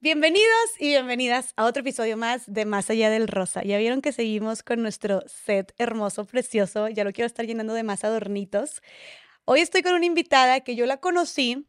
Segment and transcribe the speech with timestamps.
[0.00, 3.64] Bienvenidos y bienvenidas a otro episodio más de Más allá del rosa.
[3.64, 6.86] Ya vieron que seguimos con nuestro set hermoso, precioso.
[6.86, 8.80] Ya lo quiero estar llenando de más adornitos.
[9.44, 11.66] Hoy estoy con una invitada que yo la conocí,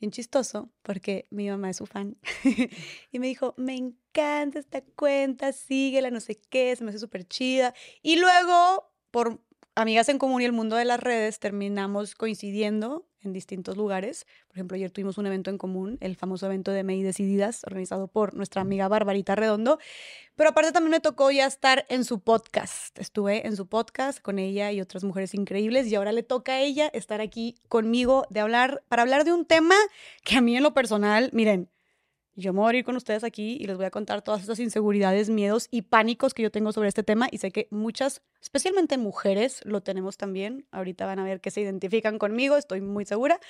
[0.00, 2.16] bien chistoso, porque mi mamá es su fan.
[3.12, 7.24] y me dijo, me encanta esta cuenta, síguela, no sé qué, se me hace súper
[7.24, 7.72] chida.
[8.02, 9.40] Y luego, por
[9.76, 14.26] amigas en común y el mundo de las redes, terminamos coincidiendo en distintos lugares.
[14.48, 18.08] Por ejemplo, ayer tuvimos un evento en común, el famoso evento de May Decididas, organizado
[18.08, 19.78] por nuestra amiga Barbarita Redondo.
[20.36, 22.98] Pero aparte también me tocó ya estar en su podcast.
[22.98, 26.60] Estuve en su podcast con ella y otras mujeres increíbles y ahora le toca a
[26.60, 29.76] ella estar aquí conmigo de hablar, para hablar de un tema
[30.24, 31.68] que a mí en lo personal, miren,
[32.36, 34.58] yo me voy a ir con ustedes aquí y les voy a contar todas esas
[34.58, 38.98] inseguridades, miedos y pánicos que yo tengo sobre este tema y sé que muchas, especialmente
[38.98, 40.66] mujeres, lo tenemos también.
[40.72, 43.40] Ahorita van a ver que se identifican conmigo, estoy muy segura.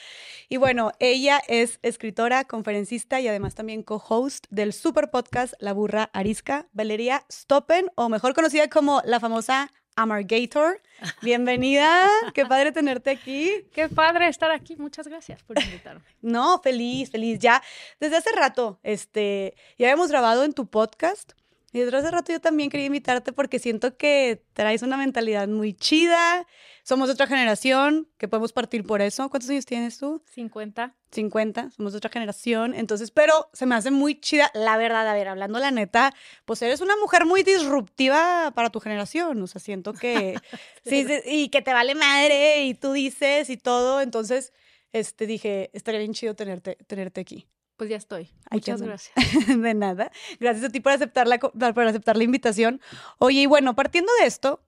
[0.48, 6.10] Y bueno, ella es escritora, conferencista y además también co-host del super podcast La Burra
[6.12, 10.80] Arisca, Valeria Stoppen, o mejor conocida como la famosa Amargator.
[11.22, 13.50] Bienvenida, qué padre tenerte aquí.
[13.72, 16.04] Qué padre estar aquí, muchas gracias por invitarme.
[16.22, 17.38] No, feliz, feliz.
[17.38, 17.62] Ya
[18.00, 21.32] desde hace rato, este, ya habíamos grabado en tu podcast
[21.74, 25.74] y desde hace rato yo también quería invitarte porque siento que traes una mentalidad muy
[25.74, 26.46] chida.
[26.84, 29.28] Somos de otra generación, que podemos partir por eso.
[29.28, 30.22] ¿Cuántos años tienes tú?
[30.30, 30.94] 50.
[31.10, 32.74] 50, somos de otra generación.
[32.74, 36.14] Entonces, pero se me hace muy chida, la verdad, a ver, hablando la neta,
[36.44, 39.42] pues eres una mujer muy disruptiva para tu generación.
[39.42, 40.36] O sea, siento que,
[40.84, 44.00] sí, y que te vale madre y tú dices y todo.
[44.00, 44.52] Entonces,
[44.92, 47.48] este, dije, estaría bien chido tenerte, tenerte aquí.
[47.76, 48.30] Pues ya estoy.
[48.50, 49.14] Muchas gracias.
[49.48, 50.12] de nada.
[50.38, 52.80] Gracias a ti por aceptar la, por aceptar la invitación.
[53.18, 54.62] Oye, y bueno, partiendo de esto,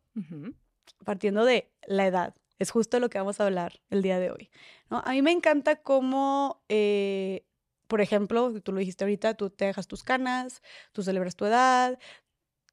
[1.04, 4.50] partiendo de la edad, es justo lo que vamos a hablar el día de hoy.
[4.90, 5.02] ¿no?
[5.04, 7.44] A mí me encanta cómo, eh,
[7.86, 10.62] por ejemplo, tú lo dijiste ahorita, tú te dejas tus canas,
[10.92, 11.98] tú celebras tu edad.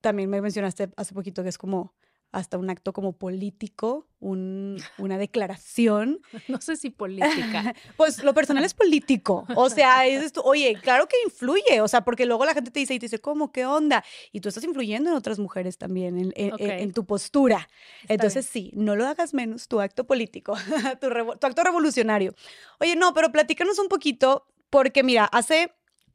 [0.01, 1.93] También me mencionaste hace poquito que es como
[2.33, 6.19] hasta un acto como político, una declaración.
[6.49, 7.73] No sé si política.
[7.97, 9.45] pues lo personal es político.
[9.55, 12.79] O sea, es esto, oye, claro que influye, o sea, porque luego la gente te
[12.79, 13.51] dice y te dice, ¿cómo?
[13.51, 14.03] ¿Qué onda?
[14.31, 17.69] Y tú estás influyendo en otras mujeres también, en, tu postura.
[18.07, 20.55] Entonces, sí, no lo hagas menos tu acto político,
[21.01, 22.33] tu, tu acto revolucionario.
[22.79, 25.71] Oye, no, pero platícanos un poquito, porque mira, hace,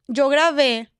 [0.08, 0.90] yo grabé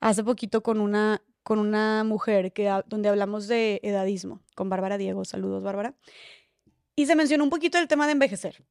[0.00, 5.24] hace poquito con una con una mujer que, donde hablamos de edadismo, con Bárbara Diego.
[5.24, 5.94] Saludos, Bárbara.
[6.96, 8.64] Y se mencionó un poquito el tema de envejecer.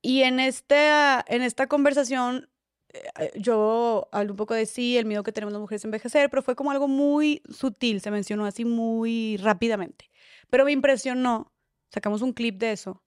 [0.00, 0.90] Y en, este,
[1.26, 2.48] en esta conversación
[2.90, 6.30] eh, yo hablo un poco de sí, el miedo que tenemos las mujeres a envejecer,
[6.30, 10.10] pero fue como algo muy sutil, se mencionó así muy rápidamente.
[10.50, 11.52] Pero me impresionó,
[11.90, 13.02] sacamos un clip de eso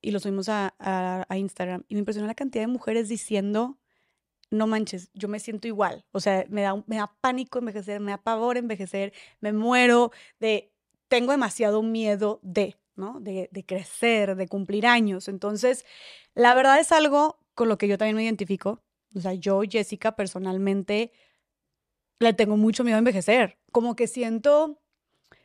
[0.00, 3.78] y lo subimos a Instagram y me impresionó la cantidad de mujeres diciendo
[4.52, 6.04] no manches, yo me siento igual.
[6.12, 10.72] O sea, me da, me da pánico envejecer, me da pavor envejecer, me muero de,
[11.08, 13.20] tengo demasiado miedo de, ¿no?
[13.20, 15.28] De, de crecer, de cumplir años.
[15.28, 15.84] Entonces,
[16.34, 18.82] la verdad es algo con lo que yo también me identifico.
[19.14, 21.12] O sea, yo, Jessica, personalmente,
[22.18, 23.58] le tengo mucho miedo a envejecer.
[23.72, 24.80] Como que siento,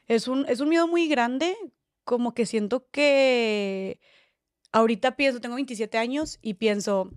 [0.08, 1.56] es un, es un miedo muy grande,
[2.04, 4.00] como que siento que
[4.72, 7.12] ahorita pienso, tengo 27 años y pienso,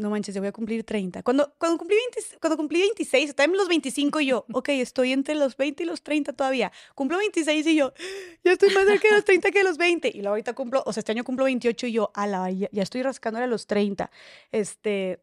[0.00, 1.22] no manches, yo voy a cumplir 30.
[1.22, 5.34] Cuando, cuando, cumplí, 20, cuando cumplí 26, también los 25 y yo, ok, estoy entre
[5.34, 6.72] los 20 y los 30 todavía.
[6.94, 7.92] Cumplo 26 y yo,
[8.44, 10.08] ya estoy más cerca de los 30 que de los 20.
[10.08, 12.82] Y luego ahorita cumplo, o sea, este año cumplo 28 y yo, ala, ya, ya
[12.82, 14.10] estoy rascándole a los 30.
[14.52, 15.22] Este,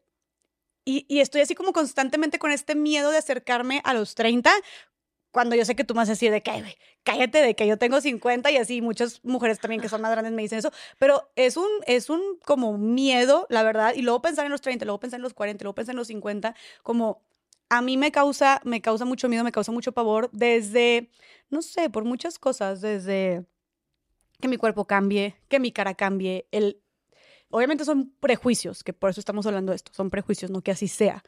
[0.84, 4.50] y, y, estoy así como constantemente con este miedo de acercarme a los 30
[5.30, 7.76] cuando yo sé que tú me vas a decir de que, cállate, de que yo
[7.78, 11.30] tengo 50 y así, muchas mujeres también que son más grandes me dicen eso, pero
[11.36, 15.00] es un, es un como miedo, la verdad, y luego pensar en los 30, luego
[15.00, 17.22] pensar en los 40, luego pensar en los 50, como
[17.70, 21.10] a mí me causa, me causa mucho miedo, me causa mucho pavor desde,
[21.50, 23.44] no sé, por muchas cosas, desde
[24.40, 26.80] que mi cuerpo cambie, que mi cara cambie, el...
[27.50, 30.86] Obviamente son prejuicios, que por eso estamos hablando de esto, son prejuicios, no que así
[30.86, 31.24] sea.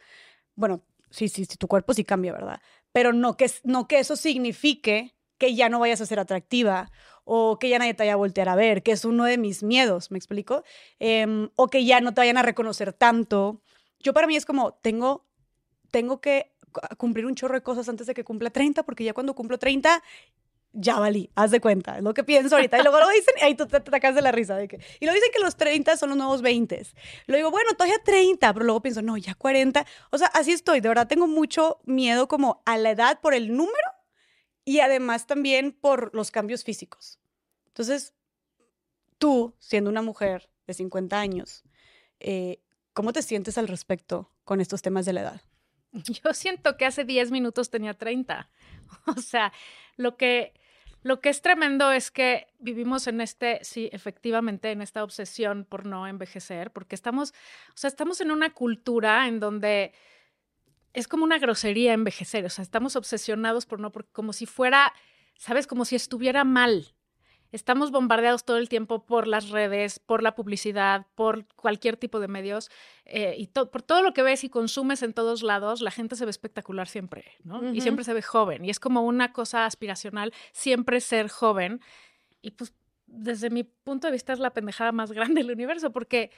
[0.55, 2.61] Bueno, sí, sí, sí, tu cuerpo sí cambia, ¿verdad?
[2.93, 6.91] Pero no que, no que eso signifique que ya no vayas a ser atractiva
[7.25, 9.63] o que ya nadie te vaya a voltear a ver, que es uno de mis
[9.63, 10.65] miedos, ¿me explico?
[10.99, 13.63] Em, o que ya no te vayan a reconocer tanto.
[14.01, 15.27] Yo para mí es como, tengo,
[15.91, 16.53] tengo que
[16.99, 20.03] cumplir un chorro de cosas antes de que cumpla 30, porque ya cuando cumplo 30
[20.73, 22.79] ya valí, haz de cuenta, es lo que pienso ahorita.
[22.79, 24.63] Y luego lo dicen y ahí tú te, sacas de la risa.
[24.63, 26.87] Y lo dicen que los 30 son los nuevos 20.
[27.27, 29.85] Lo digo, bueno, todavía 30, pero luego pienso, no, ya 40.
[30.11, 30.81] O sea, así estoy.
[30.81, 33.89] De verdad tengo mucho miedo como a la edad por el número
[34.65, 37.19] y además también por los cambios físicos.
[37.67, 38.15] Entonces,
[39.19, 41.65] tú, siendo una mujer de 50 años,
[42.21, 42.61] eh,
[42.93, 45.43] ¿cómo te sientes al respecto con estos temas de la edad?
[45.93, 48.49] Yo siento que hace 10 minutos tenía 30.
[49.07, 49.53] O sea,
[49.97, 50.53] lo que,
[51.03, 55.87] lo que es tremendo es que vivimos en este, sí, efectivamente, en esta obsesión por
[55.87, 57.31] no envejecer, porque estamos,
[57.71, 59.93] o sea, estamos en una cultura en donde
[60.93, 64.93] es como una grosería envejecer, o sea, estamos obsesionados por no, como si fuera,
[65.37, 65.67] ¿sabes?
[65.67, 66.95] Como si estuviera mal
[67.53, 72.29] Estamos bombardeados todo el tiempo por las redes, por la publicidad, por cualquier tipo de
[72.29, 72.71] medios
[73.05, 76.25] eh, y por todo lo que ves y consumes en todos lados, la gente se
[76.25, 77.73] ve espectacular siempre, ¿no?
[77.73, 81.81] Y siempre se ve joven y es como una cosa aspiracional siempre ser joven.
[82.41, 82.73] Y pues
[83.07, 86.31] desde mi punto de vista es la pendejada más grande del universo porque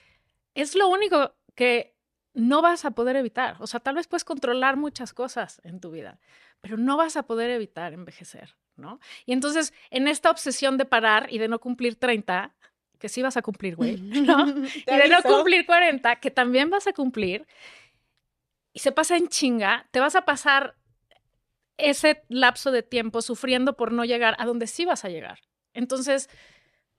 [0.55, 1.95] es lo único que
[2.35, 3.57] no vas a poder evitar.
[3.61, 6.19] O sea, tal vez puedes controlar muchas cosas en tu vida,
[6.61, 8.57] pero no vas a poder evitar envejecer.
[8.83, 9.01] ¿No?
[9.25, 12.55] Y entonces, en esta obsesión de parar y de no cumplir 30,
[12.99, 14.47] que sí vas a cumplir, güey, ¿no?
[14.47, 17.47] y de no cumplir 40, que también vas a cumplir,
[18.75, 20.77] y se pasa en chinga, te vas a pasar
[21.79, 25.41] ese lapso de tiempo sufriendo por no llegar a donde sí vas a llegar.
[25.75, 26.29] Entonces,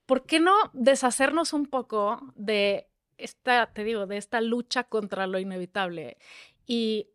[0.06, 5.40] ¿por qué no deshacernos un poco de esta, te digo, de esta lucha contra lo
[5.40, 6.18] inevitable
[6.66, 7.13] y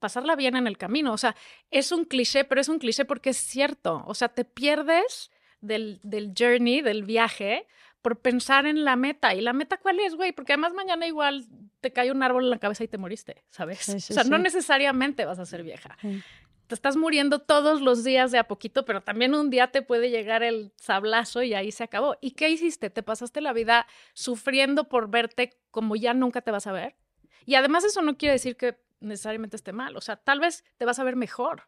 [0.00, 1.12] pasarla bien en el camino.
[1.12, 1.36] O sea,
[1.70, 4.02] es un cliché, pero es un cliché porque es cierto.
[4.06, 5.30] O sea, te pierdes
[5.60, 7.66] del, del journey, del viaje,
[8.02, 9.34] por pensar en la meta.
[9.34, 10.32] ¿Y la meta cuál es, güey?
[10.32, 11.46] Porque además mañana igual
[11.80, 13.88] te cae un árbol en la cabeza y te moriste, ¿sabes?
[13.88, 15.96] o sea, no necesariamente vas a ser vieja.
[16.66, 20.08] Te estás muriendo todos los días de a poquito, pero también un día te puede
[20.08, 22.16] llegar el sablazo y ahí se acabó.
[22.20, 22.90] ¿Y qué hiciste?
[22.90, 26.94] ¿Te pasaste la vida sufriendo por verte como ya nunca te vas a ver?
[27.44, 29.96] Y además eso no quiere decir que necesariamente esté mal.
[29.96, 31.64] O sea, tal vez te vas a ver mejor.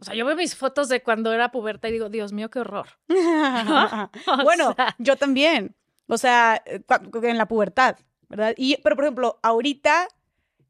[0.00, 2.60] O sea, yo veo mis fotos de cuando era puberta y digo, Dios mío, qué
[2.60, 2.88] horror.
[4.42, 5.76] bueno, yo también.
[6.06, 6.82] O sea, eh,
[7.22, 7.96] en la pubertad,
[8.28, 8.54] ¿verdad?
[8.56, 10.08] Y, pero, por ejemplo, ahorita,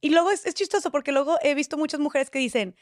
[0.01, 2.77] y luego es, es chistoso porque luego he visto muchas mujeres que dicen,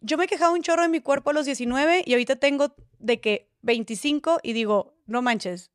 [0.00, 2.74] yo me he quejado un chorro de mi cuerpo a los 19 y ahorita tengo
[2.98, 5.70] de que 25 y digo, no manches,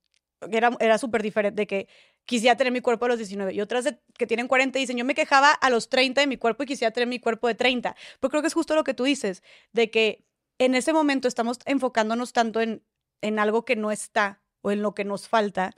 [0.51, 1.87] era, era súper diferente, de que
[2.25, 5.15] quisiera tener mi cuerpo a los 19 y otras que tienen 40 dicen, yo me
[5.15, 7.95] quejaba a los 30 de mi cuerpo y quisiera tener mi cuerpo de 30.
[8.19, 10.25] Pero creo que es justo lo que tú dices, de que
[10.59, 12.83] en ese momento estamos enfocándonos tanto en,
[13.21, 15.75] en algo que no está o en lo que nos falta,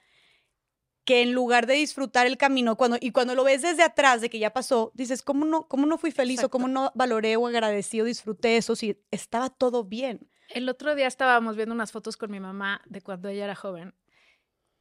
[1.05, 4.29] que en lugar de disfrutar el camino, cuando, y cuando lo ves desde atrás de
[4.29, 7.47] que ya pasó, dices, ¿cómo no, cómo no fui feliz o cómo no valoré o
[7.47, 10.27] agradecí o disfruté eso si estaba todo bien?
[10.49, 13.93] El otro día estábamos viendo unas fotos con mi mamá de cuando ella era joven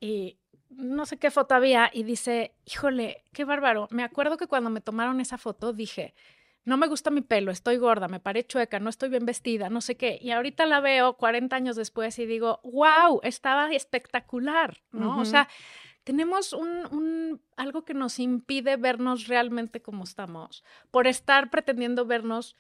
[0.05, 3.89] y no sé qué foto había y dice, híjole, qué bárbaro.
[3.91, 6.15] Me acuerdo que cuando me tomaron esa foto dije,
[6.67, 9.81] no me gusta mi pelo, estoy gorda, me paré chueca, no estoy bien vestida, no
[9.81, 10.19] sé qué.
[10.21, 15.19] Y ahorita la veo 40 años después y digo, wow, estaba espectacular, ¿no?
[15.19, 15.49] O sea,
[16.05, 22.57] tenemos un, un, algo que nos impide vernos realmente como estamos por estar pretendiendo vernos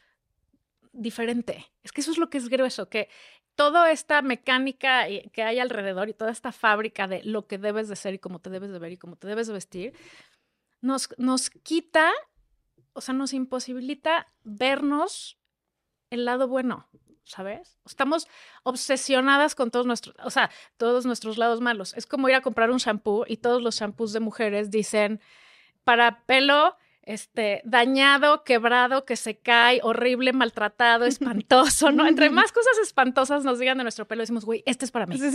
[0.93, 1.67] diferente.
[1.83, 3.11] Es que eso es lo que es grueso, que
[3.55, 7.97] toda esta mecánica que hay alrededor y toda esta fábrica de lo que debes de
[7.97, 9.95] ser y cómo te debes de ver y cómo te debes de vestir,
[10.81, 12.13] nos, nos quita,
[12.93, 15.39] o sea, nos imposibilita vernos
[16.11, 16.89] el lado bueno,
[17.25, 17.79] ¿sabes?
[17.87, 18.29] Estamos
[18.63, 21.95] obsesionadas con todos nuestros, o sea, todos nuestros lados malos.
[21.95, 25.21] Es como ir a comprar un shampoo y todos los shampoos de mujeres dicen
[25.85, 32.07] para pelo este, dañado, quebrado, que se cae, horrible, maltratado, espantoso, ¿no?
[32.07, 35.21] Entre más cosas espantosas nos digan de nuestro pelo, decimos, güey, este es para mí.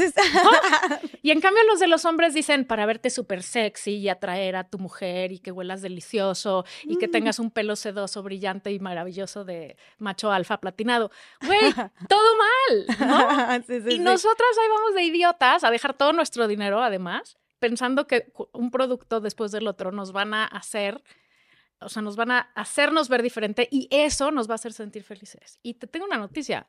[1.22, 4.64] Y en cambio los de los hombres dicen, para verte súper sexy y atraer a
[4.64, 9.44] tu mujer y que huelas delicioso y que tengas un pelo sedoso, brillante y maravilloso
[9.44, 11.12] de macho alfa platinado.
[11.46, 11.74] Güey,
[12.08, 18.08] todo mal, y nosotras ahí vamos de idiotas a dejar todo nuestro dinero, además, pensando
[18.08, 21.04] que un producto después del otro nos van a hacer
[21.82, 25.04] o sea, nos van a hacernos ver diferente y eso nos va a hacer sentir
[25.04, 25.60] felices.
[25.64, 26.68] Y te tengo una noticia.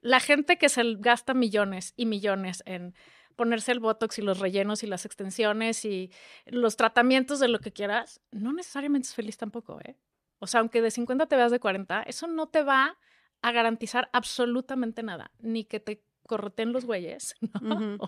[0.00, 2.94] La gente que se gasta millones y millones en
[3.36, 6.10] ponerse el botox y los rellenos y las extensiones y
[6.46, 9.96] los tratamientos de lo que quieras, no necesariamente es feliz tampoco, ¿eh?
[10.38, 12.98] O sea, aunque de 50 te veas de 40, eso no te va
[13.42, 17.34] a garantizar absolutamente nada, ni que te correteen los güeyes,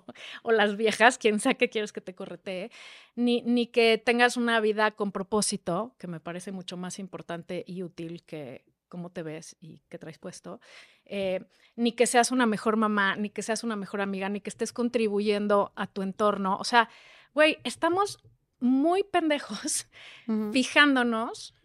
[0.45, 2.71] o, las viejas, quien sea que quieres que te corretee,
[3.17, 7.83] ni, ni que tengas una vida con propósito, que me parece mucho más importante y
[7.83, 10.61] útil que cómo te ves y qué traes puesto,
[11.05, 14.51] eh, ni que seas una mejor mamá, ni que seas una mejor amiga, ni que
[14.51, 16.59] estés contribuyendo a tu entorno.
[16.59, 16.89] O sea,
[17.35, 18.23] güey, estamos
[18.61, 19.89] muy pendejos
[20.53, 21.57] fijándonos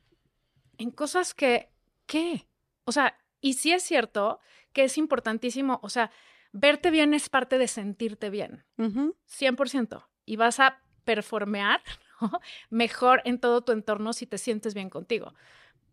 [0.79, 1.69] en cosas que,
[2.07, 2.47] ¿qué?
[2.85, 4.39] O sea, y sí es cierto
[4.73, 6.11] que es importantísimo, o sea,
[6.51, 10.05] verte bien es parte de sentirte bien, 100%.
[10.25, 11.81] Y vas a performear,
[12.69, 15.33] mejor en todo tu entorno si te sientes bien contigo.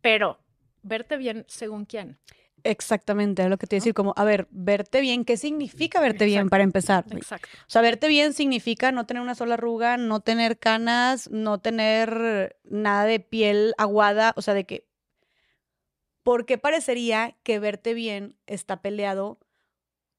[0.00, 0.40] Pero
[0.82, 2.18] verte bien según quién.
[2.64, 6.00] Exactamente, es lo que te iba a decir, como, a ver, verte bien, ¿qué significa
[6.00, 7.04] verte bien para empezar?
[7.10, 7.46] Exacto.
[7.60, 12.56] O sea, verte bien significa no tener una sola arruga, no tener canas, no tener
[12.64, 14.88] nada de piel aguada, o sea, de que,
[16.22, 19.38] ¿por qué parecería que verte bien está peleado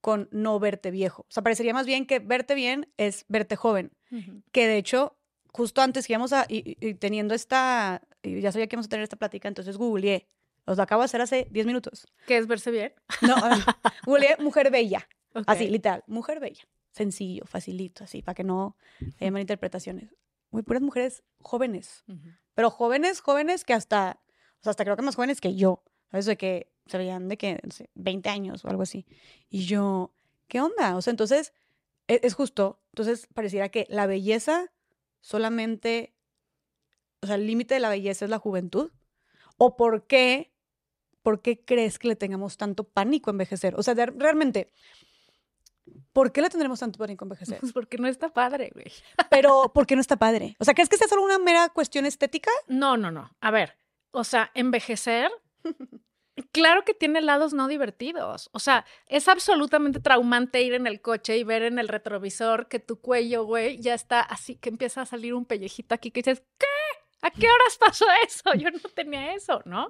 [0.06, 1.24] con no verte viejo?
[1.24, 3.92] O sea, parecería más bien que verte bien es verte joven,
[4.52, 8.86] que de hecho, justo antes que íbamos a, y, teniendo esta, ya sabía que íbamos
[8.86, 10.28] a tener esta plática, entonces googleé
[10.68, 12.06] los acabo de hacer hace 10 minutos.
[12.28, 12.94] ¿Qué es verse bien?
[13.24, 13.34] No,
[14.06, 15.08] googleé mujer bella.
[15.48, 16.04] Así, literal.
[16.06, 16.68] Mujer bella.
[16.92, 18.78] Sencillo, facilito, así, para que no
[19.20, 20.16] haya malinterpretaciones.
[20.52, 22.04] Muy puras mujeres jóvenes.
[22.54, 24.22] Pero jóvenes, jóvenes que hasta,
[24.60, 25.84] o sea, hasta creo que más jóvenes que yo.
[26.12, 26.28] ¿Sabes?
[26.28, 29.06] De que se veían de que, no sé, 20 años o algo así.
[29.50, 30.14] Y yo,
[30.48, 30.96] ¿qué onda?
[30.96, 31.54] O sea, entonces,
[32.08, 32.80] es, es justo.
[32.94, 34.72] Entonces, pareciera que la belleza
[35.22, 36.16] solamente,
[37.22, 38.92] o sea, el límite de la belleza es la juventud.
[39.58, 40.56] ¿O por qué
[41.26, 43.74] ¿por qué crees que le tengamos tanto pánico a envejecer?
[43.76, 44.72] O sea, realmente,
[46.14, 47.60] ¿por qué le tendremos tanto pánico a envejecer?
[47.60, 48.86] Pues porque no está padre, güey.
[49.32, 50.56] Pero, ¿por qué no está padre?
[50.60, 52.52] O sea, ¿crees que sea solo una mera cuestión estética?
[52.68, 53.36] No, no, no.
[53.42, 53.76] A ver,
[54.12, 55.32] o sea, envejecer,
[56.52, 58.50] claro que tiene lados no divertidos.
[58.54, 62.80] O sea, es absolutamente traumante ir en el coche y ver en el retrovisor que
[62.80, 66.44] tu cuello, güey, ya está así, que empieza a salir un pellejito aquí que dices,
[66.58, 66.66] ¿qué?
[67.26, 68.54] ¿A qué horas pasó eso?
[68.54, 69.88] Yo no tenía eso, ¿no?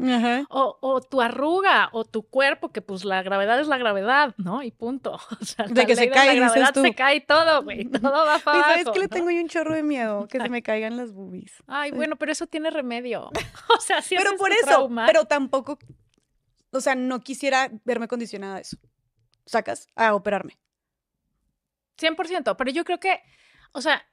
[0.50, 4.64] o, tu arruga o tu cuerpo, que pues la gravedad es la gravedad, ¿no?
[4.64, 5.20] Y punto.
[5.42, 7.86] O sea, de que se cae, la gravedad se cae todo, güey.
[7.92, 8.72] Todo va para abajo.
[8.72, 10.28] ¿Sabes que le tengo yo un chorro de miedo?
[10.28, 11.52] Que se me caigan las boobies.
[11.68, 13.32] Ay, bueno, pero eso tiene remedio.
[13.78, 15.78] O sea, si Pero por eso, pero tampoco,
[16.78, 18.78] o sea, no quisiera verme condicionada a eso.
[19.46, 19.88] ¿Sacas?
[19.96, 20.58] A operarme.
[21.98, 23.22] 100%, pero yo creo que,
[23.72, 24.06] o sea,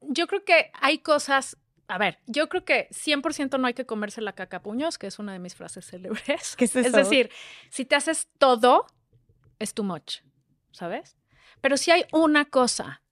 [0.00, 4.20] yo creo que hay cosas a ver, yo creo que 100% no hay que comerse
[4.20, 6.54] la caca puños, que es una de mis frases célebres.
[6.56, 6.86] ¿Qué es, eso?
[6.86, 7.30] es decir,
[7.70, 8.86] si te haces todo,
[9.58, 10.18] es too much,
[10.70, 11.16] ¿sabes?
[11.62, 13.02] Pero si hay una cosa,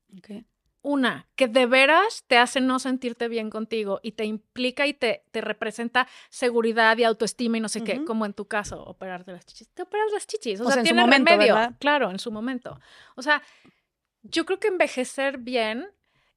[0.87, 5.25] una, que de veras te hace no sentirte bien contigo y te implica y te,
[5.33, 9.45] te representa seguridad y autoestima y no sé qué, como en tu caso, operarte las
[9.45, 9.69] chichis.
[9.71, 11.57] Te operas las chichis, o, sea, tiene momento, remedio.
[11.81, 12.79] Claro, en su momento.
[13.17, 13.43] O sea,
[14.23, 15.89] yo creo que envejecer bien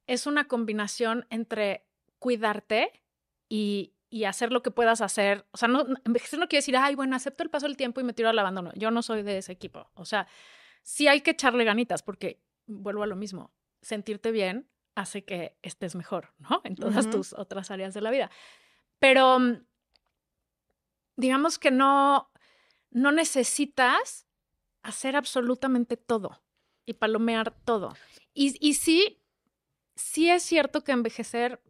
[0.08, 1.86] es una combinación entre
[2.18, 3.04] cuidarte
[3.48, 3.94] y,
[4.26, 5.46] hacer lo que puedas hacer.
[5.52, 8.04] O sea, no, envejecer no quiere decir, ay, bueno, acepto el paso del tiempo y
[8.04, 8.72] me tiro al abandono.
[8.74, 9.88] Yo no soy de ese equipo.
[9.94, 10.26] O sea,
[10.82, 15.94] sí hay que echarle ganitas porque, vuelvo a lo mismo, sentirte bien hace que estés
[15.94, 16.60] mejor, ¿no?
[16.64, 18.30] En todas tus otras áreas de la vida.
[18.98, 19.64] Pero mm,
[21.16, 22.30] digamos que no,
[22.90, 24.26] no necesitas
[24.82, 26.42] hacer absolutamente todo
[26.86, 27.94] y palomear todo.
[28.34, 29.22] Y, y sí,
[29.94, 31.62] sí es cierto que envejecer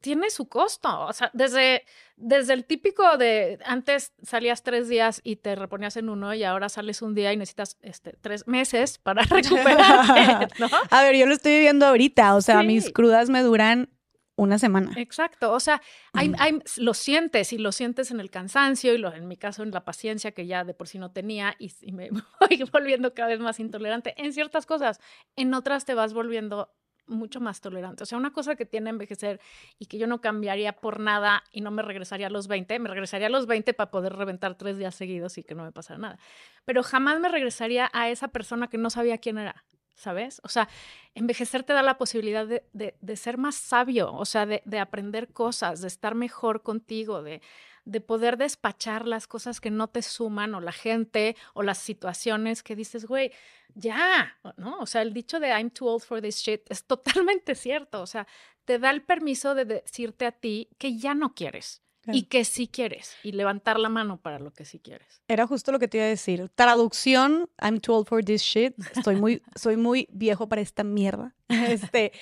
[0.00, 1.06] tiene su costo.
[1.06, 1.84] O sea, desde,
[2.16, 6.68] desde el típico de antes salías tres días y te reponías en uno y ahora
[6.68, 10.68] sales un día y necesitas este, tres meses para recuperarte, ¿no?
[10.90, 12.34] A ver, yo lo estoy viviendo ahorita.
[12.36, 13.90] O sea, mis crudas me duran
[14.38, 14.92] una semana.
[14.96, 19.12] Exacto, o sea, hay, hay, lo sientes y lo sientes en el cansancio y lo,
[19.12, 21.90] en mi caso en la paciencia que ya de por sí no tenía y, y
[21.90, 22.08] me
[22.40, 25.00] voy volviendo cada vez más intolerante en ciertas cosas,
[25.34, 26.72] en otras te vas volviendo
[27.08, 28.02] mucho más tolerante.
[28.02, 29.40] O sea, una cosa que tiene envejecer
[29.78, 32.88] y que yo no cambiaría por nada y no me regresaría a los 20, me
[32.88, 35.98] regresaría a los 20 para poder reventar tres días seguidos y que no me pasara
[35.98, 36.18] nada.
[36.64, 39.64] Pero jamás me regresaría a esa persona que no sabía quién era.
[39.94, 40.40] ¿Sabes?
[40.44, 40.68] O sea,
[41.16, 45.32] envejecer te da la posibilidad de, de, ser más sabio, o sea, de, de aprender
[45.32, 47.42] cosas, de estar mejor contigo, de,
[47.88, 52.62] de poder despachar las cosas que no te suman o la gente o las situaciones
[52.62, 53.32] que dices, güey,
[53.74, 54.78] ya, ¿no?
[54.80, 58.02] O sea, el dicho de I'm too old for this shit es totalmente cierto.
[58.02, 58.26] O sea,
[58.66, 61.82] te da el permiso de decirte a ti que ya no quieres.
[62.10, 65.20] Y que sí quieres, y levantar la mano para lo que sí quieres.
[65.28, 66.48] Era justo lo que te iba a decir.
[66.54, 68.74] Traducción, I'm too old for this shit.
[68.96, 71.34] Estoy muy, soy muy viejo para esta mierda.
[71.68, 72.12] Este,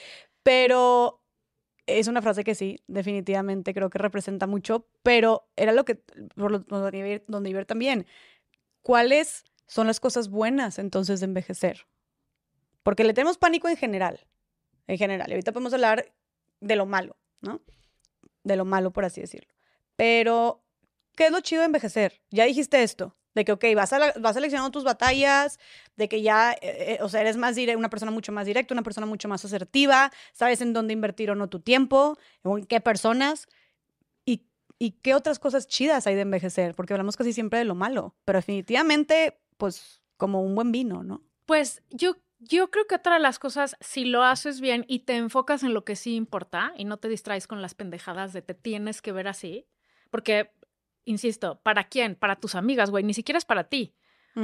[0.43, 1.23] pero
[1.87, 5.97] es una frase que sí, definitivamente creo que representa mucho, pero era lo que,
[6.35, 8.07] por lo, donde, donde iba también.
[8.83, 11.87] ¿Cuáles son las cosas buenas entonces de envejecer?
[12.83, 14.27] Porque le tenemos pánico en general,
[14.87, 15.29] en general.
[15.29, 16.13] Y ahorita podemos hablar
[16.61, 17.63] de lo malo, ¿no?
[18.43, 19.53] De lo malo, por así decirlo.
[19.97, 20.65] Pero,
[21.17, 22.21] ¿qué es lo chido de envejecer?
[22.31, 25.61] Ya dijiste esto, de que, ok, vas, a vas seleccionando tus batallas,
[25.97, 28.83] de que ya, eh, eh, o sea, eres más una persona mucho más directa, una
[28.83, 33.47] persona mucho más asertiva, sabes en dónde invertir o no tu tiempo, en qué personas.
[34.25, 34.49] Y,
[34.81, 38.17] y qué otras cosas chidas hay de envejecer, porque hablamos casi siempre de lo malo,
[38.25, 41.23] pero definitivamente, pues, como un buen vino, ¿no?
[41.45, 45.17] Pues yo, Yo creo que otra de las cosas, si lo haces bien y te
[45.17, 48.55] enfocas en lo que sí importa y no te distraes con las pendejadas de te
[48.55, 49.67] tienes que ver así,
[50.11, 50.53] porque,
[51.07, 52.15] insisto, ¿para quién?
[52.15, 53.95] Para tus amigas, güey, ni siquiera es para ti.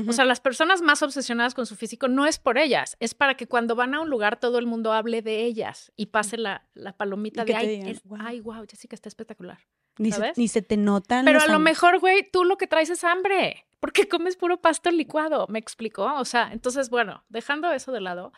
[0.08, 3.36] O sea, las personas más obsesionadas con su físico no es por ellas, es para
[3.36, 6.66] que cuando van a un lugar todo el mundo hable de ellas y pase la,
[6.72, 8.18] la palomita de, ay, wow.
[8.22, 9.58] ay, wow, Jessica está espectacular.
[9.98, 11.26] Ni se, ni se, te notan.
[11.26, 14.90] Pero a lo mejor, güey, tú lo que traes es hambre, porque comes puro pasto
[14.90, 16.14] licuado, ¿me explicó?
[16.14, 18.32] O sea, entonces, bueno, dejando eso de lado,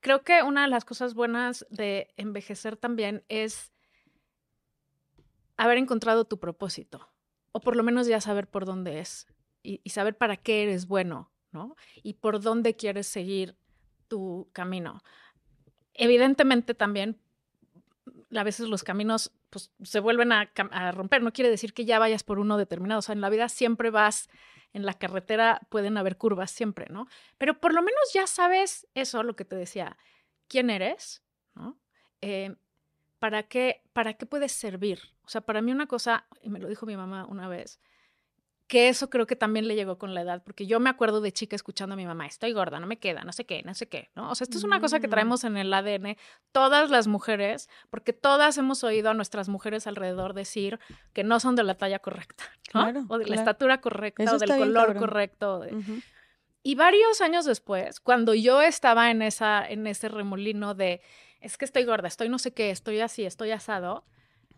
[0.00, 3.72] creo que una de las cosas buenas de envejecer también es
[5.58, 7.10] haber encontrado tu propósito,
[7.54, 9.28] o por lo menos ya saber por dónde es
[9.62, 11.76] y, saber para qué eres bueno, ¿no?
[12.02, 13.56] Y por dónde quieres seguir
[14.08, 15.04] tu camino.
[15.94, 17.20] Evidentemente también
[18.34, 20.50] a veces los caminos pues, se vuelven a,
[20.90, 21.22] romper.
[21.22, 22.98] No quiere decir que ya vayas por uno determinado.
[22.98, 24.28] O sea, en la vida siempre vas,
[24.72, 27.06] en la carretera pueden haber curvas siempre, ¿no?
[27.38, 29.96] Pero por lo menos ya sabes eso, lo que te decía,
[30.48, 31.22] quién eres,
[31.54, 31.78] ¿no?
[32.20, 32.56] Eh,
[33.20, 35.13] ¿para, qué, ¿Para qué puedes servir?
[35.24, 37.80] O sea, para mí una cosa, y me lo dijo mi mamá una vez,
[38.66, 41.32] que eso creo que también le llegó con la edad, porque yo me acuerdo de
[41.32, 43.88] chica escuchando a mi mamá, estoy gorda, no me queda, no sé qué, no sé
[43.88, 44.30] qué, ¿no?
[44.30, 45.10] O sea, esto es una cosa que mm.
[45.10, 46.16] traemos en el ADN
[46.50, 50.78] todas las mujeres, porque todas hemos oído a nuestras mujeres alrededor decir
[51.12, 53.06] que no son de la talla correcta, ¿no?
[53.08, 55.62] o de la estatura correcta, o del color correcto.
[56.62, 61.02] Y varios años después, cuando yo estaba en, esa, en ese remolino de,
[61.42, 64.06] es que estoy gorda, estoy no sé qué, estoy así, estoy asado,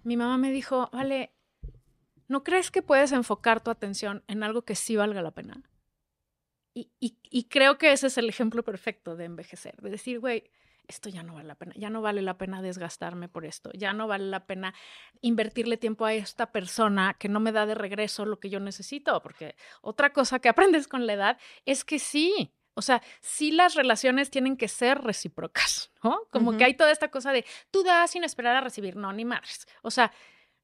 [0.07, 1.33] mi mamá me dijo, vale,
[2.29, 5.63] ¿no crees que puedes enfocar tu atención en algo que sí valga la pena?
[6.75, 10.51] Y, creo que ese es el ejemplo perfecto de envejecer, de decir, güey,
[10.87, 13.93] esto ya no vale la pena, ya no vale la pena desgastarme por esto, ya
[13.95, 14.75] no vale la pena
[15.23, 19.21] invertirle tiempo a esta persona que no me da de regreso lo que yo necesito,
[19.23, 23.75] porque otra cosa que aprendes con la edad es que sí, o sea, sí las
[23.75, 26.21] relaciones tienen que ser recíprocas, ¿no?
[26.30, 29.25] Como que hay toda esta cosa de tú das sin esperar a recibir, no, ni
[29.25, 29.66] madres.
[29.83, 30.12] O sea,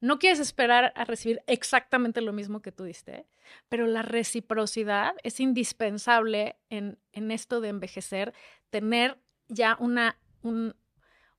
[0.01, 3.27] no quieres esperar a recibir exactamente lo mismo que tú diste,
[3.69, 8.35] pero la reciprocidad es indispensable en, esto de envejecer,
[8.69, 10.19] tener ya una,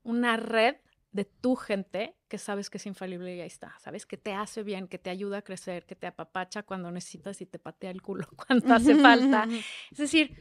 [0.02, 0.78] una red
[1.14, 4.64] de tu gente que sabes que es infalible y ahí está, sabes que te hace
[4.64, 8.02] bien, que te ayuda a crecer, que te apapacha cuando necesitas y te patea el
[8.02, 9.48] culo cuando hace falta.
[9.92, 10.36] Es decir,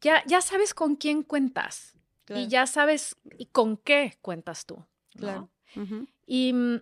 [0.00, 1.96] ya, ya sabes con quién cuentas
[2.28, 3.16] y ya sabes
[3.52, 4.84] con qué cuentas tú.
[5.16, 5.50] Claro.
[6.26, 6.80] Y mm,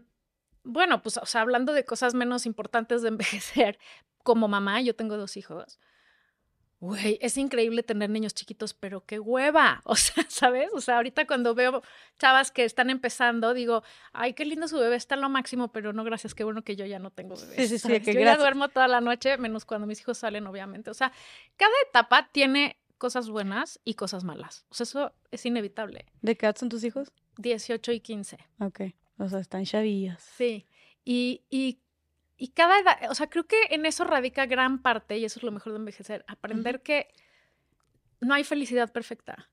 [0.63, 3.79] bueno, pues, o sea, hablando de cosas menos importantes de envejecer,
[4.23, 5.81] como mamá, yo tengo dos hijos.
[6.81, 9.83] Güey, es increíble tener niños chiquitos, pero qué hueva.
[9.91, 10.71] O sea, ¿sabes?
[10.73, 11.83] O sea, ahorita cuando veo
[12.19, 16.05] chavas que están empezando, digo, ay, qué lindo su bebé, está lo máximo, pero no,
[16.05, 17.57] gracias, qué bueno que yo ya no tengo bebé.
[17.57, 20.47] Sí, sí, sí, que yo ya duermo toda la noche, menos cuando mis hijos salen,
[20.47, 20.91] obviamente.
[20.91, 21.13] O sea,
[21.57, 24.65] cada etapa tiene cosas buenas y cosas malas.
[24.71, 26.07] O sea, eso es inevitable.
[26.23, 27.13] ¿De qué edad son tus hijos?
[27.39, 28.39] 18 y 15.
[28.61, 28.81] Ok.
[29.19, 30.23] O sea, están chavillas.
[30.37, 30.67] Sí.
[31.05, 31.81] Y, y,
[32.41, 35.43] y, cada edad, o sea, creo que en eso radica gran parte, y eso es
[35.43, 37.09] lo mejor de envejecer, aprender que
[38.21, 39.51] no hay felicidad perfecta.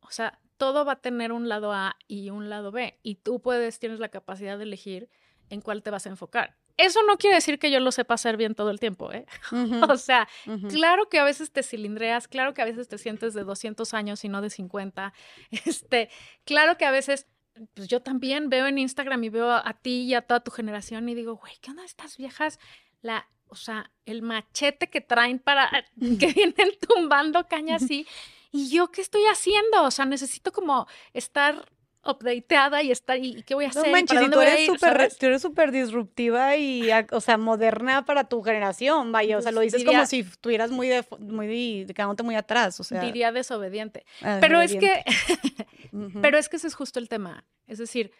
[0.00, 3.40] O sea, todo va a tener un lado A y un lado B, y tú
[3.40, 5.10] puedes, tienes la capacidad de elegir
[5.50, 6.56] en cuál te vas a enfocar.
[6.76, 9.26] Eso no quiere decir que yo lo sepa hacer bien todo el tiempo, ¿eh?
[9.88, 10.28] o sea,
[10.68, 14.24] claro que a veces te cilindreas, claro que a veces te sientes de 200 años
[14.24, 15.12] y no de 50,
[15.66, 16.10] este,
[16.44, 17.28] claro que a veces
[17.74, 21.08] pues yo también veo en Instagram y veo a, ti y a toda tu generación
[21.08, 22.58] y digo, güey, ¿qué onda estas viejas?
[23.02, 25.70] La, o sea, el machete que traen para
[26.18, 28.06] que vienen tumbando caña así.
[28.50, 29.82] ¿Y yo qué estoy haciendo?
[29.82, 31.68] O sea, necesito como estar
[32.06, 33.84] updateada y estar, ¿y qué voy a hacer?
[33.84, 39.42] No manches, tú eres súper disruptiva y, o sea, moderna para tu generación, vaya, o
[39.42, 43.00] sea, lo dices como si estuvieras muy, de, muy, quedándote muy atrás, o sea.
[43.00, 44.04] Diría desobediente.
[44.22, 45.04] Ah, Pero es que,
[46.22, 47.44] pero es que ese es justo el tema.
[47.66, 48.12] Es decir,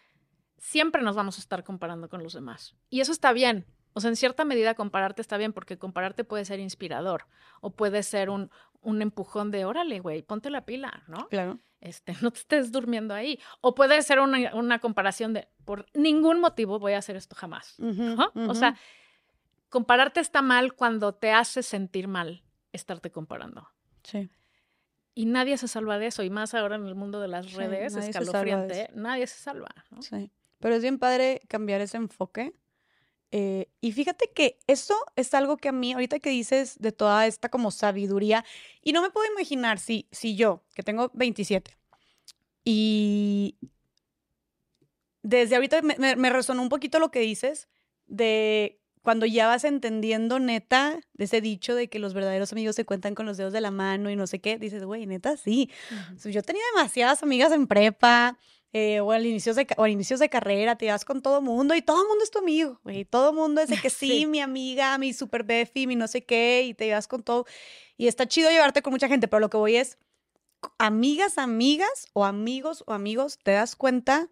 [0.59, 2.75] siempre nos vamos a estar comparando con los demás.
[2.90, 3.66] Y eso está bien.
[3.92, 7.27] O sea, en cierta medida compararte está bien porque compararte puede ser inspirador
[7.61, 11.29] o puede ser un, un empujón de, órale, güey, ponte la pila, ¿no?
[11.29, 11.61] Claro.
[11.85, 13.38] Este, no te estés durmiendo ahí.
[13.61, 17.77] O puede ser una, una comparación de, por ningún motivo voy a hacer esto jamás.
[18.35, 18.77] O sea,
[19.68, 22.42] compararte está mal cuando te hace sentir mal
[22.73, 23.68] estarte comparando.
[24.03, 24.29] Sí.
[25.14, 27.94] Y nadie se salva de eso, y más ahora en el mundo de las redes,
[27.94, 29.68] escalofriante, nadie se salva.
[30.01, 32.53] Sí, pero es bien padre cambiar ese enfoque.
[33.37, 37.27] Eh, y fíjate que eso es algo que a mí, ahorita que dices de toda
[37.27, 38.44] esta como sabiduría,
[38.81, 41.77] y no me puedo imaginar si, si yo, que tengo 27,
[42.62, 43.57] y
[45.25, 47.68] desde ahorita me, me resonó un poquito lo que dices
[48.07, 52.85] de cuando ya vas entendiendo neta de ese dicho de que los verdaderos amigos se
[52.85, 55.73] cuentan con los dedos de la mano y no sé qué, dices, güey, neta, sí.
[56.25, 58.38] yo tenía demasiadas amigas en prepa,
[58.77, 61.81] eh, o, al inicio de, o inicios de carrera, te vas con todo mundo y
[61.81, 63.05] todo el mundo es tu amigo, güey.
[63.05, 66.25] Todo el mundo es de que sí, mi amiga, mi super Befi, mi no sé
[66.25, 67.47] qué, y te llevas con todo.
[67.97, 69.97] Y está chido llevarte con mucha gente, pero lo que voy es,
[70.77, 74.29] amigas, amigas o amigos o amigos, te das cuenta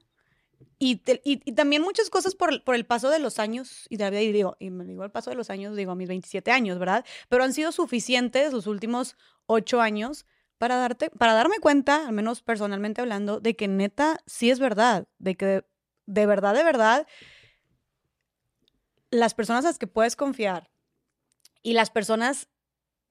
[0.81, 4.57] y, y, también muchas cosas por, por, el paso de los años, y, y digo,
[4.59, 7.05] y me digo el paso de los años, digo a mis 27 años, ¿verdad?
[7.29, 10.27] Pero han sido suficientes los últimos ocho años
[10.63, 15.09] para, darte, para darme cuenta, al menos personalmente hablando, de que neta sí es verdad,
[15.19, 15.65] de que
[16.07, 17.09] de verdad, de verdad,
[19.11, 20.71] las personas a las que puedes confiar
[21.65, 22.47] y las personas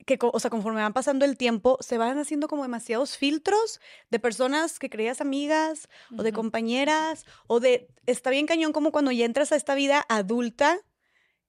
[0.05, 4.19] que, o sea, conforme van pasando el tiempo, se van haciendo como demasiados filtros de
[4.19, 9.25] personas que creías amigas o de compañeras o de, está bien cañón como cuando ya
[9.25, 10.79] entras a esta vida adulta,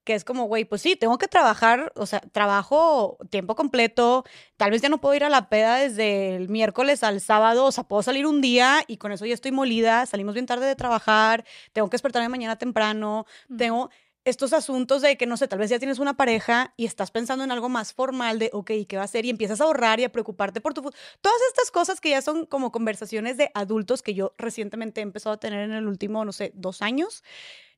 [0.03, 4.25] que es como, güey, pues sí, tengo que trabajar, o sea, trabajo tiempo completo,
[4.57, 7.71] tal vez ya no puedo ir a la peda desde el miércoles al sábado, o
[7.71, 10.75] sea, puedo salir un día y con eso ya estoy molida, salimos bien tarde de
[10.75, 13.25] trabajar, tengo que despertarme mañana temprano,
[13.57, 13.89] tengo,
[14.25, 17.43] estos asuntos de que, no sé, tal vez ya tienes una pareja y estás pensando
[17.43, 19.25] en algo más formal de, ok, ¿qué va a hacer?
[19.25, 21.01] Y empiezas a ahorrar y a preocuparte por tu futuro.
[21.21, 25.33] Todas estas cosas que ya son como conversaciones de adultos que yo recientemente he empezado
[25.33, 27.23] a tener en el último, no sé, dos años.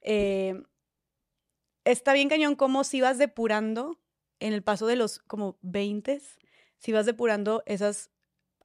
[0.02, 0.62] Eh,
[1.86, 3.98] está bien cañón como si vas depurando
[4.40, 6.22] en el paso de los como 20,
[6.78, 8.12] si vas depurando esas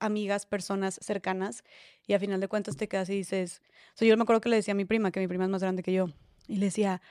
[0.01, 1.63] amigas, personas cercanas
[2.07, 3.63] y a final de cuentas te quedas y dices,
[3.95, 5.51] o sea, yo me acuerdo que le decía a mi prima, que mi prima es
[5.51, 6.09] más grande que yo,
[6.49, 7.03] y le decía,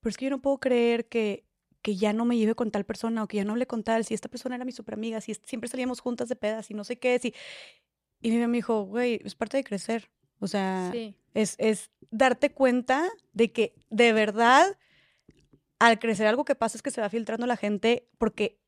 [0.00, 1.44] pero es que yo no puedo creer que,
[1.82, 4.04] que ya no me lleve con tal persona o que ya no hable con tal,
[4.04, 6.84] si esta persona era mi super amiga, si siempre salíamos juntas de pedas y no
[6.84, 7.34] sé qué, si...
[8.22, 10.08] Y mi mamá me dijo, güey, es parte de crecer.
[10.40, 10.92] O sea,
[11.34, 14.78] es, es darte cuenta de que de verdad
[15.78, 18.60] al crecer algo que pasa es que se va filtrando la gente porque,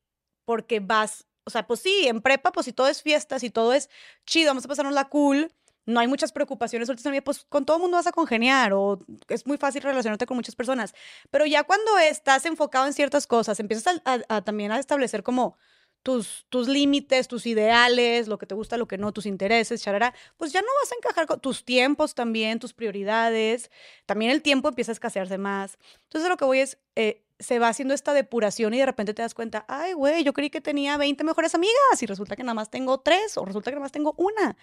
[0.44, 3.72] porque vas, o sea, pues sí, en prepa, pues si todo es fiestas y todo
[3.72, 3.88] es
[4.26, 5.52] chido, vamos a pasarnos la cool,
[5.88, 6.90] no hay muchas preocupaciones
[7.24, 10.54] pues con todo el mundo vas a congeniar o es muy fácil relacionarte con muchas
[10.54, 10.94] personas.
[11.30, 15.56] Pero ya cuando estás enfocado en ciertas cosas, empiezas a, también a establecer como
[16.02, 20.14] tus, tus límites, tus ideales, lo que te gusta, lo que no, tus intereses, charara,
[20.36, 23.70] pues ya no vas a encajar con tus tiempos también, tus prioridades.
[24.06, 25.78] También el tiempo empieza a escasearse más.
[26.04, 29.22] Entonces lo que voy es, eh, se va haciendo esta depuración y de repente te
[29.22, 32.54] das cuenta, ay, güey, yo creí que tenía 20 mejores amigas y resulta que nada
[32.54, 34.56] más tengo tres o resulta que nada más tengo una.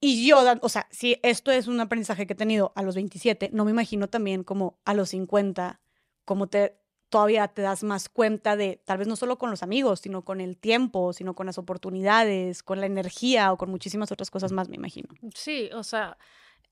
[0.00, 3.50] Y yo, o sea, si esto es un aprendizaje que he tenido a los 27,
[3.52, 5.80] no me imagino también como a los 50,
[6.24, 6.79] como te
[7.10, 10.40] todavía te das más cuenta de, tal vez no solo con los amigos, sino con
[10.40, 14.68] el tiempo, sino con las oportunidades, con la energía o con muchísimas otras cosas más,
[14.68, 15.08] me imagino.
[15.34, 16.16] Sí, o sea,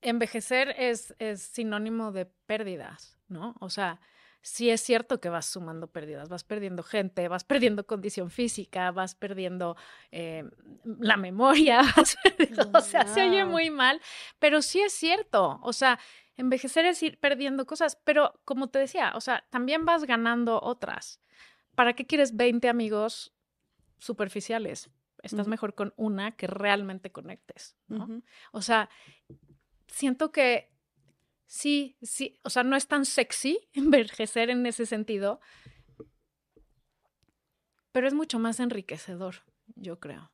[0.01, 3.55] envejecer es, es sinónimo de pérdidas, ¿no?
[3.59, 3.99] O sea,
[4.41, 9.15] sí es cierto que vas sumando pérdidas, vas perdiendo gente, vas perdiendo condición física, vas
[9.15, 9.75] perdiendo
[10.11, 10.45] eh,
[10.99, 11.81] la memoria,
[12.73, 14.01] o sea, se oye muy mal,
[14.39, 15.99] pero sí es cierto, o sea,
[16.39, 21.21] envejecer es ir perdiendo cosas, pero como te decía, o sea, también vas ganando otras.
[21.75, 23.35] ¿Para qué quieres 20 amigos
[23.97, 24.89] superficiales?
[25.21, 28.21] Estás mejor con una que realmente conectes, ¿no?
[28.53, 28.89] O sea,
[29.87, 30.71] siento que
[31.45, 35.41] sí, sí, o sea, no es tan sexy envejecer en ese sentido,
[37.91, 39.43] pero es mucho más enriquecedor,
[39.75, 40.31] yo creo.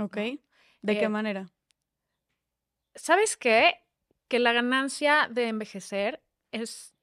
[0.00, 0.16] Ok.
[0.16, 1.52] ¿De qué eh, manera?
[2.96, 3.82] ¿Sabes qué?
[4.32, 6.94] Que la ganancia de envejecer es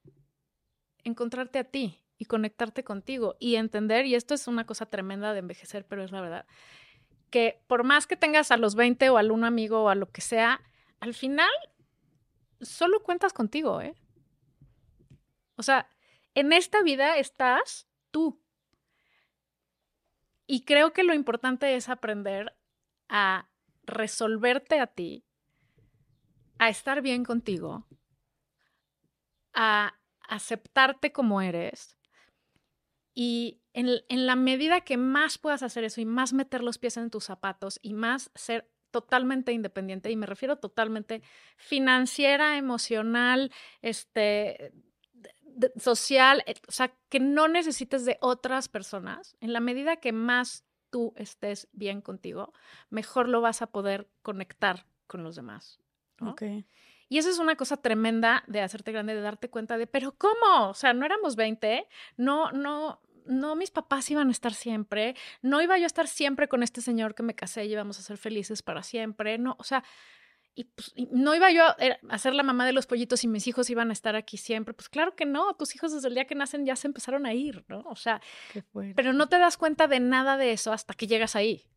[1.03, 5.37] encontrarte a ti y conectarte contigo y entender, y esto es una cosa tremenda de
[5.37, 6.47] envejecer, pero es la verdad,
[7.29, 10.07] que por más que tengas a los 20 o a un amigo o a lo
[10.11, 10.63] que sea,
[10.99, 11.51] al final
[12.61, 13.93] solo cuentas contigo, ¿eh?
[15.55, 15.87] O sea,
[16.33, 18.41] en esta vida estás tú.
[20.47, 22.57] Y creo que lo importante es aprender
[23.07, 23.51] a
[23.83, 25.28] resolverte a ti,
[26.59, 27.87] a estar bien contigo,
[29.53, 29.95] a
[30.27, 31.97] aceptarte como eres.
[33.15, 37.09] Y en, la medida que más puedas hacer eso y más meter los pies en
[37.09, 41.21] tus zapatos y más ser totalmente independiente y me refiero totalmente
[41.57, 44.73] financiera, emocional, este,
[45.77, 49.37] social, eh, o sea, que no necesites de otras personas.
[49.39, 52.53] En la medida que más tú estés bien contigo,
[52.89, 55.79] mejor lo vas a poder conectar con los demás.
[57.09, 60.69] Y eso es una cosa tremenda de hacerte grande, de darte cuenta de, pero ¿cómo?
[60.69, 65.61] O sea, no éramos 20, no, no, no mis papás iban a estar siempre, no
[65.61, 68.17] iba yo a estar siempre con este señor que me casé y íbamos a ser
[68.17, 69.83] felices para siempre, no, o sea,
[70.55, 71.63] y, pues, no iba yo
[72.09, 74.73] a, ser la mamá de los pollitos y mis hijos iban a estar aquí siempre.
[74.73, 77.33] Pues claro que no, tus hijos desde el día que nacen ya se empezaron a
[77.33, 77.81] ir, ¿no?
[77.85, 78.21] O sea,
[78.93, 81.69] pero no te das cuenta de nada de eso hasta que llegas ahí.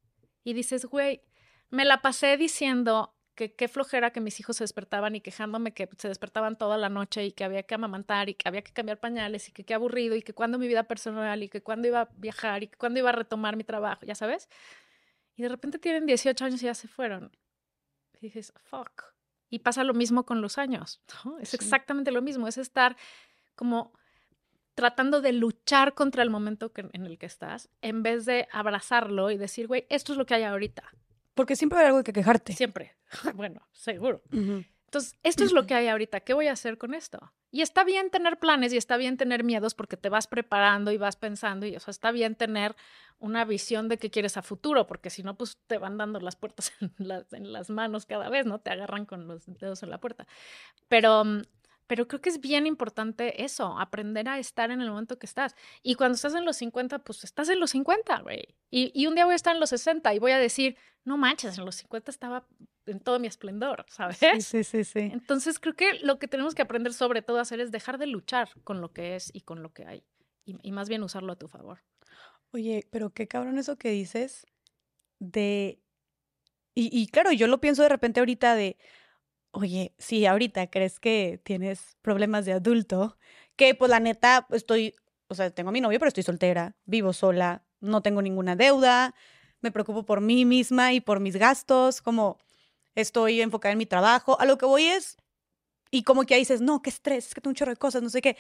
[0.43, 1.23] Y dices, güey,
[1.71, 5.89] me la pasé diciendo que qué flojera que mis hijos se despertaban y quejándome que
[5.97, 9.01] se despertaban toda la noche y que había que amamantar y que había que cambiar
[9.01, 12.03] pañales y que qué aburrido y que cuando mi vida personal y que cuando iba
[12.03, 14.49] a viajar y que cuando iba a retomar mi trabajo, ya sabes.
[15.35, 17.35] Y de repente tienen 18 años y ya se fueron.
[18.21, 19.05] Y dices, fuck.
[19.49, 21.39] Y pasa lo mismo con los años, ¿no?
[21.39, 22.97] Es exactamente lo mismo, es estar
[23.55, 23.93] como
[24.75, 29.37] tratando de luchar contra el momento en el que estás, en vez de abrazarlo y
[29.37, 30.85] decir, güey, esto es lo que hay ahorita.
[31.35, 32.53] Porque siempre hay algo de que quejarte.
[32.53, 32.97] Siempre.
[33.35, 34.23] bueno, seguro.
[34.31, 36.21] Entonces, esto es lo que hay ahorita.
[36.21, 37.33] ¿Qué voy a hacer con esto?
[37.51, 40.99] Y está bien tener planes y está bien tener miedos porque te vas preparando y
[40.99, 42.77] vas pensando y eso está bien tener
[43.19, 46.37] una visión de qué quieres a futuro, porque si no, pues te van dando las
[46.37, 48.59] puertas en las, en las manos cada vez, ¿no?
[48.59, 50.27] Te agarran con los dedos en la puerta.
[50.89, 51.43] Pero mm,
[51.93, 55.55] pero creo que es bien importante eso, aprender a estar en el momento que estás.
[55.83, 58.57] Y cuando estás en los 50, pues estás en los 50, güey.
[58.71, 61.19] Y, y, un día voy a estar en los 60 y voy a decir, no
[61.19, 62.47] manches, en los 50 estaba
[62.87, 64.17] en todo mi esplendor, ¿sabes?
[64.17, 65.01] Sí, sí, sí, sí.
[65.01, 68.07] Entonces creo que lo que tenemos que aprender sobre todo a hacer es dejar de
[68.07, 70.03] luchar con lo que es y con lo que hay.
[70.47, 71.83] Y, y más bien usarlo a tu favor.
[72.53, 74.47] Oye, pero qué cabrón eso que dices
[75.19, 75.79] de...
[76.75, 78.79] Y, y claro, yo lo pienso de repente ahorita de
[79.53, 83.17] oye, si ahorita crees que tienes problemas de adulto,
[83.57, 84.95] que pues la neta estoy,
[85.29, 89.15] o sea, tengo a mi novio, pero estoy soltera, vivo sola, no tengo ninguna deuda,
[89.61, 92.39] me preocupo por mí misma y por mis gastos, como
[92.95, 95.17] estoy enfocada en mi trabajo, a lo que voy es,
[95.91, 98.03] y como que ahí dices, no, qué estrés, es que tengo un chorro de cosas,
[98.03, 98.37] no sé qué.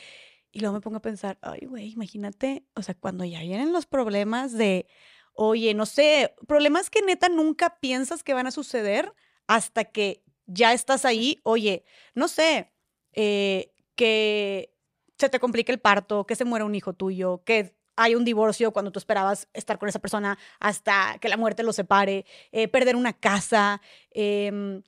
[0.50, 3.86] Y luego me pongo a pensar, ay, güey, imagínate, o sea, cuando ya vienen los
[3.86, 4.86] problemas de,
[5.34, 9.12] oye, no sé, problemas que neta nunca piensas que van a suceder
[9.46, 11.84] hasta que ya estás ahí, oye,
[12.14, 12.72] no sé,
[13.12, 14.74] eh, que
[15.18, 18.72] se te complique el parto, que se muera un hijo tuyo, que hay un divorcio
[18.72, 22.96] cuando tú esperabas estar con esa persona hasta que la muerte lo separe, eh, perder
[22.96, 24.82] una casa, em,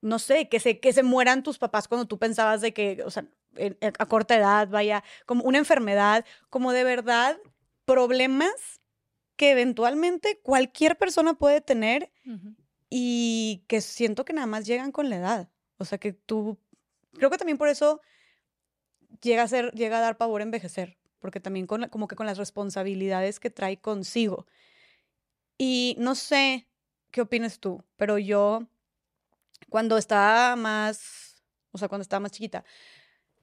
[0.00, 3.10] no sé, que se, que se mueran tus papás cuando tú pensabas de que, o
[3.10, 3.24] sea,
[3.98, 7.38] a corta edad, vaya, como una enfermedad, como de verdad
[7.84, 8.80] problemas
[9.36, 12.12] que eventualmente cualquier persona puede tener
[12.94, 15.48] y que siento que nada más llegan con la edad.
[15.78, 16.58] O sea, que tú,
[17.14, 18.02] creo que también por eso
[19.22, 22.36] llega a, ser, llega a dar pavor envejecer, porque también con, como que con las
[22.36, 24.46] responsabilidades que trae consigo.
[25.56, 26.68] Y no sé
[27.10, 28.68] qué opinas tú, pero yo
[29.70, 32.62] cuando estaba más, o sea, cuando estaba más chiquita,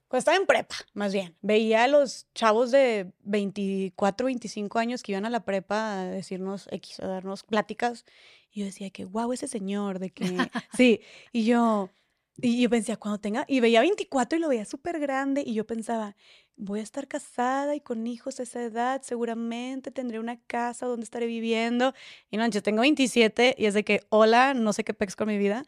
[0.09, 5.11] cuando estaba en prepa, más bien, veía a los chavos de 24, 25 años que
[5.11, 8.05] iban a la prepa a decirnos X, a darnos pláticas
[8.51, 10.25] y yo decía que, wow, ese señor, de que,
[10.75, 11.91] sí, y yo,
[12.37, 15.67] y yo pensaba, cuando tenga, y veía 24 y lo veía súper grande, y yo
[15.67, 16.15] pensaba,
[16.55, 21.03] voy a estar casada y con hijos a esa edad, seguramente tendré una casa donde
[21.03, 21.93] estaré viviendo.
[22.31, 25.27] Y no, yo tengo 27 y es de que, hola, no sé qué pex con
[25.27, 25.63] mi vida.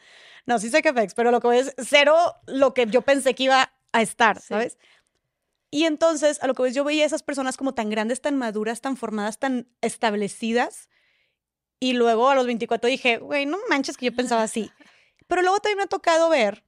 [0.45, 3.43] No, sí sé qué pex, pero lo que es cero lo que yo pensé que
[3.43, 4.77] iba a estar, ¿sabes?
[5.69, 8.37] Y entonces, a lo que ves, yo veía a esas personas como tan grandes, tan
[8.37, 10.89] maduras, tan formadas, tan establecidas,
[11.79, 14.71] y luego a los 24 dije, güey, no manches que yo pensaba así.
[15.27, 16.63] Pero luego también me ha tocado ver,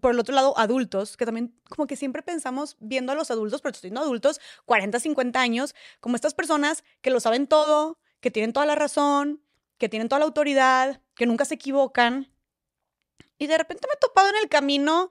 [0.00, 3.60] por el otro lado, adultos, que también como que siempre pensamos viendo a los adultos,
[3.60, 8.30] pero estoy viendo adultos, 40, 50 años, como estas personas que lo saben todo, que
[8.30, 9.42] tienen toda la razón,
[9.78, 12.32] que tienen toda la autoridad, que nunca se equivocan.
[13.38, 15.10] Y de repente me he topado en el camino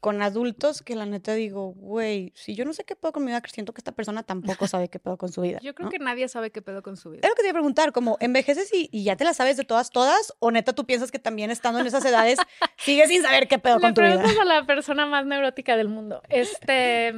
[0.00, 3.30] con adultos que la neta digo, güey, si yo no sé qué pedo con mi
[3.30, 5.58] vida, siento que esta persona tampoco sabe qué pedo con su vida.
[5.62, 7.20] Yo creo que nadie sabe qué pedo con su vida.
[7.22, 9.58] Es lo que te iba a preguntar, como envejeces y, y, ya te la sabes
[9.58, 12.38] de todas, todas, o neta tú piensas que también estando en esas edades
[12.78, 14.14] sigues sin saber qué pedo con tu vida.
[14.14, 16.22] preguntas a la persona más neurótica del mundo.
[16.30, 17.12] Este,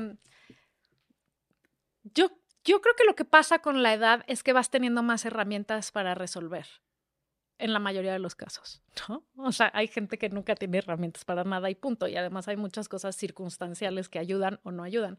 [2.03, 2.33] yo,
[2.64, 5.92] yo creo que lo que pasa con la edad es que vas teniendo más herramientas
[5.92, 6.66] para resolver
[7.62, 9.22] en la mayoría de los casos, ¿no?
[9.37, 12.09] O sea, hay gente que nunca tiene herramientas para nada y punto.
[12.09, 15.18] Y además hay muchas cosas circunstanciales que ayudan o no ayudan.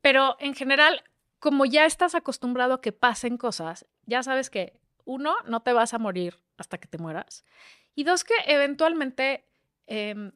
[0.00, 1.04] Pero en general,
[1.38, 5.92] como ya estás acostumbrado a que pasen cosas, ya sabes que uno, no te vas
[5.92, 7.44] a morir hasta que te mueras.
[7.94, 9.46] Y dos, que eventualmente
[9.86, 10.32] em,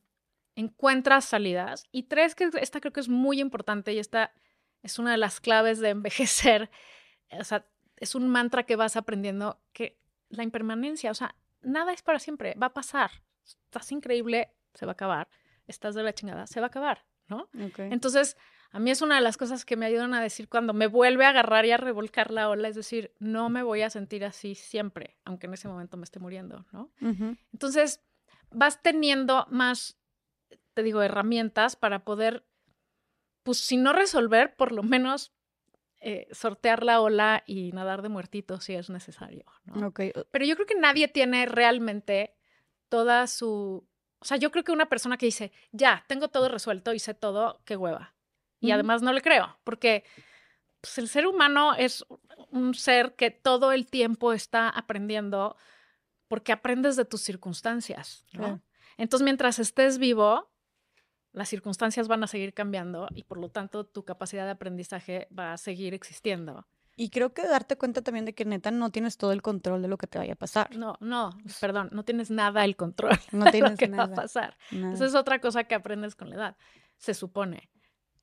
[0.54, 1.84] encuentras salidas.
[1.92, 4.34] Y tres, que esta creo que es muy importante y esta
[4.82, 6.70] es una de las claves de envejecer.
[7.30, 9.98] O sea, es un mantra que vas aprendiendo que
[10.28, 13.10] la impermanencia, o sea, nada es para siempre, va a pasar.
[13.44, 15.28] Estás increíble, se va a acabar.
[15.66, 17.48] Estás de la chingada, se va a acabar, ¿no?
[17.78, 18.36] Entonces,
[18.70, 21.24] a mí es una de las cosas que me ayudan a decir cuando me vuelve
[21.24, 24.54] a agarrar y a revolcar la ola, es decir, no me voy a sentir así
[24.54, 26.90] siempre, aunque en ese momento me esté muriendo, ¿no?
[27.52, 28.02] Entonces,
[28.50, 29.98] vas teniendo más,
[30.74, 32.44] te digo, herramientas para poder,
[33.42, 35.32] pues si no resolver, por lo menos
[36.08, 39.44] eh, sortear la ola y nadar de muertito si es necesario.
[39.64, 39.92] ¿no?
[39.92, 42.36] Pero yo creo que nadie tiene realmente
[42.88, 43.84] toda su...
[44.20, 47.60] O sea, yo creo que una persona que dice, ya, tengo todo resuelto, hice todo,
[47.64, 48.14] qué hueva.
[48.60, 50.04] Y además no le creo, porque
[50.80, 52.04] pues, el ser humano es
[52.52, 55.56] un ser que todo el tiempo está aprendiendo
[56.28, 58.62] porque aprendes de tus circunstancias, ¿no?
[58.96, 60.52] Entonces, mientras estés vivo,
[61.36, 65.52] las circunstancias van a seguir cambiando y por lo tanto tu capacidad de aprendizaje va
[65.52, 66.66] a seguir existiendo.
[66.96, 69.88] Y creo que darte cuenta también de que neta no tienes todo el control de
[69.88, 70.74] lo que te vaya a pasar.
[70.74, 74.14] No, no, perdón, no tienes nada el control no de tienes lo que va a
[74.14, 74.56] pasar.
[74.70, 76.56] Esa es otra cosa que aprendes con la edad,
[76.96, 77.68] se supone.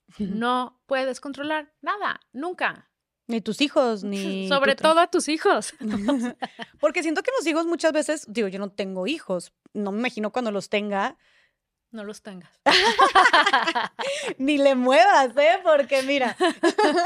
[0.19, 2.89] No puedes controlar nada, nunca.
[3.27, 4.47] Ni tus hijos, ni...
[4.49, 5.73] Sobre todo a tus hijos.
[6.79, 10.31] Porque siento que los hijos muchas veces, digo, yo no tengo hijos, no me imagino
[10.31, 11.17] cuando los tenga.
[11.93, 12.49] No los tengas.
[14.39, 15.59] Ni le muevas, ¿eh?
[15.63, 16.35] Porque mira.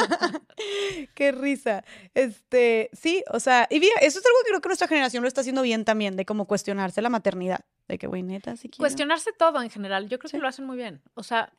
[1.13, 1.83] Qué risa.
[2.13, 5.27] Este, sí, o sea, y mira, eso es algo que creo que nuestra generación lo
[5.27, 7.65] está haciendo bien también, de como cuestionarse la maternidad.
[7.89, 10.07] De que, güey, neta, si Cuestionarse todo en general.
[10.07, 11.01] Yo creo que lo hacen muy bien.
[11.15, 11.51] O sea,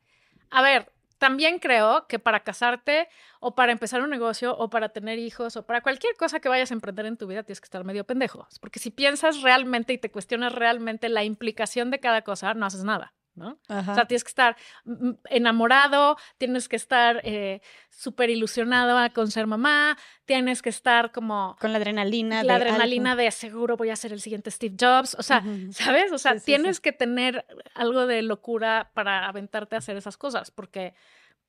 [0.50, 3.08] a ver, también creo que para casarte
[3.40, 6.70] o para empezar un negocio o para tener hijos o para cualquier cosa que vayas
[6.70, 8.48] a emprender en tu vida tienes que estar medio pendejo.
[8.60, 12.84] Porque si piensas realmente y te cuestionas realmente la implicación de cada cosa, no haces
[12.84, 13.14] nada.
[13.38, 13.58] ¿No?
[13.68, 19.30] O sea, tienes que estar mm, mm, enamorado, tienes que estar eh, súper ilusionado con
[19.30, 21.56] ser mamá, tienes que estar como...
[21.60, 22.42] Con la adrenalina.
[22.42, 26.12] La adrenalina de seguro voy a ser el siguiente Steve Jobs, o sea, ¿sabes?
[26.12, 30.94] O sea, tienes que tener algo de locura para aventarte a hacer esas cosas, porque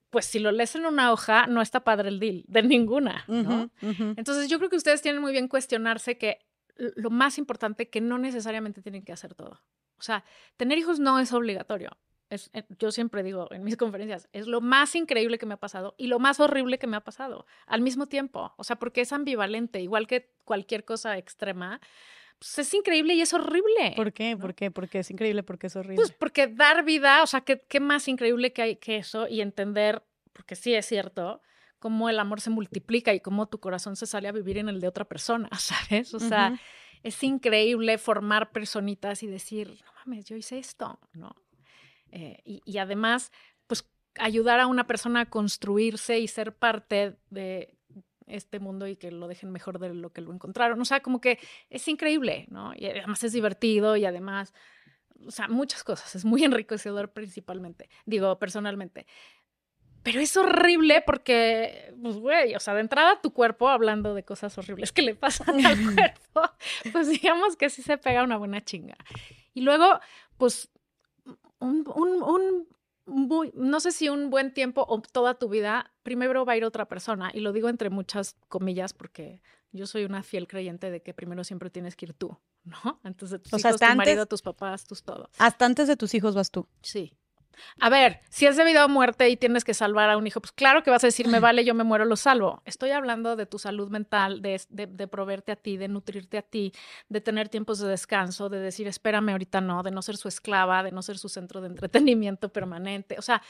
[0.10, 3.70] pues si lo lees en una hoja, no está padre el deal, de ninguna, ¿no?
[3.82, 6.40] Entonces yo creo que ustedes tienen muy bien cuestionarse que
[6.80, 9.62] lo más importante que no necesariamente tienen que hacer todo.
[10.00, 10.24] O sea,
[10.58, 11.98] tener hijos no es obligatorio.
[12.30, 15.58] Es, eh, yo siempre digo en mis conferencias, es lo más increíble que me ha
[15.58, 18.54] pasado y lo más horrible que me ha pasado al mismo tiempo.
[18.58, 21.82] O sea, porque es ambivalente, igual que cualquier cosa extrema.
[22.38, 23.94] Pues es increíble y es horrible.
[23.96, 24.38] ¿Por qué?
[24.38, 24.72] ¿Por qué?
[24.72, 25.96] Porque es increíble, porque es horrible.
[25.98, 29.28] Pues porque dar vida, o sea, ¿qué, qué más increíble que hay que eso?
[29.28, 31.42] Y entender, porque sí es cierto,
[31.80, 34.80] cómo el amor se multiplica y cómo tu corazón se sale a vivir en el
[34.82, 36.14] de otra persona, ¿sabes?
[36.14, 36.60] O sea,
[37.04, 41.36] es increíble formar personitas y decir, no mames, yo hice esto, ¿no?
[42.12, 43.32] Eh, y, además,
[43.68, 47.78] pues ayudar a una persona a construirse y ser parte de
[48.26, 50.80] este mundo y que lo dejen mejor de lo que lo encontraron.
[50.82, 52.74] O sea, como que es increíble, ¿no?
[52.76, 54.54] Y además es divertido y además,
[55.26, 56.16] o sea, muchas cosas.
[56.16, 59.06] Es muy enriquecedor principalmente, digo, personalmente.
[60.04, 64.58] Pero es horrible porque, pues, güey, o sea, de entrada tu cuerpo, hablando de cosas
[64.58, 66.54] horribles que le pasan al cuerpo,
[66.92, 68.96] pues digamos que sí se pega una buena chinga.
[69.54, 70.00] Y luego,
[70.38, 70.70] pues,
[71.60, 72.68] un, un, un
[73.54, 76.88] no sé si un buen tiempo o toda tu vida, primero va a ir otra
[76.88, 77.32] persona.
[77.34, 81.44] Y lo digo entre muchas comillas porque yo soy una fiel creyente de que primero
[81.44, 83.00] siempre tienes que ir tú, ¿no?
[83.04, 85.30] Entonces, tus o hijos, tu marido, tus papás, tus todo.
[85.38, 86.68] Hasta antes de tus hijos vas tú.
[86.82, 87.18] Sí.
[87.80, 90.52] A ver, si es debido a muerte y tienes que salvar a un hijo, pues
[90.52, 92.62] claro que vas a decir, me vale, yo me muero, lo salvo.
[92.66, 96.74] Estoy hablando de tu salud mental, de, de, proveerte a ti, de nutrirte a ti,
[97.10, 100.84] de tener tiempos de descanso, de decir, espérame, ahorita no, de no ser su esclava,
[100.84, 103.16] de no ser su centro de entretenimiento permanente.
[103.18, 103.42] O sea,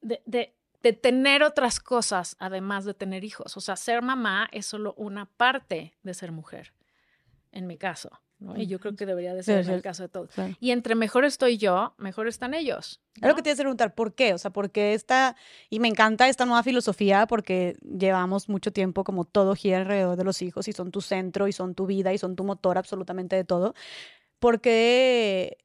[0.00, 3.56] de, de, de tener otras cosas además de tener hijos.
[3.56, 6.72] O sea, ser mamá es solo una parte de ser mujer,
[7.52, 8.20] en mi caso.
[8.56, 10.30] Y yo creo que debería de ser el caso de todos.
[10.60, 13.00] Y entre mejor estoy yo, mejor están ellos.
[13.16, 14.32] Es lo que te iba a preguntar, ¿por qué?
[14.32, 15.36] O sea, ¿por qué esta,
[15.68, 20.24] y me encanta esta nueva filosofía porque llevamos mucho tiempo como todo gira alrededor de
[20.24, 23.36] los hijos y son tu centro y son tu vida y son tu motor absolutamente
[23.36, 23.74] de todo.
[24.38, 25.58] ¿Por qué,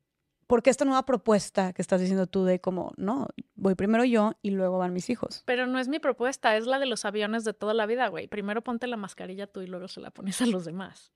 [0.48, 4.34] ¿Por qué esta nueva propuesta que estás diciendo tú de como, no, voy primero yo
[4.42, 5.44] y luego van mis hijos?
[5.46, 8.28] Pero no es mi propuesta, es la de los aviones de toda la vida, güey.
[8.28, 11.14] Primero ponte la mascarilla tú y luego se la pones a los demás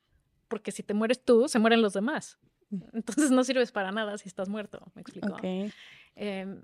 [0.50, 2.38] porque si te mueres tú, se mueren los demás.
[2.70, 2.82] Mm.
[2.94, 5.38] Entonces no sirves para nada si estás muerto, me explico.
[6.16, 6.62] Em,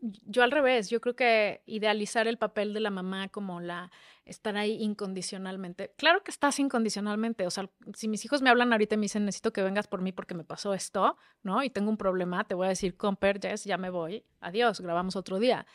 [0.00, 3.90] yo al revés, yo creo que idealizar el papel de la mamá como la
[4.24, 5.92] estar ahí incondicionalmente.
[5.96, 9.24] Claro que estás incondicionalmente, o sea, si mis hijos me hablan ahorita y me dicen,
[9.24, 11.62] necesito que vengas por mí porque me pasó esto, ¿no?
[11.62, 15.16] Y tengo un problema, te voy a decir, comper, Jess, ya me voy, adiós, grabamos
[15.16, 15.66] otro día.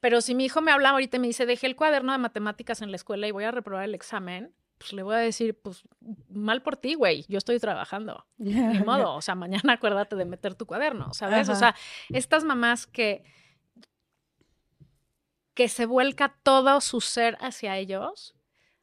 [0.00, 2.82] Pero si mi hijo me habla ahorita y me dice, dejé el cuaderno de matemáticas
[2.82, 5.84] en la escuela y voy a reprobar el examen, pues le voy a decir, pues
[6.28, 8.26] mal por ti, güey, yo estoy trabajando.
[8.38, 11.48] Ni modo, o sea, mañana acuérdate de meter tu cuaderno, ¿sabes?
[11.48, 11.74] O sea,
[12.10, 13.24] estas mamás que
[15.54, 18.34] que se vuelca todo su ser hacia ellos,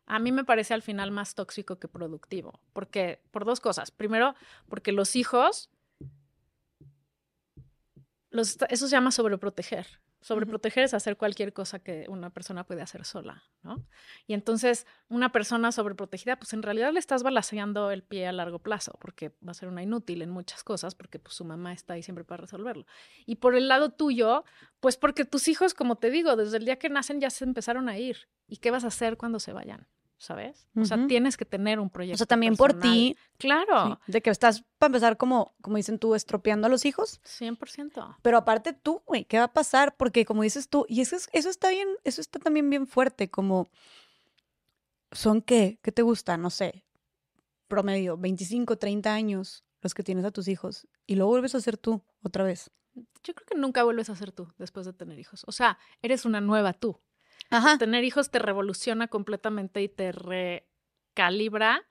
[0.08, 3.92] a mí me parece al final más tóxico que productivo, porque por dos cosas.
[3.92, 4.34] Primero,
[4.68, 5.70] porque los hijos
[8.34, 9.88] eso se llama sobreproteger.
[10.24, 13.86] Sobreproteger es hacer cualquier cosa que una persona puede hacer sola, ¿no?
[14.26, 18.60] Y entonces, una persona sobreprotegida, pues en realidad le estás balanceando el pie a largo
[18.60, 21.94] plazo, porque va a ser una inútil en muchas cosas, porque pues su mamá está
[21.94, 22.86] ahí siempre para resolverlo.
[23.26, 24.46] Y por el lado tuyo,
[24.80, 27.90] pues porque tus hijos, como te digo, desde el día que nacen ya se empezaron
[27.90, 28.30] a ir.
[28.48, 29.88] ¿Y qué vas a hacer cuando se vayan?
[30.24, 30.70] ¿Sabes?
[30.80, 32.16] O sea, tienes que tener un proyecto.
[32.16, 33.18] O sea, también por ti.
[33.38, 34.00] Claro.
[34.08, 37.20] de que estás, para empezar, como, como dicen tú, estropeando a los hijos.
[37.26, 38.16] 100%.
[38.22, 39.98] Pero aparte tú, güey, ¿qué va a pasar?
[39.98, 43.68] Porque como dices tú, y eso, eso está bien, eso está también bien fuerte, como,
[45.12, 45.78] ¿son qué?
[45.82, 46.38] ¿Qué te gusta?
[46.38, 46.86] No sé,
[47.68, 51.76] promedio, 25, 30 años los que tienes a tus hijos, y luego vuelves a ser
[51.76, 52.72] tú otra vez.
[53.24, 55.44] Yo creo que nunca vuelves a ser tú después de tener hijos.
[55.48, 57.02] O sea, eres una nueva tú.
[57.80, 61.84] Tener hijos te revoluciona completamente y te recalibra,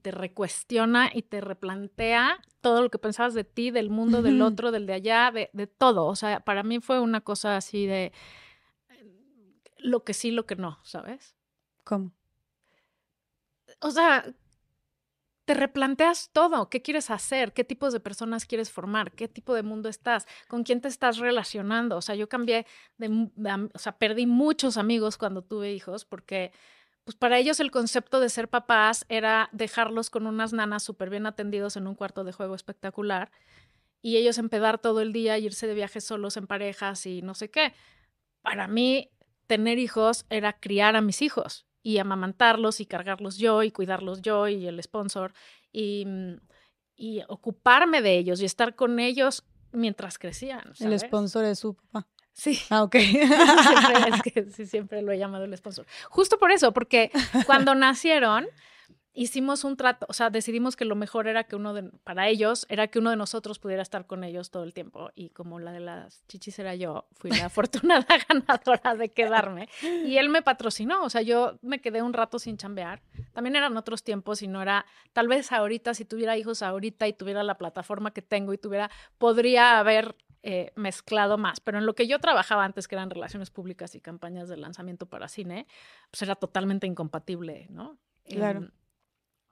[0.00, 4.70] te recuestiona y te replantea todo lo que pensabas de ti, del mundo, del otro,
[4.70, 6.06] del de allá, de, de todo.
[6.06, 8.12] O sea, para mí fue una cosa así de
[9.78, 11.34] lo que sí, lo que no, ¿sabes?
[11.84, 12.12] ¿Cómo?
[13.80, 14.32] O sea,
[15.44, 19.62] te replanteas todo, qué quieres hacer, qué tipos de personas quieres formar, qué tipo de
[19.62, 21.96] mundo estás, con quién te estás relacionando.
[21.96, 22.66] O sea, yo cambié
[22.98, 23.28] de,
[23.74, 26.52] o sea, perdí muchos amigos cuando tuve hijos porque
[27.04, 31.26] pues para ellos el concepto de ser papás era dejarlos con unas nanas súper bien
[31.26, 33.32] atendidos en un cuarto de juego espectacular
[34.02, 37.50] y ellos empedar todo el día, irse de viajes solos en parejas y no sé
[37.50, 37.74] qué.
[38.42, 39.10] Para mí,
[39.48, 44.48] tener hijos era criar a mis hijos y amamantarlos y cargarlos yo y cuidarlos yo
[44.48, 45.32] y el sponsor
[45.72, 46.36] y, mm,
[46.96, 50.72] y ocuparme de ellos y estar con ellos mientras crecían.
[50.78, 52.06] El sponsor es su papá.
[52.32, 52.58] Sí.
[52.70, 52.96] Ah, ok.
[53.00, 55.86] siempre, es que sí, siempre lo he llamado el sponsor.
[56.08, 57.10] Justo por eso, porque
[57.46, 58.46] cuando nacieron,
[59.14, 62.66] hicimos un trato, o sea, decidimos que lo mejor era que uno de, para ellos,
[62.68, 65.10] era que uno de nosotros pudiera estar con ellos todo el tiempo.
[65.14, 69.68] Y como la de las chichis era yo, fui la afortunada ganadora de quedarme.
[69.82, 73.02] Y él me patrocinó, o sea, yo me quedé un rato sin chambear.
[73.32, 77.12] También eran otros tiempos y no era, tal vez ahorita, si tuviera hijos ahorita y
[77.12, 81.94] tuviera la plataforma que tengo y tuviera, podría haber eh, mezclado más, pero en lo
[81.94, 85.68] que yo trabajaba antes, que eran relaciones públicas y campañas de lanzamiento para cine,
[86.10, 87.96] pues era totalmente incompatible, ¿no?
[88.24, 88.60] Claro.
[88.60, 88.70] Em,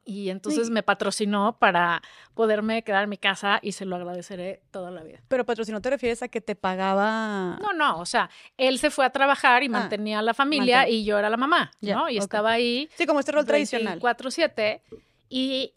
[0.05, 2.03] y entonces me patrocinó para
[2.35, 5.23] poderme quedar en mi casa y se lo agradeceré toda la vida.
[5.29, 7.59] Pero patrocinó te refieres a que te pagaba.
[7.61, 10.89] No, no, o sea, él se fue a trabajar y ah, mantenía a la familia
[10.89, 12.09] y yo era la mamá, ¿no?
[12.09, 12.89] Y estaba ahí.
[12.97, 14.01] Sí, como este rol tradicional.
[14.01, 14.81] 4-7.
[15.29, 15.75] Y,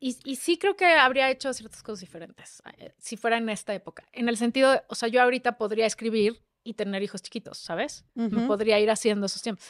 [0.00, 3.72] y, y, sí creo que habría hecho ciertas cosas diferentes eh, si fuera en esta
[3.74, 4.04] época.
[4.12, 8.04] En el sentido, o sea, yo ahorita podría escribir y tener hijos chiquitos, ¿sabes?
[8.14, 9.64] Me podría ir haciendo esos tiempos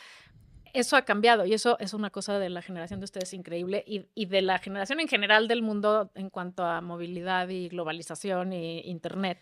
[0.74, 4.06] eso ha cambiado y eso es una cosa de la generación de ustedes increíble y,
[4.14, 8.80] y, de la generación en general del mundo en cuanto a movilidad y globalización y
[8.80, 9.38] internet.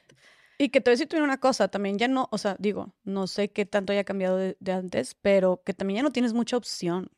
[0.58, 3.26] Y que te voy a decir una cosa, también ya no, o sea, digo, no
[3.26, 7.10] sé qué tanto haya cambiado de, antes, pero que también ya no tienes mucha opción.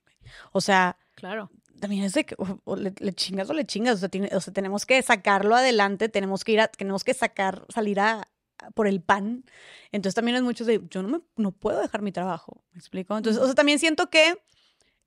[0.53, 1.51] O sea, claro.
[1.81, 4.55] También es de que o, le, chingas o le chingas, o sea, tiene, o sea,
[4.55, 8.29] tenemos que sacarlo adelante, tenemos que ir a, tenemos que sacar, salir a,
[8.73, 9.45] por el pan.
[9.93, 13.17] Entonces también es mucho de, yo no, me, no puedo dejar mi trabajo, ¿me explico?
[13.17, 14.43] Entonces, o sea, también siento que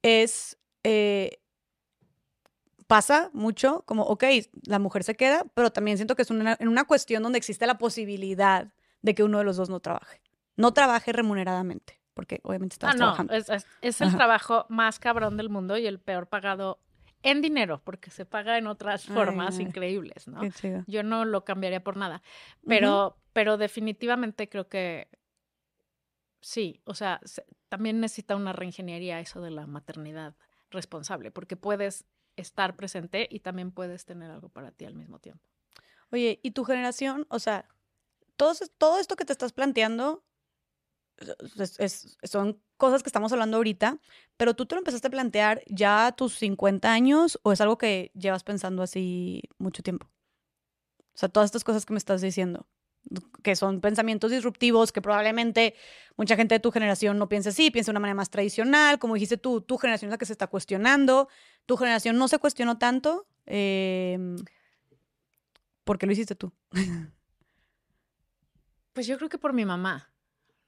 [0.02, 1.40] es, eh,
[2.88, 4.24] pasa mucho como, ok,
[4.66, 7.68] la mujer se queda, pero también siento que es una, en una cuestión donde existe
[7.68, 10.22] la posibilidad de que uno de los dos no trabaje.
[10.56, 13.34] No trabaje remuneradamente, porque obviamente estás ah, trabajando.
[13.34, 13.50] Es,
[13.82, 16.80] es, el trabajo más cabrón del mundo y el peor pagado
[17.30, 20.42] en dinero, porque se paga en otras formas increíbles, ¿no?
[20.88, 22.22] Yo no lo cambiaría por nada,
[22.66, 25.10] pero, pero definitivamente creo que
[26.42, 27.20] sí, o sea,
[27.68, 30.36] también necesita una reingeniería eso de la maternidad
[30.70, 32.06] responsable, porque puedes
[32.38, 35.44] estar presente y también puedes tener algo para ti al mismo tiempo.
[36.12, 37.26] Oye, ¿y tu generación?
[37.30, 37.68] O sea,
[38.38, 40.24] todo, todo esto que te estás planteando
[42.24, 44.00] son cosas que estamos hablando ahorita,
[44.38, 47.78] pero tú te lo empezaste a plantear ya a tus 50 años o es algo
[47.78, 50.08] que llevas pensando así mucho tiempo?
[50.08, 52.68] O sea, todas estas cosas que me estás diciendo,
[53.44, 55.76] que son pensamientos disruptivos, que probablemente
[56.16, 59.16] mucha gente de tu generación no piense así, piensa de una manera más tradicional, como
[59.16, 61.30] dijiste tú, tu generación es la que se está cuestionando,
[61.66, 63.28] tu generación no se cuestionó tanto.
[63.48, 64.36] Eh,
[65.84, 66.54] ¿Por qué lo hiciste tú?
[68.94, 70.12] Pues yo creo que por mi mamá.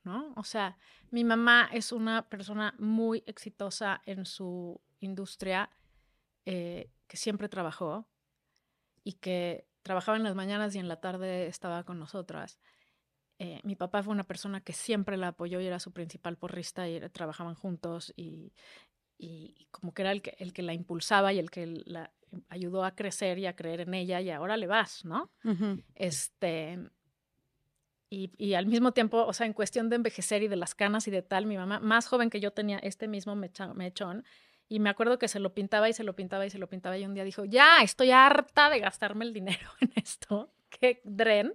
[0.03, 0.33] ¿no?
[0.35, 0.77] O sea,
[1.11, 5.69] mi mamá es una persona muy exitosa en su industria,
[6.45, 8.07] eh, que siempre trabajó
[9.03, 12.59] y que trabajaba en las mañanas y en la tarde estaba con nosotras.
[13.39, 16.89] Eh, mi papá fue una persona que siempre la apoyó y era su principal porrista
[16.89, 18.53] y trabajaban juntos y,
[19.17, 22.11] y, como que era el que, el que la impulsaba y el que la
[22.49, 25.31] ayudó a crecer y a creer en ella y ahora le vas, ¿no?
[25.95, 26.79] Este,
[28.09, 31.07] y, y, al mismo tiempo, o sea, en cuestión de envejecer y de las canas
[31.07, 34.23] y de tal, mi mamá, más joven que yo, tenía este mismo mechón.
[34.67, 36.97] Y me acuerdo que se lo pintaba y se lo pintaba y se lo pintaba.
[36.97, 40.51] Y un día dijo, ya, estoy harta de gastarme el dinero en esto.
[40.69, 41.53] Qué dren.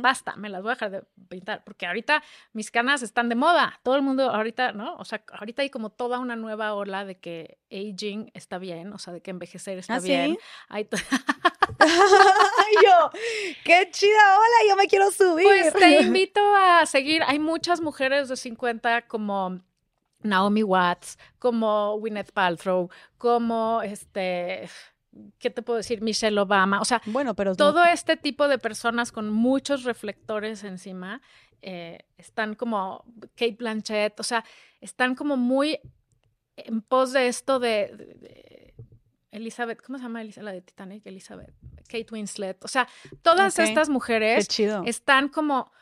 [0.00, 1.64] Basta, me las voy a dejar de pintar.
[1.64, 3.80] Porque ahorita mis canas están de moda.
[3.82, 4.96] Todo el mundo ahorita, ¿no?
[4.96, 8.92] O sea, ahorita hay como toda una nueva ola de que aging está bien.
[8.92, 10.38] O sea, de que envejecer está ¿Ah, bien.
[10.68, 10.88] Hay
[12.84, 13.10] yo,
[13.64, 15.46] qué chida, hola, yo me quiero subir.
[15.46, 17.22] Pues te invito a seguir.
[17.26, 19.60] Hay muchas mujeres de 50 como
[20.22, 24.68] Naomi Watts, como Gwyneth Paltrow, como este,
[25.38, 26.00] ¿qué te puedo decir?
[26.00, 26.80] Michelle Obama.
[26.80, 31.20] O sea, bueno, pero todo este tipo de personas con muchos reflectores encima
[31.60, 33.04] eh, están como
[33.36, 34.44] Kate Blanchett, o sea,
[34.80, 35.78] están como muy
[36.56, 38.74] en pos de esto de,
[39.30, 41.06] Elizabeth, ¿cómo se llama Elizabeth, la de Titanic?
[41.06, 41.54] Elizabeth,
[41.88, 42.62] Kate Winslet.
[42.64, 42.88] O sea,
[43.22, 44.48] todas estas mujeres
[44.84, 45.72] están como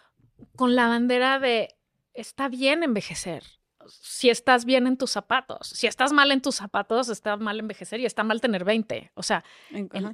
[0.56, 1.74] con la bandera de
[2.14, 5.68] está bien envejecer si estás bien en tus zapatos.
[5.68, 9.12] Si estás mal en tus zapatos, está mal envejecer y está mal tener 20.
[9.14, 9.44] O sea,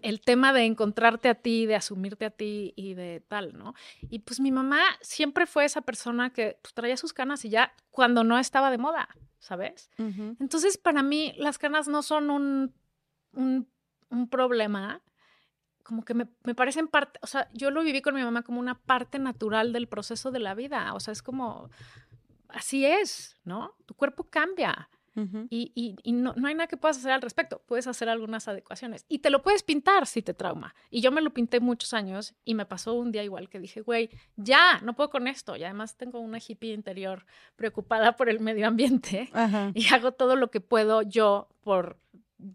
[0.03, 3.75] el, tema de encontrarte a ti, de asumirte a ti y de tal, ¿no?
[4.09, 7.75] Y pues mi mamá siempre fue esa persona que pues, traía sus canas y ya
[7.91, 9.09] cuando no estaba de moda,
[9.39, 9.91] ¿sabes?
[9.99, 12.75] Entonces, para mí, las canas no son un,
[13.33, 13.67] un,
[14.31, 15.03] problema
[15.83, 18.59] como que me, me, parecen parte, o sea, yo lo viví con mi mamá como
[18.59, 21.71] una parte natural del proceso de la vida, o sea, es como,
[22.49, 23.75] así es, ¿no?
[23.87, 24.89] Tu cuerpo cambia.
[25.49, 27.63] Y, no, hay nada que puedas hacer al respecto.
[27.67, 29.07] Puedes hacer algunas adecuaciones.
[29.09, 30.75] Y te lo puedes pintar si te trauma.
[30.91, 33.81] Y yo me lo pinté muchos años y me pasó un día igual que dije,
[33.81, 35.57] güey, ya, no puedo con esto.
[35.57, 37.25] Y además tengo una hippie interior
[37.57, 39.31] preocupada por el medio ambiente
[39.75, 41.99] y hago todo lo que puedo yo por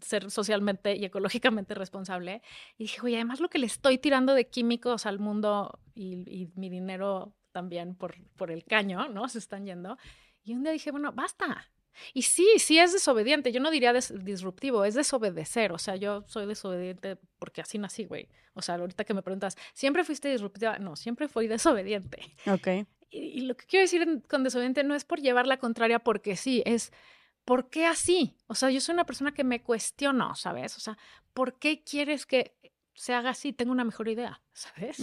[0.00, 2.42] ser socialmente y ecológicamente responsable.
[2.78, 6.70] Y dije, güey, además lo que le estoy tirando de químicos al mundo y mi
[6.70, 9.28] dinero también por, por el caño, ¿no?
[9.28, 9.98] Se están yendo.
[10.44, 11.70] Y un día dije, bueno, basta.
[12.14, 13.52] Y sí, sí es desobediente.
[13.52, 15.72] Yo no diría disruptivo, es desobedecer.
[15.72, 18.28] O sea, yo soy desobediente porque así nací, güey.
[18.54, 20.78] O sea, ahorita que me preguntas, ¿siempre fuiste disruptiva?
[20.78, 22.34] No, siempre fui desobediente.
[22.46, 22.86] Ok.
[23.10, 26.62] Y, lo que quiero decir con desobediente no es por llevar la contraria porque sí,
[26.64, 26.92] es
[27.44, 28.36] ¿por qué así?
[28.46, 30.76] O sea, yo soy una persona que me cuestiono, ¿sabes?
[30.76, 30.96] O sea,
[31.34, 32.56] ¿por qué quieres que
[32.94, 34.98] se haga así, tengo una mejor idea, ¿sabes?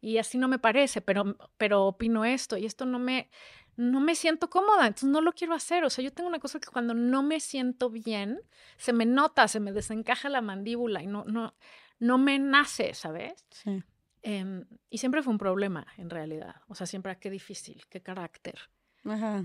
[0.00, 3.30] Y así no me parece, pero, pero opino esto y esto no me,
[3.76, 5.84] no me siento cómoda, entonces no lo quiero hacer.
[5.84, 8.40] O sea, yo tengo una cosa que cuando no me siento bien,
[8.78, 11.54] se me nota, se me desencaja la mandíbula y no, no,
[11.98, 13.44] no me nace, ¿sabes?
[13.50, 13.82] Sí.
[14.22, 16.56] Em, y siempre fue un problema, en realidad.
[16.68, 18.58] O sea, siempre, ah, qué difícil, qué carácter,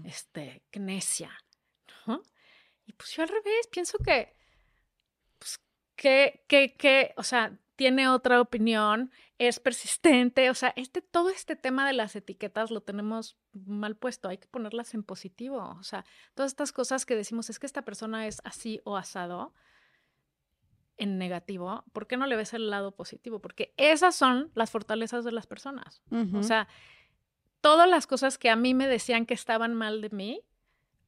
[0.05, 1.31] este, qué necia,
[2.07, 2.23] ¿no?
[2.87, 4.33] Y pues yo al revés, pienso que,
[5.37, 5.59] pues,
[5.95, 9.09] que, que, que, o sea, tiene otra opinión,
[9.39, 14.29] es persistente, o sea, este, todo este tema de las etiquetas lo tenemos mal puesto,
[14.29, 16.05] hay que ponerlas en positivo, o sea,
[16.35, 19.55] todas estas cosas que decimos es que esta persona es así o asado
[20.97, 23.41] en negativo, ¿por qué no le ves el lado positivo?
[23.41, 26.03] Porque esas son las fortalezas de las personas,
[26.35, 26.67] o sea,
[27.61, 30.41] todas las cosas que a mí me decían que estaban mal de mí,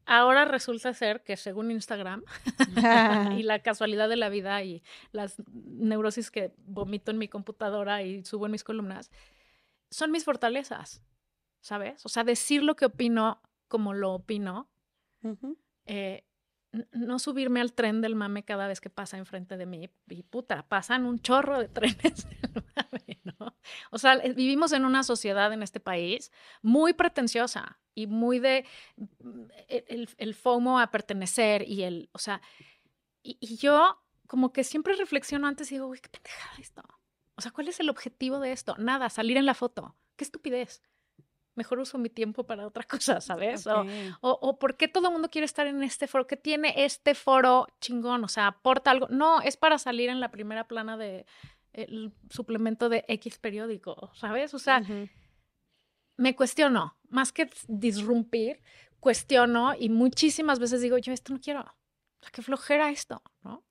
[0.06, 2.24] Ahora resulta ser que según Instagram
[3.40, 8.24] y la casualidad de la vida y las neurosis que vomito en mi computadora y
[8.26, 9.12] subo en mis columnas,
[9.90, 11.02] son mis fortalezas,
[11.62, 12.06] ¿sabes?
[12.06, 14.70] O sea, decir lo que opino como lo opino,
[15.86, 16.26] eh,
[16.92, 19.90] no subirme al tren del mame cada vez que pasa enfrente de mí.
[20.10, 23.56] Y puta, pasan un chorro de trenes del mame, ¿no?
[23.92, 28.66] O sea, vivimos en una sociedad en este país muy pretenciosa y muy de
[28.98, 32.42] mm, el, el FOMO a pertenecer y el, o sea,
[33.24, 36.84] y, yo como que siempre reflexiono antes y digo, uy, qué pendejada esto.
[37.36, 38.76] O sea, ¿cuál es el objetivo de esto?
[38.78, 39.96] Nada, salir en la foto.
[40.16, 40.82] Qué estupidez
[41.56, 43.68] mejor uso mi tiempo para otra cosa, ¿sabes?
[43.68, 43.86] O,
[44.22, 47.68] o, por qué todo el mundo quiere estar en este foro, ¿qué tiene este foro
[47.80, 48.24] chingón?
[48.24, 49.08] O sea, aporta algo.
[49.10, 51.26] No, es para salir en la primera plana de
[51.74, 54.54] el suplemento de X periódico, ¿sabes?
[54.54, 54.84] O sea,
[56.18, 58.62] me cuestiono, más que disrumpir,
[59.00, 61.62] cuestiono y muchísimas veces digo, yo esto no quiero.
[61.62, 63.64] O sea, qué flojera esto, ¿no?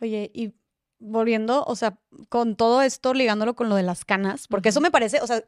[0.00, 0.52] Oye, y
[0.98, 4.90] volviendo, o sea, con todo esto, ligándolo con lo de las canas, porque eso me
[4.90, 5.44] parece, o sea,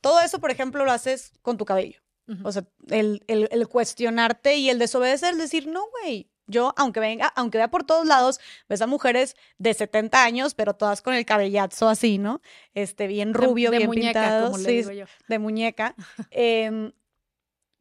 [0.00, 2.00] todo eso, por ejemplo, lo haces con tu cabello.
[2.44, 7.58] O sea, el, el, cuestionarte y el desobedecer, decir, no, güey, yo, aunque venga, aunque
[7.58, 8.38] vea por todos lados,
[8.68, 12.40] ves a mujeres de 70 años, pero todas con el cabellazo así, ¿no?
[12.72, 14.54] Este, bien rubio, bien pintado.
[14.54, 14.84] sí,
[15.28, 15.94] De muñeca.
[16.30, 16.92] Em,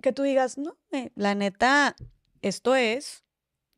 [0.01, 1.95] que tú digas, no, eh, la neta,
[2.41, 3.23] esto es,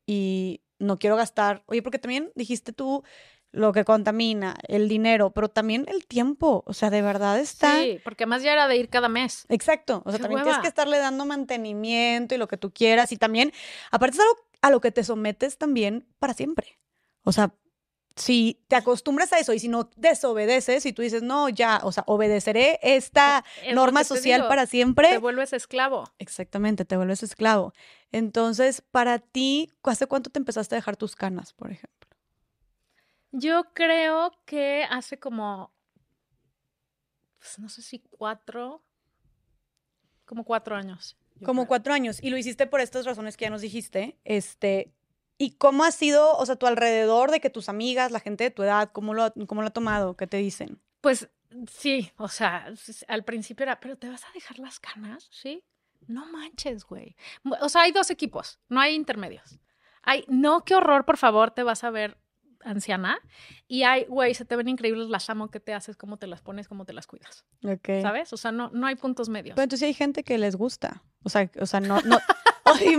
[0.05, 1.63] y no quiero gastar.
[1.65, 3.03] Oye, porque también dijiste tú,
[3.51, 6.63] lo que contamina, el dinero, pero también el tiempo.
[6.65, 7.81] O sea, de verdad está.
[7.81, 9.45] Sí, porque más ya era de ir cada mes.
[9.49, 10.01] Exacto.
[10.05, 13.11] O sea, también tienes que estarle dando mantenimiento y lo que tú quieras.
[13.11, 13.51] Y también,
[13.91, 16.79] aparte es algo a lo que te sometes también para siempre.
[17.23, 17.53] O sea,
[18.15, 21.91] si te acostumbras a eso y si no desobedeces y tú dices, no, ya, o
[21.91, 23.43] sea, obedeceré esta
[23.73, 25.09] norma social para siempre.
[25.09, 26.05] Te vuelves esclavo.
[26.19, 27.73] Exactamente, te vuelves esclavo.
[28.11, 32.00] Entonces, para ti, ¿hace cuánto te empezaste a dejar tus canas, por ejemplo?
[33.31, 35.73] Yo creo que hace como,
[37.37, 38.83] pues no sé si cuatro,
[40.25, 41.17] como cuatro años.
[41.43, 42.21] Como cuatro años.
[42.21, 44.19] Y lo hiciste por estas razones que ya nos dijiste.
[44.25, 44.93] Este,
[45.37, 48.51] ¿Y cómo ha sido, o sea, tu alrededor de que tus amigas, la gente de
[48.51, 50.15] tu edad, cómo lo, cómo lo ha tomado?
[50.15, 50.79] ¿Qué te dicen?
[51.01, 51.29] Pues
[51.67, 52.71] sí, o sea,
[53.07, 55.27] al principio era, pero ¿te vas a dejar las canas?
[55.31, 55.63] ¿Sí?
[56.07, 57.15] No manches, güey.
[57.59, 59.59] O sea, hay dos equipos, no hay intermedios.
[60.03, 62.17] Hay, no, qué horror, por favor, te vas a ver
[62.63, 63.19] anciana.
[63.67, 66.41] Y hay, güey, se te ven increíbles las amo que te haces, cómo te las
[66.41, 67.45] pones, cómo te las cuidas.
[68.01, 68.33] ¿Sabes?
[68.33, 69.55] O sea, no, no hay puntos medios.
[69.55, 71.03] Pero entonces hay gente que les gusta.
[71.23, 72.19] O sea, o sea no, no,
[72.63, 72.97] Oye,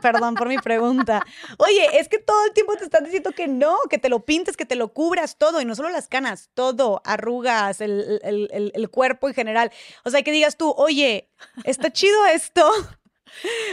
[0.00, 1.24] perdón por mi pregunta.
[1.58, 4.56] Oye, es que todo el tiempo te están diciendo que no, que te lo pintes,
[4.56, 9.34] que te lo cubras todo, y no solo las canas, todo, arrugas, el, cuerpo en
[9.34, 9.72] general.
[10.04, 11.30] O sea, que digas tú, oye,
[11.64, 12.70] está chido esto.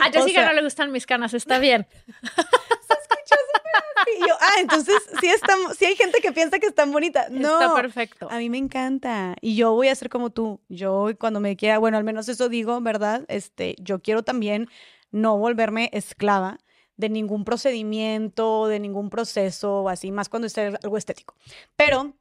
[0.01, 1.87] A Jessica no le gustan mis canas, está bien.
[4.39, 7.29] ah, entonces sí, estamos, sí hay gente que piensa que están bonitas.
[7.29, 8.27] No, está perfecto.
[8.29, 9.35] A mí me encanta.
[9.41, 10.59] Y yo voy a ser como tú.
[10.69, 13.25] Yo cuando me quiera, bueno, al menos eso digo, ¿verdad?
[13.27, 14.69] Este, yo quiero también
[15.11, 16.59] no volverme esclava
[16.97, 21.35] de ningún procedimiento, de ningún proceso o así, más cuando es algo estético.
[21.75, 22.13] Pero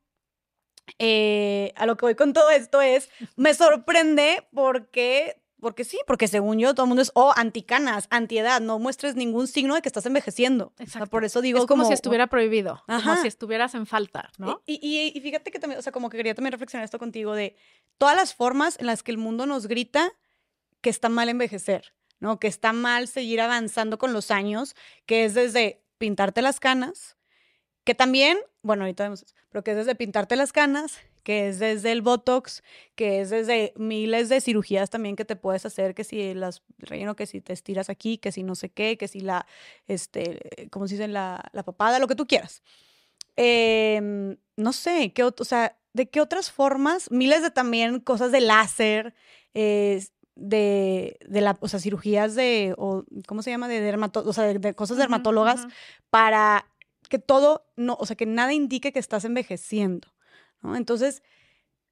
[0.98, 6.28] eh, a lo que voy con todo esto es, me sorprende porque porque sí, porque
[6.28, 9.88] según yo, todo el mundo es, oh, anticanas, antiedad, no muestres ningún signo de que
[9.88, 10.74] estás envejeciendo.
[10.78, 11.08] Exacto.
[11.08, 14.62] por eso digo es como, si estuviera prohibido, como si estuvieras en falta, ¿no?
[14.66, 17.34] Y, y, y, fíjate que también, o sea, como que quería también reflexionar esto contigo
[17.34, 17.56] de
[17.98, 20.12] todas las formas en las que el mundo nos grita
[20.82, 21.94] que está mal envejecer.
[22.20, 22.38] ¿no?
[22.38, 24.74] Que está mal seguir avanzando con los años,
[25.06, 27.16] que es desde pintarte las canas,
[27.84, 31.90] que también, bueno, ahorita vemos, pero que es desde pintarte las canas, que es desde
[31.90, 32.62] el Botox,
[32.94, 37.16] que es desde miles de cirugías también que te puedes hacer, que si las relleno,
[37.16, 39.46] que si te estiras aquí, que si no sé qué, que si la,
[39.88, 41.08] este, ¿cómo se dice?
[41.08, 42.62] La, la papada, lo que tú quieras.
[43.36, 47.10] Em, no sé, ¿qué, o sea, ¿de qué otras formas?
[47.10, 49.14] Miles de también cosas de láser,
[49.54, 50.04] eh,
[50.36, 53.68] de, de la, o sea, cirugías de, o, ¿cómo se llama?
[53.68, 55.66] De dermato, o sea, de, cosas dermatólogas
[56.10, 56.66] para
[57.08, 60.08] que todo, no, o sea, que nada indique que estás envejeciendo,
[60.64, 60.74] ¿no?
[60.74, 61.22] Entonces,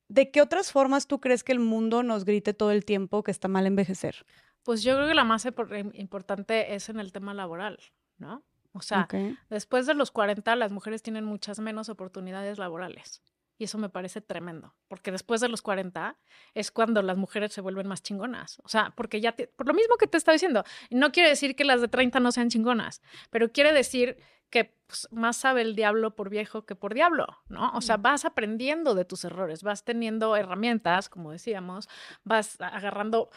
[0.08, 3.30] ¿de qué otras formas tú crees que el mundo nos grite todo el tiempo que
[3.30, 4.26] está mal envejecer?
[4.64, 5.46] Pues yo creo que la más
[5.94, 7.78] importante es en el tema laboral,
[8.16, 8.42] ¿no?
[8.72, 9.06] O sea,
[9.50, 13.22] después de los 40 las mujeres tienen muchas menos oportunidades laborales.
[13.58, 16.16] Y eso me parece tremendo, porque después de los 40
[16.54, 18.60] es cuando las mujeres se vuelven más chingonas.
[18.64, 21.64] O sea, porque ya, por lo mismo que te estaba diciendo, no quiere decir que
[21.64, 24.16] las de 30 no sean chingonas, pero quiere decir
[24.52, 27.72] que pues, más sabe el diablo por viejo que por diablo, ¿no?
[27.74, 31.88] O sea, vas aprendiendo de tus errores, vas teniendo herramientas, como decíamos,
[32.22, 33.30] vas agarrando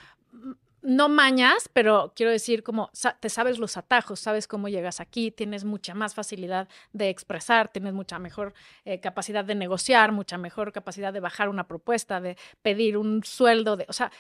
[0.82, 5.64] no mañas, pero quiero decir como te sabes los atajos, sabes cómo llegas aquí, tienes
[5.64, 8.54] mucha más facilidad de expresar, tienes mucha mejor
[8.84, 13.78] eh, capacidad de negociar, mucha mejor capacidad de bajar una propuesta, de pedir un sueldo,
[13.78, 14.12] de, o sea,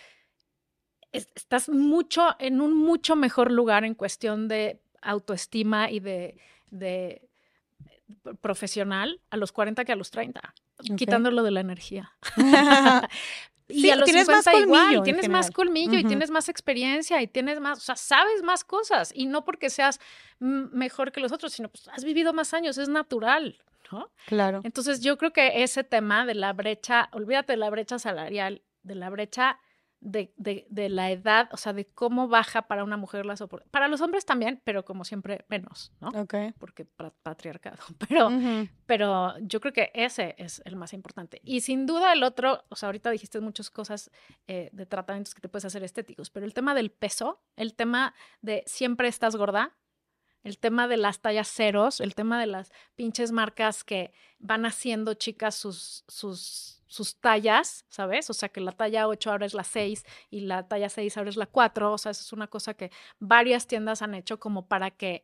[1.11, 6.35] estás mucho en un mucho mejor lugar en cuestión de autoestima y de,
[6.79, 7.27] de
[8.41, 10.53] profesional a los 40 que a los 30,
[10.95, 12.11] quitándolo de la energía.
[13.67, 17.59] Y a los tienes más colmillo, tienes más colmillo y tienes más experiencia y tienes
[17.59, 19.99] más, o sea, sabes más cosas y no porque seas
[20.39, 23.57] mejor que los otros, sino pues has vivido más años, es natural,
[23.91, 24.11] ¿no?
[24.27, 24.61] Claro.
[24.63, 28.95] Entonces yo creo que ese tema de la brecha, olvídate de la brecha salarial, de
[28.95, 29.59] la brecha
[30.05, 33.71] de, de, de, la edad, o sea, de cómo baja para una mujer las oportunidades.
[33.71, 36.09] Para los hombres también, pero como siempre menos, ¿no?
[36.09, 36.35] Ok.
[36.59, 37.77] Porque patriarcado.
[38.07, 38.29] Pero,
[38.85, 41.41] pero yo creo que ese es el más importante.
[41.43, 44.11] Y sin duda el otro, o sea, ahorita dijiste muchas cosas
[44.47, 48.13] eh, de tratamientos que te puedes hacer estéticos, pero el tema del peso, el tema
[48.41, 49.75] de siempre estás gorda,
[50.45, 55.13] el tema de las tallas ceros, el tema de las pinches marcas que van haciendo
[55.15, 58.29] chicas sus, sus sus tallas, ¿sabes?
[58.29, 61.29] O sea, que la talla 8 ahora es la 6 y la talla 6 ahora
[61.29, 61.91] es la 4.
[61.91, 65.23] O sea, eso es una cosa que varias tiendas han hecho como para que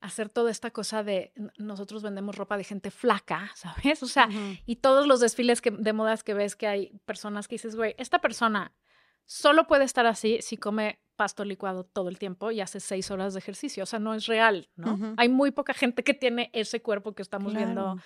[0.00, 4.02] hacer toda esta cosa de nosotros vendemos ropa de gente flaca, ¿sabes?
[4.02, 4.28] O sea,
[4.64, 7.94] y todos los desfiles que, de modas que ves que hay personas que dices, güey,
[7.98, 8.72] esta persona
[9.26, 13.34] solo puede estar así si come pasto licuado todo el tiempo y haces seis horas
[13.34, 13.82] de ejercicio.
[13.82, 15.14] O sea, no es real, ¿no?
[15.18, 17.98] Hay muy poca gente que tiene ese cuerpo que estamos viendo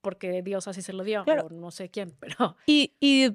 [0.00, 2.54] porque Dios así se lo dio, o no sé quién, pero...
[2.66, 3.30] Y, y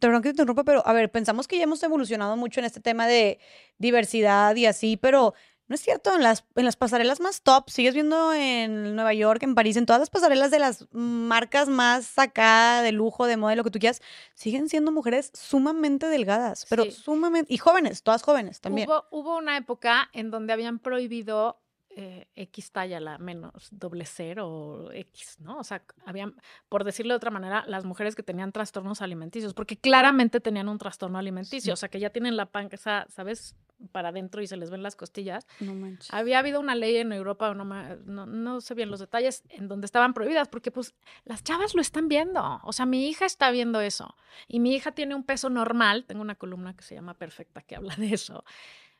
[0.00, 2.80] perdón que te interrumpa, pero a ver, pensamos que ya hemos evolucionado mucho en este
[2.80, 3.38] tema de
[3.76, 5.34] diversidad y así, pero
[5.68, 9.42] no es cierto, en las, en las pasarelas más top, sigues viendo en Nueva York,
[9.42, 13.54] en París, en todas las pasarelas de las marcas más acá, de lujo, de moda,
[13.54, 14.00] lo que tú quieras,
[14.34, 18.88] siguen siendo mujeres sumamente delgadas, pero sumamente, y jóvenes, todas jóvenes también.
[18.88, 21.60] Hubo, hubo una época en donde habían prohibido
[22.00, 25.58] eh, X talla, la menos doble cero o X, ¿no?
[25.58, 26.36] O sea, habían,
[26.68, 30.78] por decirlo de otra manera, las mujeres que tenían trastornos alimenticios, porque claramente tenían un
[30.78, 33.56] trastorno alimenticio, o sea, que ya tienen la panza, ¿sabes?
[33.90, 35.46] para adentro y se les ven las costillas.
[35.58, 36.12] No manches.
[36.14, 39.86] Había habido una ley en Europa, no, no, no, sé bien los detalles, en donde
[39.86, 40.94] estaban prohibidas, porque pues
[41.24, 42.60] las chavas lo están viendo.
[42.62, 44.16] O sea, mi hija está viendo eso.
[44.46, 46.04] Y mi hija tiene un peso normal.
[46.06, 48.44] Tengo una columna que se llama Perfecta que habla de eso.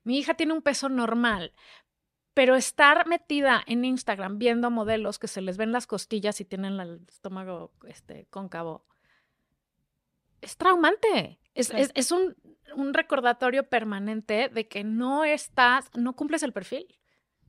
[0.04, 1.52] Mi hija tiene un peso normal,
[2.38, 6.78] pero estar metida en Instagram viendo modelos que se les ven las costillas y tienen
[6.78, 8.86] el estómago este, cóncavo,
[10.40, 11.40] es traumante.
[11.52, 12.36] Es, un,
[12.76, 16.86] un, recordatorio permanente de que no estás, no cumples el perfil,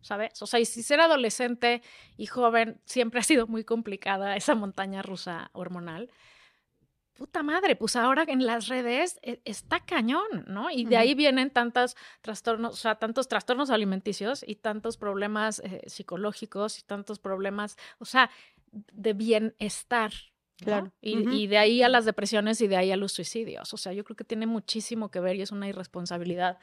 [0.02, 0.42] ¿sabes?
[0.42, 1.84] O sea, y si ser adolescente
[2.18, 6.10] y joven siempre ha sido muy complicada esa montaña rusa hormonal
[7.20, 10.72] puta madre, pues ahora en las redes e, está cañón, ¿no?
[10.72, 15.82] Y de ahí vienen tantos trastornos, o sea, tantos trastornos alimenticios y tantos problemas eh,
[15.86, 18.32] psicológicos y tantos problemas, o sea,
[18.72, 20.14] de bienestar.
[20.56, 20.92] Claro.
[21.02, 23.74] Y, de ahí a las depresiones y de ahí a los suicidios.
[23.74, 26.58] O sea, yo creo que tiene muchísimo que ver y es una irresponsabilidad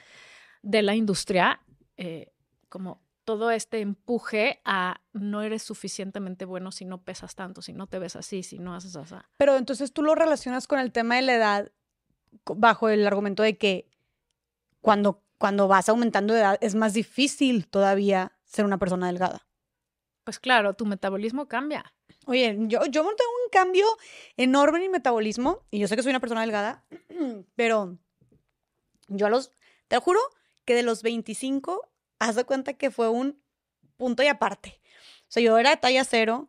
[0.62, 1.60] de la industria,
[1.96, 2.30] eh,
[2.68, 7.88] como todo este empuje a no eres suficientemente bueno si no pesas tanto, si no
[7.88, 9.16] te ves así, si no haces así.
[9.36, 11.72] Pero entonces tú lo relacionas con el tema de la edad
[12.44, 13.90] bajo el argumento de que
[14.80, 19.44] cuando, cuando vas aumentando de edad es más difícil todavía ser una persona delgada.
[20.22, 21.92] Pues claro, tu metabolismo cambia.
[22.26, 23.86] Oye, yo, yo tengo un cambio
[24.36, 26.84] enorme en mi metabolismo y yo sé que soy una persona delgada,
[27.56, 27.98] pero
[29.08, 29.50] yo a los,
[29.88, 30.20] te lo juro
[30.64, 31.88] que de los 25
[32.18, 33.42] haz de cuenta que fue un
[33.96, 34.80] punto y aparte.
[35.22, 36.48] O sea, yo era talla cero,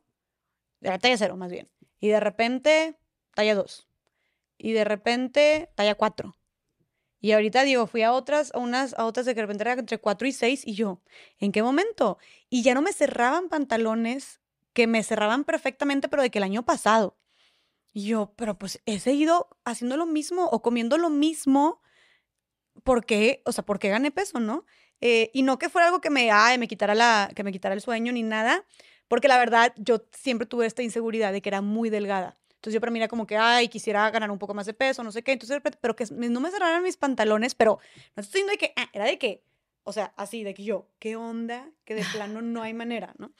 [0.81, 2.97] era talla cero más bien, y de repente
[3.33, 3.87] talla dos,
[4.57, 6.35] y de repente talla cuatro.
[7.19, 9.73] Y ahorita digo, fui a otras, a unas, a otras de que de repente era
[9.73, 11.01] entre cuatro y seis, y yo,
[11.39, 12.19] ¿en qué momento?
[12.49, 14.39] Y ya no me cerraban pantalones
[14.73, 17.17] que me cerraban perfectamente, pero de que el año pasado.
[17.91, 21.81] Y yo, pero pues he seguido haciendo lo mismo o comiendo lo mismo
[22.83, 24.65] porque, o sea, porque gané peso, ¿no?
[25.01, 27.75] Eh, y no que fuera algo que me, ay, me quitara la, que me quitara
[27.75, 28.65] el sueño ni nada,
[29.07, 32.35] porque la verdad yo siempre tuve esta inseguridad de que era muy delgada.
[32.55, 35.03] Entonces yo para mí era como que, ay, quisiera ganar un poco más de peso,
[35.03, 35.33] no sé qué.
[35.33, 37.79] Entonces, pero que no me cerraran mis pantalones, pero
[38.15, 39.43] no estoy diciendo de que, ah, era de que,
[39.83, 41.69] o sea, así, de que yo, ¿qué onda?
[41.85, 43.31] Que de plano no hay manera, ¿no?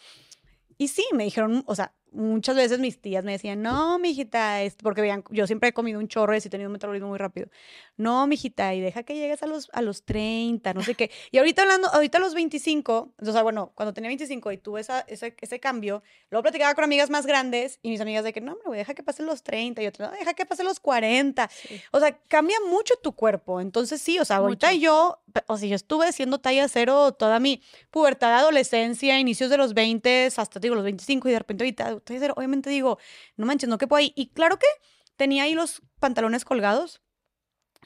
[0.77, 5.01] Y sí, me dijeron, o sea, muchas veces mis tías me decían, no, mijita, porque
[5.01, 7.49] vean, yo siempre he comido un chorro y he tenido un metabolismo muy rápido.
[7.97, 11.11] No, mijita, y deja que llegues a los, a los 30, no sé qué.
[11.31, 14.81] Y ahorita hablando, ahorita a los 25, o sea, bueno, cuando tenía 25 y tuve
[14.81, 18.41] esa, ese, ese cambio, luego platicaba con amigas más grandes y mis amigas de que,
[18.41, 21.49] no, hombre, deja que pasen los 30 y otra, no, deja que pasen los 40.
[21.91, 23.61] O sea, cambia mucho tu cuerpo.
[23.61, 27.61] Entonces, sí, o sea, ahorita yo, o sea, yo estuve siendo talla cero toda mi
[27.91, 31.96] pubertad, adolescencia, inicios de los 20 hasta, digo, los 25 y de repente ahorita,
[32.35, 32.97] obviamente digo,
[33.35, 34.13] no manches, no que puedo ahí.
[34.15, 34.67] Y claro que
[35.15, 37.01] tenía ahí los pantalones colgados,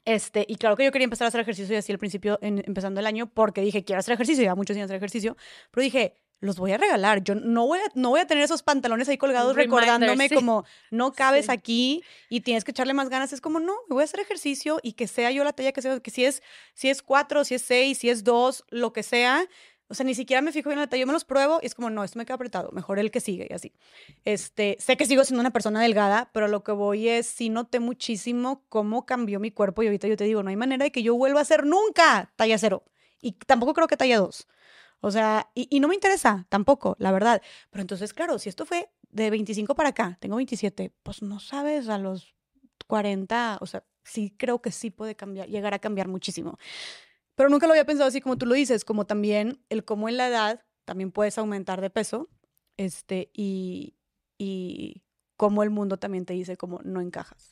[0.06, 3.00] este, y claro que yo quería empezar a hacer ejercicio y así al principio, empezando
[3.00, 5.38] el año, porque dije, quiero hacer ejercicio, ya muchos años hacer ejercicio,
[5.70, 7.24] pero dije, los voy a regalar.
[7.24, 11.14] Yo no voy a, no voy a tener esos pantalones ahí colgados recordándome como no
[11.14, 13.32] cabes aquí y tienes que echarle más ganas.
[13.32, 16.00] Es como, no, voy a hacer ejercicio y que sea yo la talla que sea,
[16.00, 16.42] que si es,
[16.74, 19.48] si es cuatro, si es seis, si es dos, lo que sea,
[19.92, 21.66] o sea, ni siquiera me fijo bien en la talla, yo me los pruebo y
[21.66, 23.74] es como, no, esto me queda apretado, mejor el que sigue y así.
[24.24, 27.82] Este, sé que sigo siendo una persona delgada, pero lo que voy es, sí noté
[27.82, 31.04] muchísimo cómo cambió mi cuerpo y ahorita yo te digo, no hay manera de que
[31.04, 32.84] yo vuelva a ser nunca talla cero.
[33.22, 34.48] Y tampoco creo que talla dos.
[35.02, 37.42] O sea, y, y no me interesa tampoco, la verdad.
[37.70, 41.90] Pero entonces, claro, si esto fue de 25 para acá, tengo 27, pues no sabes
[41.90, 42.34] a los
[42.88, 46.58] 40, o sea, sí creo que sí puede cambiar, llegar a cambiar muchísimo.
[47.36, 50.18] Pero nunca lo había pensado así como tú lo dices, como también el cómo en
[50.18, 52.30] la edad también puedes aumentar de peso,
[52.78, 53.96] este, y,
[54.38, 55.04] y
[55.38, 57.52] cómo el mundo también te dice como no encajas.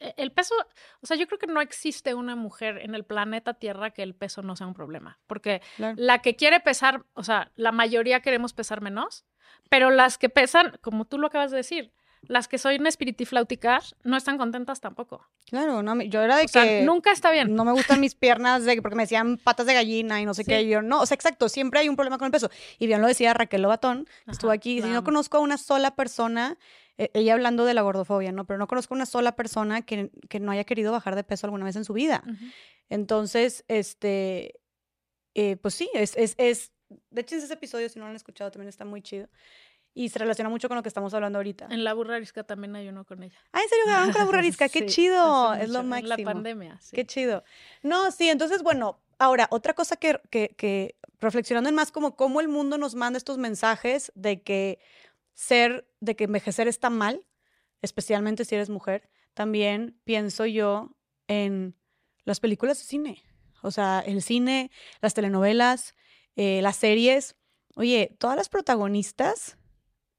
[0.00, 0.54] E, el peso,
[1.00, 4.14] o sea, yo creo que no existe una mujer en el planeta Tierra que el
[4.14, 5.62] peso no sea un problema, porque
[5.96, 9.24] la que quiere pesar, o sea, la mayoría queremos pesar menos,
[9.68, 11.92] pero las que pesan, como tú lo acabas de decir,
[12.28, 15.26] las que soy espiritifláuticas no están contentas tampoco.
[15.46, 17.54] Claro, no, yo era de que nunca está bien.
[17.54, 20.44] No me gustan mis piernas de porque me decían patas de gallina y no sé
[20.44, 20.66] qué.
[20.66, 22.50] Yo no, o sea, exacto, siempre hay un problema con el peso.
[22.78, 24.82] Y bien lo decía Raquel Lobatón, estuvo aquí.
[24.82, 26.58] Si no conozco a una sola persona,
[26.98, 28.46] e, ella hablando de la gordofobia, ¿no?
[28.46, 31.46] Pero no conozco a una sola persona que, que, no haya querido bajar de peso
[31.46, 32.22] alguna vez en su vida.
[32.88, 34.60] Entonces, este,
[35.34, 36.72] eh, pues sí, es, es, es,
[37.10, 39.28] de hecho, ese episodio, si no lo han escuchado, también está muy chido
[39.96, 41.68] y se relaciona mucho con lo que estamos hablando ahorita.
[41.70, 43.38] En la burrarisca también hay uno con ella.
[43.50, 44.68] Ah, ¿en serio grabaron con la burrarisca?
[44.68, 45.54] ¡Qué chido!
[45.54, 46.12] Es lo máximo.
[46.12, 46.94] En la pandemia, sí.
[46.94, 47.42] ¡Qué chido!
[47.82, 52.42] No, sí, entonces, bueno, ahora, otra cosa que, que, que, reflexionando en más como cómo
[52.42, 54.80] el mundo nos manda estos mensajes de que
[55.32, 57.24] ser, de que envejecer está mal,
[57.80, 60.94] especialmente si eres mujer, también pienso yo
[61.26, 61.74] en
[62.24, 63.22] las películas de cine.
[63.62, 64.70] O sea, el cine,
[65.00, 65.94] las telenovelas,
[66.36, 67.34] eh, las series.
[67.76, 69.56] Oye, todas las protagonistas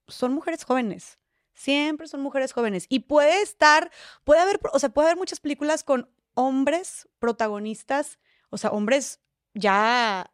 [0.08, 1.20] son mujeres jóvenes.
[1.54, 2.86] Siempre son mujeres jóvenes.
[2.90, 3.92] Y puede estar,
[4.24, 9.22] puede haber, o sea, puede haber muchas películas con hombres protagonistas, o sea, hombres
[9.54, 10.32] ya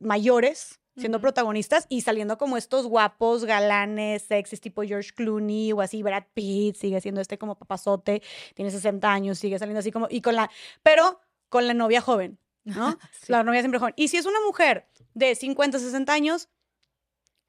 [0.00, 6.02] mayores siendo protagonistas y saliendo como estos guapos, galanes, sexys, tipo George Clooney o así,
[6.02, 8.22] Brad Pitt, sigue siendo este como papazote,
[8.54, 10.50] tiene 60 años, sigue saliendo así como, y con la,
[10.82, 12.98] pero con la novia joven, ¿no?
[13.28, 13.94] La novia siempre joven.
[13.96, 16.48] Y si es una mujer de 50, 60 años,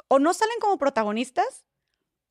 [0.07, 1.65] o no salen como protagonistas,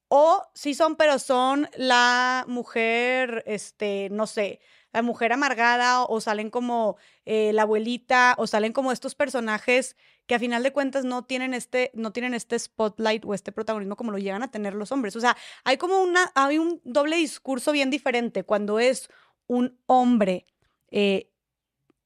[0.09, 4.61] o sí son, pero son la mujer, este, no sé,
[4.93, 9.97] la mujer amargada, o salen como eh, la abuelita, o salen como estos personajes
[10.27, 13.97] que a final de cuentas no tienen este, no tienen este spotlight o este protagonismo
[13.97, 15.15] como lo llegan a tener los hombres.
[15.17, 19.09] O sea, hay como una, hay un doble discurso bien diferente cuando es
[19.47, 20.47] un hombre
[20.91, 21.31] eh,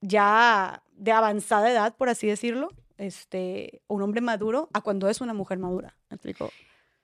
[0.01, 2.69] ya de avanzada edad, por así decirlo,
[3.01, 5.95] este, un hombre maduro a cuando es una mujer madura.
[6.09, 6.51] ¿Me explico?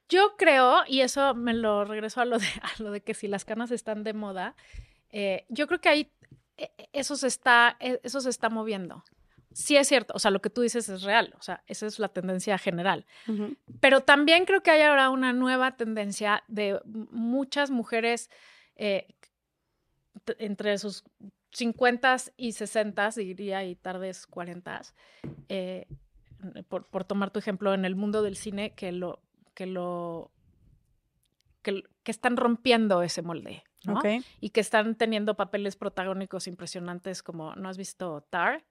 [0.10, 3.28] Yo creo, y eso me lo regreso a lo de, a lo de que si
[3.28, 4.56] las canas están de moda,
[5.10, 6.12] eh, yo creo que ahí
[6.58, 9.04] e, e, eso se, está, e, eso se está moviendo.
[9.54, 11.98] Sí es cierto, o sea, lo que tú dices es real, o sea, esa es
[11.98, 13.08] la tendencia general.
[13.80, 18.30] Pero también creo que hay ahora una nueva tendencia de muchas mujeres
[18.76, 19.08] eh,
[20.38, 21.04] entre sus
[21.52, 24.82] 50 y 60, diría, y tardes 40,
[25.50, 25.88] eh,
[26.68, 29.22] por, por, tomar tu ejemplo, en el mundo del cine, que lo,
[29.54, 30.32] que lo,
[31.62, 34.00] que, están rompiendo ese molde, ¿no?
[34.40, 38.66] Y que están teniendo papeles protagónicos impresionantes como, ¿no has visto Tar?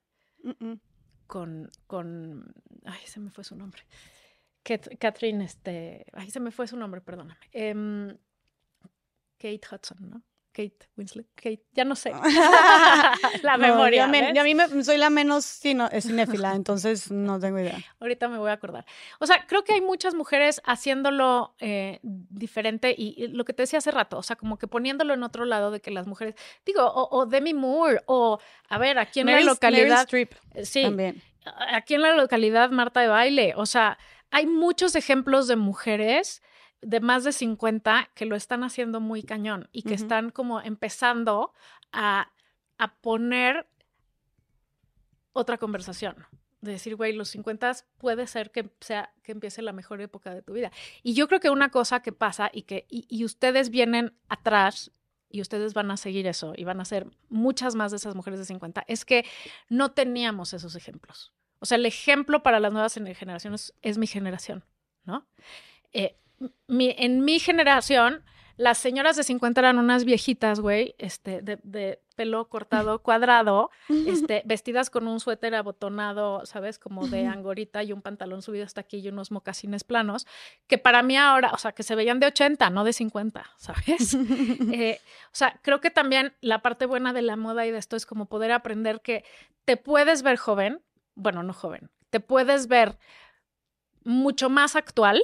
[1.27, 2.55] Con, con,
[2.85, 3.83] ay, se me fue su nombre.
[4.63, 7.41] Catherine, este, ay, se me fue su nombre, perdóname.
[7.53, 8.17] Em,
[9.39, 10.23] Kate Hudson, ¿no?
[10.57, 12.13] Kate Winslet, Kate, ya no sé.
[13.43, 14.11] la memoria.
[14.33, 17.77] Yo, a mí me, soy la menos cinéfila, entonces no tengo idea.
[18.01, 18.87] Ahorita me voy a acordar.
[19.21, 23.81] O sea, creo que hay muchas mujeres haciéndolo eh, diferente y, lo que te decía
[23.81, 26.91] hace rato, o sea, como que poniéndolo en otro lado de que las mujeres, digo,
[26.91, 28.39] o, Demi Moore, o
[28.71, 30.09] a ver, aquí en la localidad.
[30.15, 31.21] Eh, sí, también.
[31.71, 33.99] Aquí en la localidad Marta de Baile, o sea,
[34.31, 36.43] hay muchos ejemplos de mujeres
[36.83, 41.53] de más de 50 que lo están haciendo muy cañón y que están como empezando
[41.93, 42.31] a,
[42.79, 43.67] a, poner
[45.33, 46.17] otra conversación.
[46.61, 50.43] De decir, güey, los 50 puede ser que, sea, que empiece la mejor época de
[50.43, 50.73] tu vida.
[51.03, 54.91] Y yo creo que una cosa que pasa y que y, ustedes vienen atrás
[55.29, 58.39] y ustedes van a seguir eso y van a ser muchas más de esas mujeres
[58.39, 59.25] de 50, es que
[59.69, 61.33] no teníamos esos ejemplos.
[61.59, 64.65] O sea, el ejemplo para las nuevas generaciones es mi generación,
[65.05, 65.27] ¿no?
[65.93, 66.17] Eh,
[66.69, 68.25] en mi generación,
[68.57, 73.71] las señoras de 50 eran unas viejitas, güey, este, de, pelo cortado cuadrado,
[74.07, 76.79] este, vestidas con un suéter abotonado, ¿sabes?
[76.79, 80.27] Como de angorita y un pantalón subido hasta aquí y unos mocasines planos,
[80.67, 84.17] que para mí ahora, o sea, que se veían de 80, no de 50, ¿sabes?
[84.73, 87.97] Eh, o sea, creo que también la parte buena de la moda y de esto
[87.97, 89.25] es como poder aprender que
[89.65, 90.83] te puedes ver joven,
[91.15, 92.99] bueno, no joven, te puedes ver
[94.05, 95.23] mucho más actual,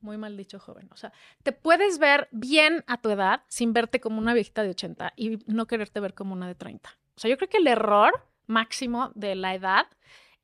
[0.00, 0.88] muy mal dicho joven.
[0.92, 4.70] O sea, te puedes ver bien a tu edad sin verte como una viejita de
[4.70, 6.90] 80 y no quererte ver como una de 30.
[7.16, 9.86] O sea, yo creo que el error máximo de la edad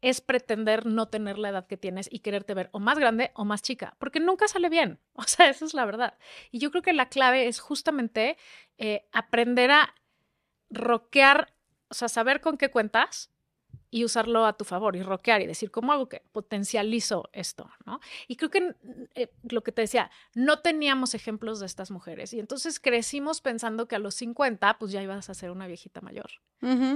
[0.03, 3.45] es pretender no tener la edad que tienes y quererte ver o más grande o
[3.45, 5.01] más chica, porque nunca sale bien.
[5.15, 6.19] O sea, esa es la verdad.
[6.51, 8.37] Y yo creo que la clave es justamente
[8.79, 9.95] eh, aprender a
[10.71, 11.55] roquear,
[11.89, 13.31] o sea, saber con qué cuentas
[13.91, 17.71] y usarlo a tu favor y roquear y decir, ¿cómo hago que potencializo esto?
[17.85, 18.01] ¿no?
[18.29, 18.75] Y creo que
[19.15, 23.89] eh, lo que te decía, no teníamos ejemplos de estas mujeres y entonces crecimos pensando
[23.89, 26.31] que a los 50 pues ya ibas a ser una viejita mayor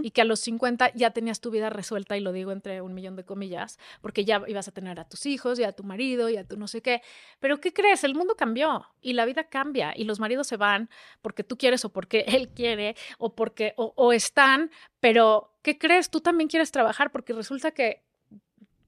[0.02, 2.94] y que a los 50 ya tenías tu vida resuelta y lo digo entre un
[2.94, 6.28] millón de comillas, porque ya ibas a tener a tus hijos y a tu marido
[6.28, 7.02] y a tu no sé qué.
[7.40, 8.02] Pero ¿qué crees?
[8.02, 10.88] El mundo cambió y la vida cambia y los maridos se van
[11.22, 14.70] porque tú quieres o porque él quiere o porque o están,
[15.00, 16.10] pero ¿qué crees?
[16.10, 18.02] Tú también quieres trabajar porque resulta que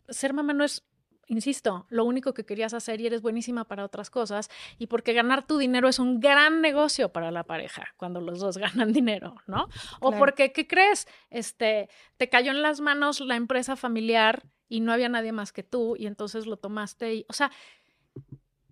[0.09, 0.85] ser mamá no es,
[1.27, 5.47] insisto, lo único que querías hacer y eres buenísima para otras cosas y porque ganar
[5.47, 9.69] tu dinero es un gran negocio para la pareja cuando los dos ganan dinero, ¿no?
[10.01, 11.09] O porque, ¿qué crees?
[11.31, 15.63] Este, te cayó en las manos la empresa familiar y no había nadie más que
[15.63, 17.51] tú y entonces lo tomaste y, o sea,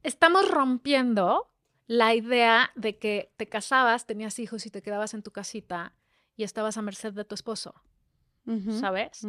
[0.03, 1.51] estamos rompiendo
[1.87, 5.93] la idea de que te casabas, tenías hijos y te quedabas en tu casita
[6.41, 7.75] y estabas a merced de tu esposo,
[8.81, 9.27] ¿sabes?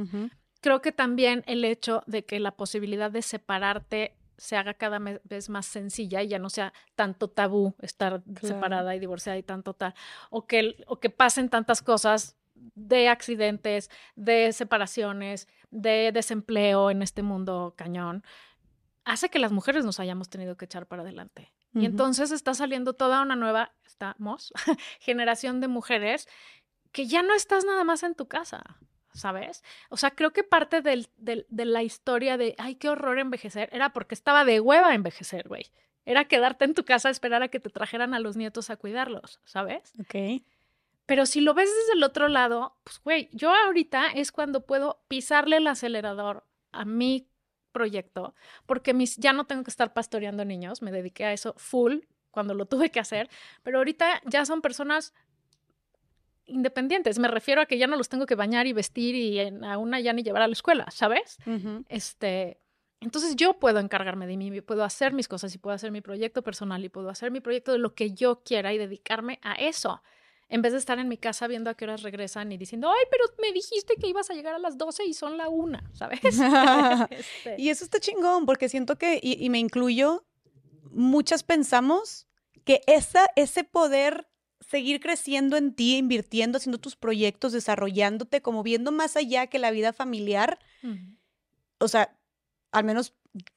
[0.62, 5.49] Creo que también el hecho de que la posibilidad de separarte se haga cada vez
[5.49, 9.93] más sencilla y ya no sea tanto tabú estar separada y divorciada y tanto tal,
[10.30, 17.24] o que, o que pasen tantas cosas de accidentes, de separaciones, de desempleo en este
[17.24, 18.24] mundo cañón,
[19.03, 21.51] hace que las mujeres nos hayamos tenido que echar para adelante.
[21.74, 24.51] Y entonces está saliendo toda una nueva, estamos,
[24.99, 26.28] generación de mujeres
[26.91, 28.77] que ya no estás nada más en tu casa,
[29.13, 29.63] ¿sabes?
[29.89, 33.93] O sea, creo que parte del, de la historia de, ay, qué horror envejecer, era
[33.93, 35.71] porque estaba de hueva envejecer, güey.
[36.05, 38.77] Era quedarte en tu casa a esperar a que te trajeran a los nietos a
[38.77, 39.93] cuidarlos, ¿sabes?
[39.99, 40.43] Ok.
[41.05, 45.03] Pero si lo ves desde el otro lado, pues, güey, yo ahorita es cuando puedo
[45.07, 47.27] pisarle el acelerador a mi
[47.71, 48.33] proyecto,
[48.65, 51.99] porque mis, ya no tengo que estar pastoreando niños, me dediqué a eso full
[52.31, 53.29] cuando lo tuve que hacer,
[53.63, 55.13] pero ahorita ya son personas
[56.52, 57.20] independientes.
[57.20, 59.99] Me refiero a que ya no los tengo que bañar y vestir y a una
[59.99, 61.38] ya ni llevar a la escuela, ¿sabes?
[61.89, 62.62] Este,
[62.99, 66.43] entonces yo puedo encargarme de mí, puedo hacer mis cosas y puedo hacer mi proyecto
[66.43, 70.02] personal y puedo hacer mi proyecto de lo que yo quiera y dedicarme a eso.
[70.49, 73.06] En vez de estar en mi casa viendo a qué horas regresan y diciendo, ay,
[73.10, 76.20] pero me dijiste que ibas a llegar a las 12 y son la una, ¿sabes?
[77.10, 80.26] Este y eso está chingón, porque siento que, y, y me incluyo,
[80.91, 82.28] muchas pensamos
[82.66, 84.28] que esa, ese poder
[84.72, 89.69] seguir creciendo en ti, invirtiendo, haciendo tus proyectos, desarrollándote, como viendo más allá que la
[89.69, 90.59] vida familiar.
[91.78, 92.17] O sea,
[92.72, 93.13] al menos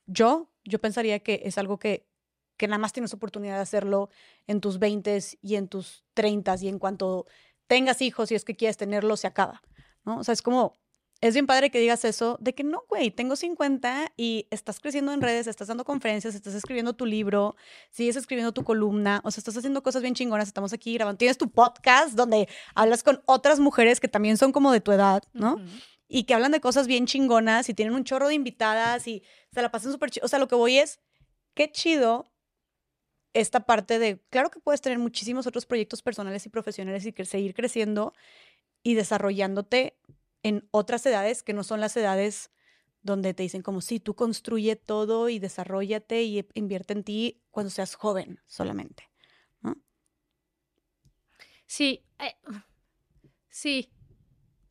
[0.07, 2.09] yo, yo pensaría que es algo que,
[2.57, 4.11] que nada más tienes oportunidad de hacerlo
[4.49, 7.27] en tus 20 y en tus 30 y en cuanto
[7.69, 9.62] tengas hijos y es que quieres tenerlo, se acaba.
[10.05, 10.19] ¿no?
[10.19, 10.75] O sea, es como
[11.25, 15.11] es bien padre que digas eso, de que no, güey, tengo 50 y estás creciendo
[15.14, 17.57] en redes, estás dando conferencias, estás escribiendo tu libro,
[17.89, 21.39] sigues escribiendo tu columna, o sea, estás haciendo cosas bien chingonas, estamos aquí grabando, tienes
[21.39, 25.57] tu podcast donde hablas con otras mujeres que también son como de tu edad, ¿no?
[26.09, 29.62] Y que hablan de cosas bien chingonas y tienen un chorro de invitadas y se
[29.62, 30.27] la pasan súper chido.
[30.27, 31.01] O sea, lo que voy es,
[31.55, 32.31] qué chido
[33.33, 37.25] esta parte de, claro que puedes tener muchísimos otros proyectos personales y profesionales y que
[37.25, 38.12] seguir creciendo
[38.83, 39.97] y desarrollándote
[40.45, 42.53] en otras edades que no son las edades
[43.03, 47.71] donde te dicen como, sí, tú construye todo y desarrollate y invierte en ti cuando
[47.71, 49.11] seas joven solamente.
[51.67, 52.37] Sí, eh,
[53.49, 53.91] sí.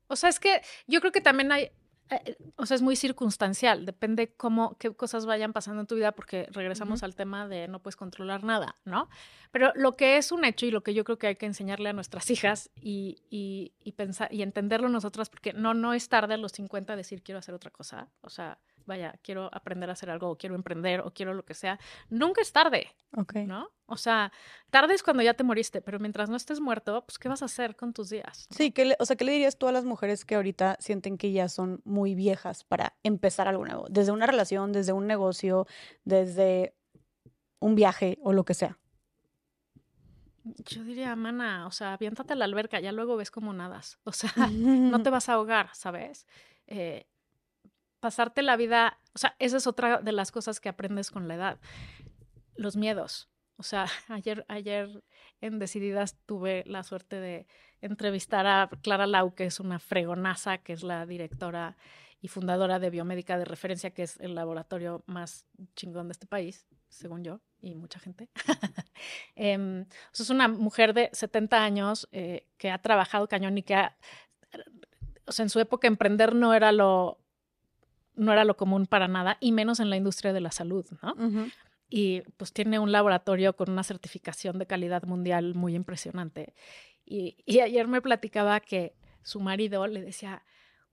[0.08, 1.72] O sea, es que yo creo que también hay,
[2.16, 6.11] eh, o sea, es muy circunstancial, depende cómo, qué cosas vayan pasando en tu vida,
[6.11, 9.09] porque regresamos al tema de no puedes controlar nada, ¿no?
[9.51, 11.89] Pero lo que es un hecho y lo que yo creo que hay que enseñarle
[11.89, 16.34] a nuestras hijas y, y, y pensar y entenderlo nosotras, porque no, no es tarde
[16.34, 20.10] a los 50 decir quiero hacer otra cosa, o sea, vaya, quiero aprender a hacer
[20.10, 21.80] algo, o quiero emprender, o quiero lo que sea,
[22.10, 22.88] nunca es tarde.
[23.16, 23.36] Ok.
[23.46, 23.70] ¿No?
[23.86, 24.32] O sea,
[24.70, 27.46] tarde es cuando ya te moriste, pero mientras no estés muerto, pues, ¿qué vas a
[27.46, 28.48] hacer con tus días?
[28.50, 31.32] Sí, ¿qué o sea, ¿qué le dirías tú a las mujeres que ahorita sienten que
[31.32, 33.86] ya son muy viejas para empezar algo nuevo?
[33.90, 35.68] Desde una relación, desde un negocio,
[36.06, 36.76] desde
[37.60, 38.78] un viaje o lo que sea.
[40.44, 44.00] Yo diría, mana, o sea, aviéntate a la alberca, ya luego ves cómo nadas.
[44.04, 46.28] O sea, no te vas a ahogar, ¿sabes?
[46.68, 47.08] Eh,
[48.04, 51.36] pasarte la vida, o sea, esa es otra de las cosas que aprendes con la
[51.36, 51.60] edad,
[52.58, 53.30] los miedos.
[53.56, 55.06] O sea, ayer, ayer
[55.39, 57.47] en Decididas tuve la suerte de
[57.80, 61.78] entrevistar a Clara Lau, que es una fregonaza, que es la directora
[62.20, 65.45] y fundadora de Biomédica de Referencia, que es el laboratorio más
[65.78, 68.28] chingón de este país, según yo y mucha gente.
[69.38, 73.97] eh, es una mujer de 70 años eh, que ha trabajado cañón y que ha,
[75.26, 77.23] o sea, en su época emprender no era lo,
[78.16, 81.16] no era lo común para nada, y menos en la industria de la salud, ¿no?
[81.89, 86.55] Y pues tiene un laboratorio con una certificación de calidad mundial muy impresionante.
[87.05, 90.43] Y, ayer me platicaba que su marido le decía,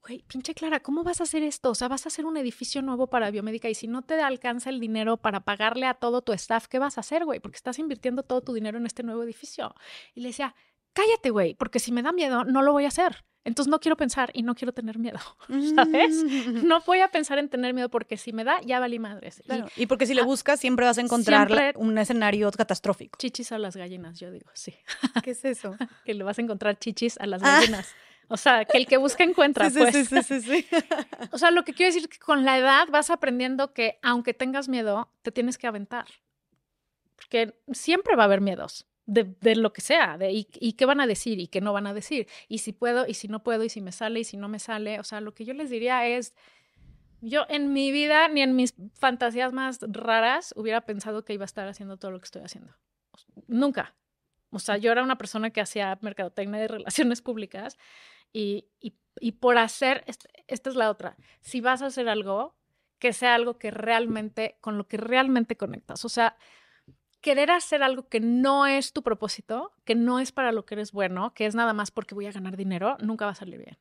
[0.02, 1.70] güey, pinche Clara, ¿cómo vas a hacer esto?
[1.70, 4.70] O sea, vas a hacer un edificio nuevo para biomédica y si no te alcanza
[4.70, 7.40] el dinero para pagarle a todo tu staff, ¿qué vas a hacer, güey?
[7.40, 9.74] Porque estás invirtiendo todo tu dinero en este nuevo edificio.
[10.14, 10.54] Y le decía,
[10.92, 13.24] cállate, güey, porque si me da miedo, no lo voy a hacer.
[13.45, 15.18] Entonces no quiero pensar y no quiero tener miedo,
[15.74, 16.24] ¿sabes?
[16.24, 16.66] Mm.
[16.66, 19.43] No voy a pensar en tener miedo porque si me da, ya valí madres.
[19.76, 23.18] Y, porque si le buscas, siempre vas a encontrar un escenario catastrófico.
[23.18, 24.74] Chichis a las gallinas, yo digo, sí.
[25.22, 25.74] ¿Qué es eso?
[26.05, 27.61] que le vas a encontrar chichis a las ah.
[27.61, 27.88] gallinas.
[28.28, 30.09] O sea, que el que busca encuentra, sí, pues.
[30.09, 30.66] Sí, sí, sí,
[31.32, 34.34] o sea, lo que quiero decir es que con la edad vas aprendiendo que aunque
[34.34, 36.07] tengas miedo, te tienes que aventar.
[37.16, 41.06] Porque siempre va a haber miedos de, lo que sea, de y, qué van a
[41.06, 43.68] decir y qué no van a decir, y si puedo y si no puedo y
[43.68, 45.00] si me sale y si no me sale.
[45.00, 46.34] O sea, lo que yo les diría es,
[47.20, 51.46] yo en mi vida ni en mis fantasías más raras hubiera pensado que iba a
[51.46, 52.74] estar haciendo todo lo que estoy haciendo.
[53.48, 53.94] Nunca.
[54.50, 57.78] O sea, yo era una persona que hacía mercadotecnia de relaciones públicas
[58.32, 60.04] y, y por hacer,
[60.46, 62.54] esta es la otra, si vas a hacer algo,
[63.00, 66.04] que sea algo que realmente, con lo que realmente conectas.
[66.04, 66.36] O sea,
[67.20, 70.92] querer hacer algo que no es tu propósito, que no es para lo que eres
[70.92, 73.78] bueno, que es nada más porque voy a ganar dinero, nunca va a salir bien.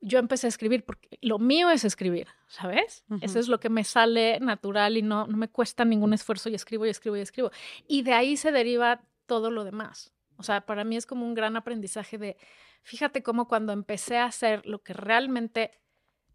[0.00, 3.04] Yo empecé a escribir porque lo mío es escribir, ¿sabes?
[3.20, 6.54] Eso es lo que me sale natural y no, no me cuesta ningún esfuerzo y
[6.54, 7.50] escribo y escribo y escribo.
[7.88, 10.12] Y de ahí se deriva todo lo demás.
[10.36, 12.36] O sea, para mí es como un gran aprendizaje de,
[12.82, 15.72] fíjate cómo cuando empecé a hacer lo que realmente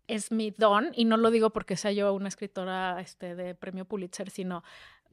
[0.08, 3.86] es mi don, y no lo digo porque sea yo una escritora este, de premio
[3.86, 4.64] Pulitzer, sino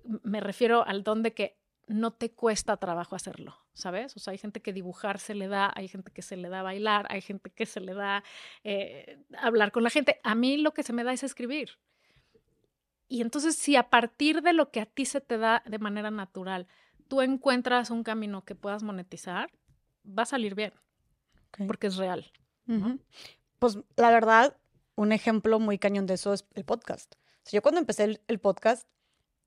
[0.04, 4.16] me refiero al don de que no te cuesta trabajo hacerlo, ¿sabes?
[4.16, 6.62] O sea, hay gente que dibujar se le da, hay gente que se le da
[6.62, 8.22] bailar, hay gente que se le da
[8.62, 10.20] eh, hablar con la gente.
[10.22, 11.78] A mí lo que se me da es escribir.
[13.08, 16.12] Y entonces, si a partir de lo que a ti se te da de manera
[16.12, 16.68] natural,
[17.08, 19.50] tú encuentras un camino que puedas monetizar,
[20.06, 20.72] va a salir bien,
[21.66, 22.30] porque es real.
[23.58, 24.56] Pues la verdad,
[24.94, 27.16] un ejemplo muy cañón de eso es el podcast.
[27.50, 28.86] yo cuando empecé el podcast,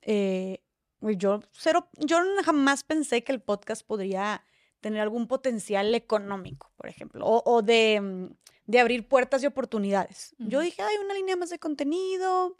[0.05, 0.61] eh,
[1.01, 4.43] yo, cero, yo jamás pensé que el podcast podría
[4.79, 8.27] tener algún potencial económico, por ejemplo, o, de, mm,
[8.67, 10.35] de, abrir puertas y oportunidades.
[10.39, 12.57] Yo dije, hay una línea más de contenido,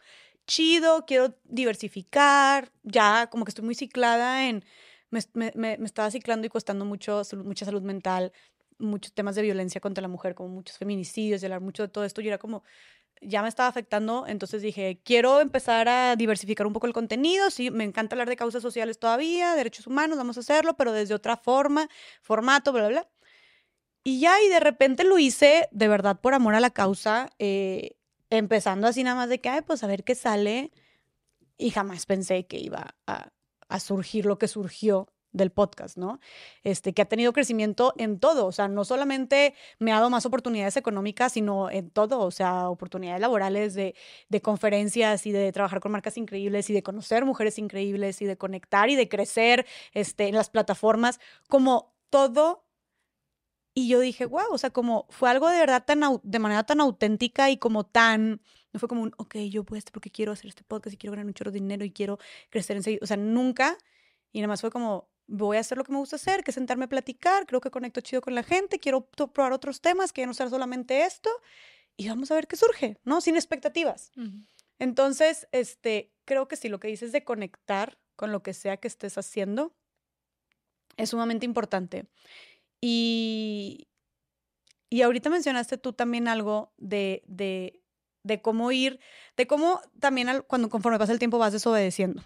[0.48, 4.64] chido, quiero diversificar, ya como que estoy muy ciclada en,
[5.10, 8.32] me, me, me estaba ciclando y costando mucho, mucha salud mental,
[8.78, 12.04] muchos temas de violencia contra la mujer, como muchos feminicidios y hablar mucho de todo
[12.04, 12.22] esto.
[12.22, 12.64] Yo era como,
[13.22, 17.72] ya me estaba afectando, entonces dije, quiero empezar a diversificar un poco el contenido, sí,
[17.72, 21.38] me encanta hablar de causas sociales todavía, derechos humanos, vamos a hacerlo, pero desde otra
[21.38, 21.90] forma,
[22.22, 23.10] formato, bla, bla.
[24.04, 27.96] Y ya, y de repente lo hice de verdad por amor a la causa, eh,
[28.30, 30.72] empezando así nada más de que, ay, pues a ver qué sale,
[31.58, 36.20] y jamás pensé que iba a surgir lo que surgió del podcast, ¿no?
[36.64, 40.26] Este, que ha tenido crecimiento en todo, o sea, no solamente me ha dado más
[40.26, 43.96] oportunidades económicas, sino en todo, o sea, oportunidades laborales de,
[44.30, 48.38] de conferencias y de trabajar con marcas increíbles y de conocer mujeres increíbles y de
[48.38, 51.20] conectar y de crecer este, en las plataformas,
[51.50, 52.66] como todo.
[53.76, 56.80] Y yo dije, wow, o sea, como fue algo de verdad tan, de manera tan
[56.80, 60.64] auténtica y como tan, no fue como un, ok, yo puedo porque quiero hacer este
[60.64, 62.20] podcast y quiero ganar un chorro de dinero y quiero
[62.52, 63.78] crecer en o sea, nunca.
[64.32, 66.56] Y nada más fue como, voy a hacer lo que me gusta hacer, que es
[66.56, 70.26] sentarme a platicar, creo que conecto chido con la gente, quiero probar otros temas, que
[70.26, 71.30] no sea solamente esto,
[71.98, 73.22] y vamos a ver qué surge, ¿no?
[73.22, 74.12] Sin expectativas.
[74.80, 78.88] Entonces, este, creo que sí, lo que dices de conectar con lo que sea que
[78.88, 79.74] estés haciendo
[80.98, 82.06] es sumamente importante.
[82.82, 83.88] Y,
[84.90, 87.82] y ahorita mencionaste tú también algo de, de,
[88.24, 89.00] de cómo ir,
[89.38, 92.24] de cómo también cuando conforme pasa el tiempo vas desobedeciendo.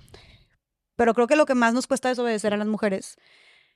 [0.97, 3.17] Pero creo que lo que más nos cuesta desobedecer a las mujeres,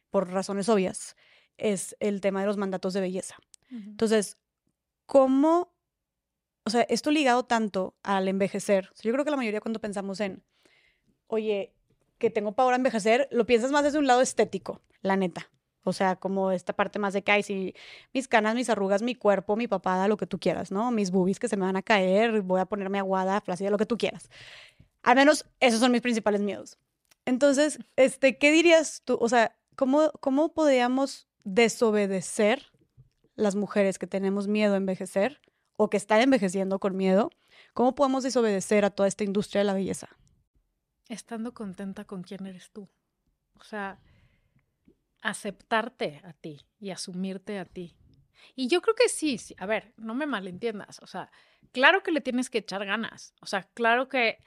[0.09, 1.15] por razones obvias,
[1.57, 3.37] es el tema de los mandatos de belleza.
[3.69, 4.37] Entonces,
[5.05, 5.71] ¿cómo,
[6.65, 8.89] o sea, esto ligado tanto al envejecer?
[9.01, 10.43] yo creo que la mayoría cuando pensamos en,
[11.27, 11.73] oye,
[12.17, 15.49] que tengo para ahora envejecer, lo piensas más desde un lado estético, la neta.
[15.83, 17.75] O sea, como esta parte más de que hay si
[18.13, 20.91] mis canas, mis arrugas, mi cuerpo, mi papada, lo que tú quieras, ¿no?
[20.91, 23.85] Mis boobies que se me van a caer, voy a ponerme aguada, flácida, lo que
[23.85, 24.29] tú quieras.
[25.03, 26.77] Al menos esos son mis principales miedos.
[27.25, 29.17] Entonces, este, ¿qué dirías tú?
[29.21, 32.71] O sea, ¿cómo, cómo podríamos desobedecer
[33.35, 35.41] las mujeres que tenemos miedo a envejecer
[35.77, 37.29] o que están envejeciendo con miedo?
[37.73, 40.09] ¿Cómo podemos desobedecer a toda esta industria de la belleza?
[41.09, 42.89] Estando contenta con quién eres tú.
[43.59, 43.99] O sea,
[45.21, 47.95] aceptarte a ti y asumirte a ti.
[48.55, 51.31] Y yo creo que sí, sí, a ver, no me malentiendas, o sea,
[51.71, 54.39] claro que le tienes que echar ganas, o sea, claro que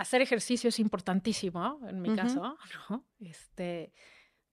[0.00, 2.56] hacer ejercicio es importantísimo, en mi caso,
[2.90, 3.04] ¿no?
[3.20, 3.92] Este,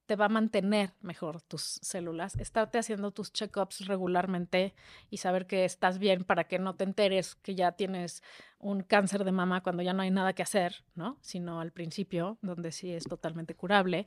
[0.06, 4.74] te va a mantener mejor tus células, estarte haciendo tus check-ups regularmente
[5.10, 8.24] y saber que estás bien para que no te enteres que ya tienes
[8.60, 11.18] un cáncer de mama cuando ya no hay nada que hacer, ¿no?
[11.22, 14.06] Sino al principio, donde sí es totalmente curable.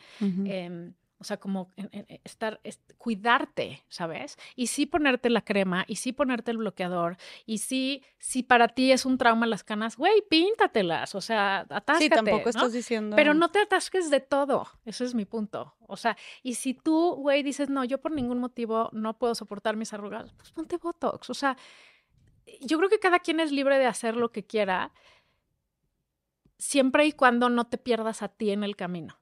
[1.20, 1.70] O sea, como
[2.24, 2.62] estar,
[2.96, 4.38] cuidarte, ¿sabes?
[4.56, 8.90] Y sí ponerte la crema, y sí ponerte el bloqueador, y sí, si para ti
[8.90, 12.04] es un trauma las canas, güey, píntatelas, o sea, atáscate.
[12.04, 13.16] Sí, tampoco estás diciendo.
[13.16, 15.74] Pero no te atasques de todo, ese es mi punto.
[15.80, 19.76] O sea, y si tú, güey, dices, no, yo por ningún motivo no puedo soportar
[19.76, 21.28] mis arrugas, pues ponte Botox.
[21.28, 21.58] O sea,
[22.62, 24.94] yo creo que cada quien es libre de hacer lo que quiera,
[26.56, 29.20] siempre y cuando no te pierdas a ti en el camino.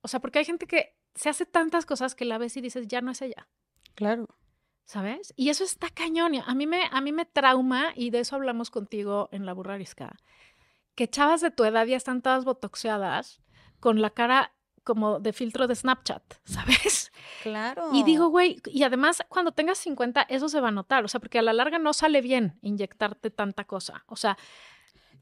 [0.00, 2.86] O sea, porque hay gente que se hace tantas cosas que la ves y dices,
[2.86, 3.48] ya no es ella.
[3.94, 4.28] Claro.
[4.84, 5.32] ¿Sabes?
[5.34, 6.34] Y eso está cañón.
[6.46, 10.16] A mí me, a mí me trauma, y de eso hablamos contigo en la burrarisca,
[10.94, 13.42] que chavas de tu edad ya están todas botoxeadas
[13.80, 14.52] con la cara
[14.84, 17.10] como de filtro de Snapchat, ¿sabes?
[17.42, 17.90] Claro.
[17.92, 21.18] Y digo, güey, y además cuando tengas 50 eso se va a notar, o sea,
[21.18, 24.38] porque a la larga no sale bien inyectarte tanta cosa, o sea...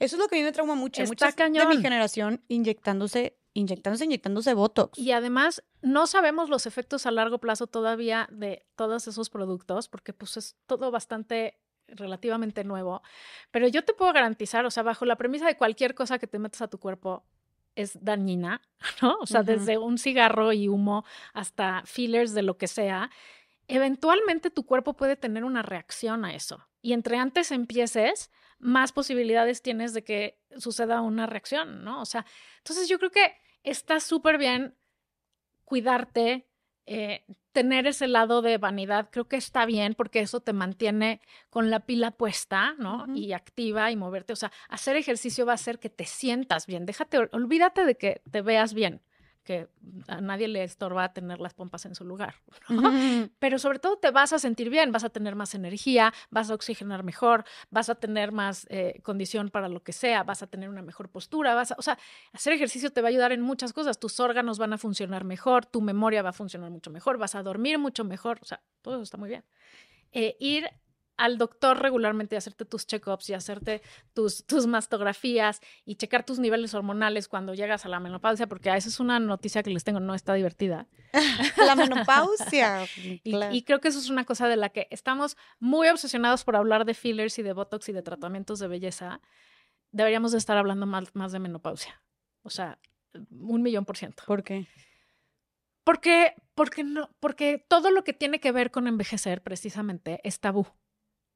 [0.00, 1.04] Eso es lo que a mí me trauma mucho.
[1.04, 1.68] Está cañón.
[1.68, 4.98] de mi generación inyectándose inyectándose, inyectándose Botox.
[4.98, 10.12] Y además, no sabemos los efectos a largo plazo todavía de todos esos productos, porque
[10.12, 13.02] pues es todo bastante relativamente nuevo.
[13.50, 16.38] Pero yo te puedo garantizar, o sea, bajo la premisa de cualquier cosa que te
[16.38, 17.24] metas a tu cuerpo
[17.76, 18.60] es dañina,
[19.02, 19.16] ¿no?
[19.20, 23.10] O sea, desde un cigarro y humo hasta fillers de lo que sea,
[23.68, 26.66] eventualmente tu cuerpo puede tener una reacción a eso.
[26.82, 32.00] Y entre antes empieces, más posibilidades tienes de que suceda una reacción, ¿no?
[32.00, 32.24] O sea,
[32.58, 34.74] entonces yo creo que está súper bien
[35.64, 36.46] cuidarte,
[36.86, 41.20] eh, tener ese lado de vanidad, creo que está bien porque eso te mantiene
[41.50, 43.06] con la pila puesta, ¿no?
[43.14, 44.32] Y activa y moverte.
[44.32, 46.84] O sea, hacer ejercicio va a hacer que te sientas bien.
[46.84, 49.02] Déjate, olvídate de que te veas bien
[49.44, 49.68] que
[50.08, 52.34] a nadie le estorba tener las pompas en su lugar.
[53.38, 56.54] Pero sobre todo te vas a sentir bien, vas a tener más energía, vas a
[56.54, 60.68] oxigenar mejor, vas a tener más eh, condición para lo que sea, vas a tener
[60.68, 61.98] una mejor postura, vas a, o sea,
[62.32, 65.66] hacer ejercicio te va a ayudar en muchas cosas, tus órganos van a funcionar mejor,
[65.66, 68.94] tu memoria va a funcionar mucho mejor, vas a dormir mucho mejor, o sea, todo
[68.94, 69.44] eso está muy bien.
[70.12, 70.70] Eh, ir
[71.16, 73.82] al doctor regularmente y hacerte tus check-ups y hacerte
[74.12, 78.88] tus, tus mastografías y checar tus niveles hormonales cuando llegas a la menopausia, porque esa
[78.88, 80.88] es una noticia que les tengo, no está divertida.
[81.56, 82.86] la menopausia.
[82.96, 86.84] y, creo que eso es una cosa de la que estamos muy obsesionados por hablar
[86.84, 89.20] de fillers y de botox y de tratamientos de belleza.
[89.92, 92.02] Deberíamos de estar hablando más, más de menopausia.
[92.42, 92.78] O sea,
[93.30, 94.24] un millón por ciento.
[94.26, 94.66] ¿Por qué?
[95.84, 100.66] Porque, porque, no, porque todo lo que tiene que ver con envejecer precisamente es tabú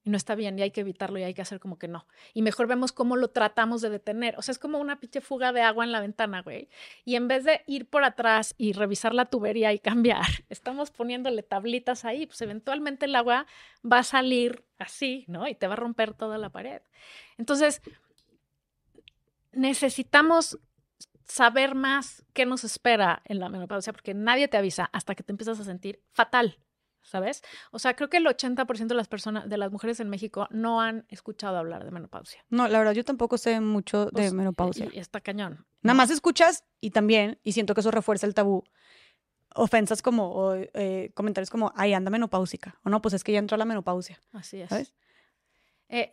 [0.09, 2.07] no está bien y hay que evitarlo y hay que hacer como que no.
[2.35, 4.35] Y mejor vemos cómo lo tratamos de detener.
[4.39, 6.69] O sea, es como una pinche fuga de agua en la ventana, güey.
[7.05, 11.43] Y en vez de ir por atrás y revisar la tubería y cambiar, estamos poniéndole
[11.43, 13.47] tablitas ahí, pues eventualmente el agua
[13.85, 15.47] va a salir así, ¿no?
[15.49, 16.83] Y te va a romper toda la pared.
[17.37, 17.83] Entonces,
[19.53, 20.59] necesitamos
[21.25, 25.33] saber más qué nos espera en la menopausia, porque nadie te avisa hasta que te
[25.33, 26.59] empiezas a sentir fatal.
[27.03, 27.43] ¿Sabes?
[27.71, 30.81] O sea, creo que el 80% de las personas, de las mujeres en México no
[30.81, 32.45] han escuchado hablar de menopausia.
[32.51, 34.89] No, la verdad, yo tampoco sé mucho de pues, menopausia.
[34.93, 35.67] Y, está cañón.
[35.83, 38.65] Nada más escuchas y también, y siento que eso refuerza el tabú,
[39.55, 43.39] ofensas como, o, eh, comentarios como, ay, anda menopáusica, o no, pues es que ya
[43.39, 44.21] entró la menopausia.
[44.33, 44.69] Así es.
[44.69, 44.95] ¿Sabes?
[45.89, 46.11] Eh,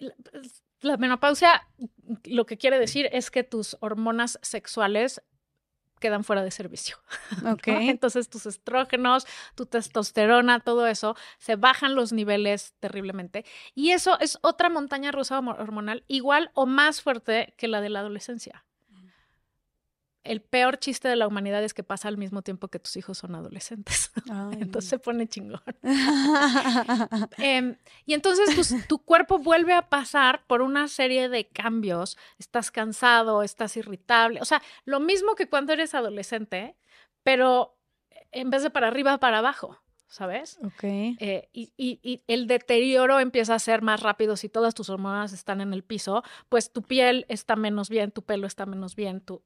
[0.82, 1.68] la menopausia
[2.24, 5.22] lo que quiere decir es que tus hormonas sexuales
[6.00, 6.98] quedan fuera de servicio.
[7.56, 7.90] Okay.
[7.90, 13.46] Entonces tus estrógenos, tu testosterona, todo eso, se bajan los niveles terriblemente.
[13.74, 18.00] Y eso es otra montaña rusa hormonal igual o más fuerte que la de la
[18.00, 18.66] adolescencia
[20.26, 23.20] el peor chiste de la humanidad es que pasa al mismo tiempo que tus hijos
[23.20, 24.12] son adolescentes.
[24.60, 25.62] entonces se pone chingón.
[27.38, 27.76] Em,
[28.06, 32.18] y entonces pues, tu cuerpo vuelve a pasar por una serie de cambios.
[32.40, 34.42] Estás cansado, estás irritable.
[34.42, 36.76] O sea, lo mismo que cuando eres adolescente,
[37.24, 37.78] pero
[38.32, 39.80] en vez de para arriba, para abajo.
[40.08, 40.60] ¿Sabes?
[40.64, 40.84] Ok.
[40.84, 45.62] Eh, y, y, el deterioro empieza a ser más rápido si todas tus hormonas están
[45.62, 49.42] en el piso, pues tu piel está menos bien, tu pelo está menos bien, tu,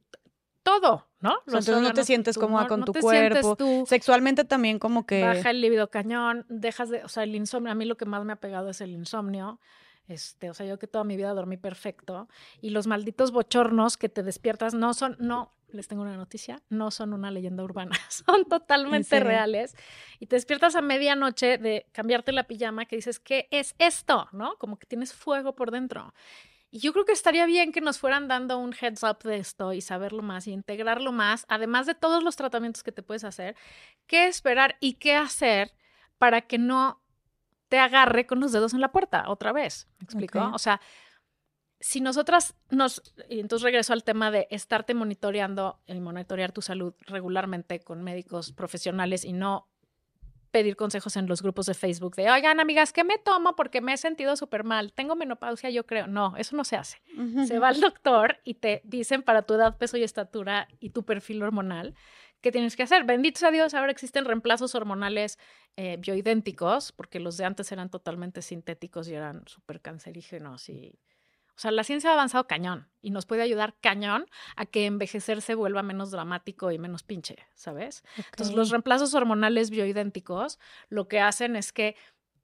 [0.70, 1.40] todo, ¿no?
[1.48, 3.58] Entonces no te sientes cómoda con tu cuerpo.
[3.88, 5.24] Sexualmente también como que...
[5.24, 8.24] Baja el libido cañón, dejas de, o sea, el insomnio, a mí lo que más
[8.24, 9.60] me ha pegado es el insomnio.
[10.08, 12.28] Este, o sea, yo que toda mi vida dormí perfecto
[12.62, 16.90] y los malditos bochornos que te despiertas no son, no, les tengo una noticia, no
[16.90, 19.76] son una leyenda urbana, son totalmente reales.
[20.20, 24.28] Y te despiertas a medianoche de cambiarte la pijama que dices, ¿qué es esto?
[24.32, 24.56] ¿No?
[24.58, 26.14] Como que tienes fuego por dentro.
[26.72, 29.74] Y yo creo que estaría bien que nos fueran dando un heads up de esto
[29.74, 33.56] y saberlo más y integrarlo más, además de todos los tratamientos que te puedes hacer,
[34.06, 35.74] qué esperar y qué hacer
[36.18, 37.02] para que no
[37.70, 39.88] te agarre con los dedos en la puerta otra vez.
[40.00, 40.52] ¿Me explico?
[40.54, 40.80] O sea,
[41.80, 46.94] si nosotras nos, y entonces regreso al tema de estarte monitoreando y monitorear tu salud
[47.02, 49.69] regularmente con médicos profesionales y no
[50.52, 53.56] pedir consejos en los grupos de Facebook de, oigan, amigas, ¿qué me tomo?
[53.56, 54.94] Porque me he sentido súper mal.
[54.94, 56.08] Tengo menopausia, yo creo.
[56.08, 57.02] No, eso no se hace.
[57.46, 61.04] Se va al doctor y te dicen para tu edad, peso y estatura y tu
[61.04, 61.96] perfil hormonal
[62.42, 63.04] qué tienes que hacer.
[63.04, 65.38] Bendito sea Dios, ahora existen reemplazos hormonales
[65.76, 71.00] eh, bioidénticos, porque los de antes eran totalmente sintéticos y eran súper cancerígenos y
[71.60, 74.26] o sea, la ciencia ha avanzado cañón y nos puede ayudar cañón
[74.56, 78.02] a que envejecer se vuelva menos dramático y menos pinche, ¿sabes?
[78.16, 80.58] Entonces, los reemplazos hormonales bioidénticos
[80.88, 81.98] lo que hacen es que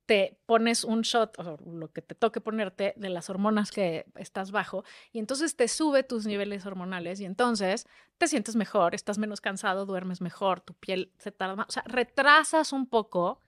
[0.06, 4.52] te pones un shot o lo que te toque ponerte de las hormonas que estás
[4.52, 4.84] bajo
[5.14, 7.88] y entonces te sube tus niveles hormonales y entonces
[8.18, 11.84] te sientes mejor, estás menos cansado, duermes mejor, tu piel se tarda más, o sea,
[11.86, 13.40] retrasas un poco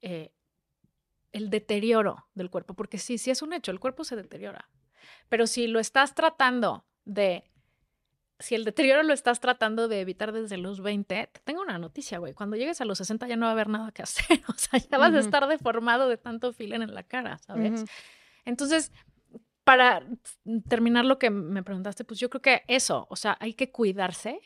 [0.00, 0.32] eh,
[1.32, 4.70] el deterioro del cuerpo, porque sí, sí es un hecho, el cuerpo se deteriora.
[5.28, 7.50] Pero si lo estás tratando de,
[8.38, 12.18] si el deterioro lo estás tratando de evitar desde los 20, te tengo una noticia,
[12.18, 12.34] güey.
[12.34, 14.40] Cuando llegues a los 60 ya no va a haber nada que hacer.
[14.48, 17.84] O sea, ya vas a estar deformado de tanto filen en la cara, ¿sabes?
[18.44, 18.92] Entonces,
[19.64, 20.06] para
[20.68, 24.40] terminar lo que me preguntaste, pues yo creo que eso, o sea, hay que cuidarse,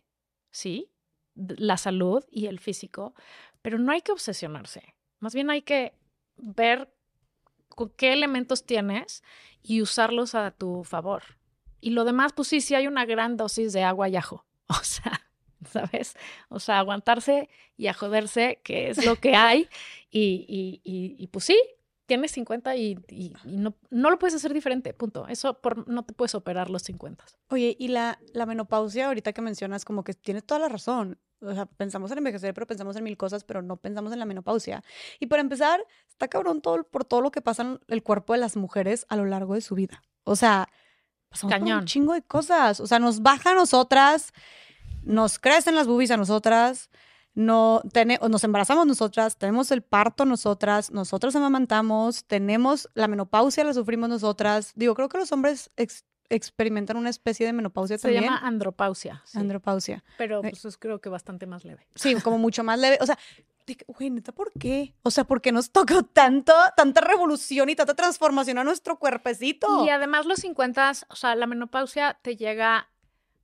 [0.50, 0.90] ¿sí?
[1.34, 3.14] La salud y el físico,
[3.60, 4.94] pero no hay que obsesionarse.
[5.18, 5.92] Más bien hay que
[6.36, 6.90] ver
[7.96, 9.22] qué elementos tienes
[9.62, 11.22] y usarlos a tu favor.
[11.80, 14.46] Y lo demás, pues sí, sí hay una gran dosis de agua y ajo.
[14.68, 15.20] O sea,
[15.68, 16.14] ¿sabes?
[16.48, 19.68] O sea, aguantarse y a joderse, que es lo que hay.
[20.10, 20.80] Y, y,
[21.18, 21.60] y, pues sí,
[22.06, 22.98] tienes 50 y,
[23.44, 25.26] no, no, lo puedes hacer diferente, punto.
[25.28, 27.24] Eso por, no te puedes operar los 50.
[27.48, 31.54] Oye, y la, la menopausia, ahorita que mencionas, como que tienes toda la razón o
[31.54, 34.82] sea, pensamos en envejecer, pero pensamos en mil cosas, pero no pensamos en la menopausia.
[35.18, 38.40] Y para empezar, está cabrón todo, por todo lo que pasa en el cuerpo de
[38.40, 40.02] las mujeres a lo largo de su vida.
[40.24, 40.68] O sea,
[41.28, 42.80] pasamos por un chingo de cosas.
[42.80, 44.32] O sea, nos baja a nosotras,
[45.02, 46.90] nos crecen las boobies a nosotras,
[47.32, 47.80] no
[48.28, 54.72] nos embarazamos nosotras, tenemos el parto nosotras, nosotros amamantamos, tenemos la menopausia, la sufrimos nosotras.
[54.74, 55.70] Digo, creo que los hombres
[56.30, 58.22] experimentan una especie de menopausia también.
[58.22, 59.22] Se llama andropausia.
[59.34, 60.02] Andropausia.
[60.16, 61.86] Pero eh, pues es creo que bastante más leve.
[61.94, 62.98] Sí, como mucho más leve.
[63.00, 63.18] O sea,
[63.86, 64.94] güey, neta, ¿por qué?
[65.02, 69.84] O sea, ¿por qué nos tocó tanto, tanta revolución y tanta transformación a nuestro cuerpecito?
[69.84, 72.88] Y además los 50, o sea, la menopausia te llega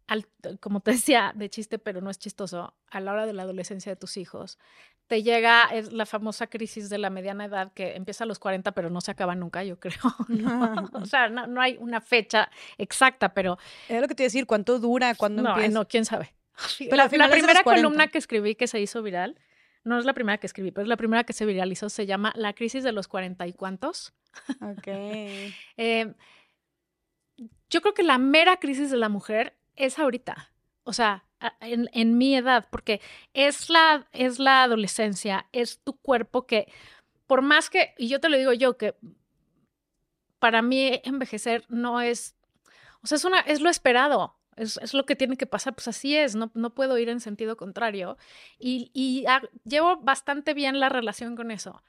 [0.06, 0.26] al,
[0.60, 3.90] como te decía, de chiste, pero no es chistoso, a la hora de la adolescencia
[3.92, 4.58] de tus hijos,
[5.06, 8.72] te llega es la famosa crisis de la mediana edad que empieza a los 40,
[8.72, 10.00] pero no se acaba nunca, yo creo.
[10.92, 13.58] o sea, no, hay una fecha exacta, pero...
[13.88, 15.14] Es lo que te iba a decir, ¿cuánto dura?
[15.14, 15.70] ¿Cuándo no, empieza?
[15.70, 16.34] No, quién sabe.
[16.90, 19.38] la, primera columna que escribí que se hizo viral,
[19.84, 22.32] no es la primera que escribí, pero es la primera que se viralizó, se llama
[22.34, 24.14] La crisis de los cuarenta y cuantos.
[24.60, 24.86] Ok.
[24.86, 26.14] Eh,
[27.70, 30.50] yo creo que la mera crisis de la mujer es ahorita.
[30.82, 31.25] O sea,
[31.60, 33.00] en, mi edad, porque
[33.34, 36.72] es la, es la adolescencia, es tu cuerpo que,
[37.26, 38.94] por más que, y yo te lo digo yo, que
[40.38, 42.36] para mí envejecer no es,
[43.02, 46.16] o sea, es, una, es lo esperado, es, lo que tiene que pasar, pues así
[46.16, 48.16] es, no, no puedo ir en sentido contrario.
[48.58, 49.26] Y, y
[49.64, 51.82] llevo bastante bien la relación con eso,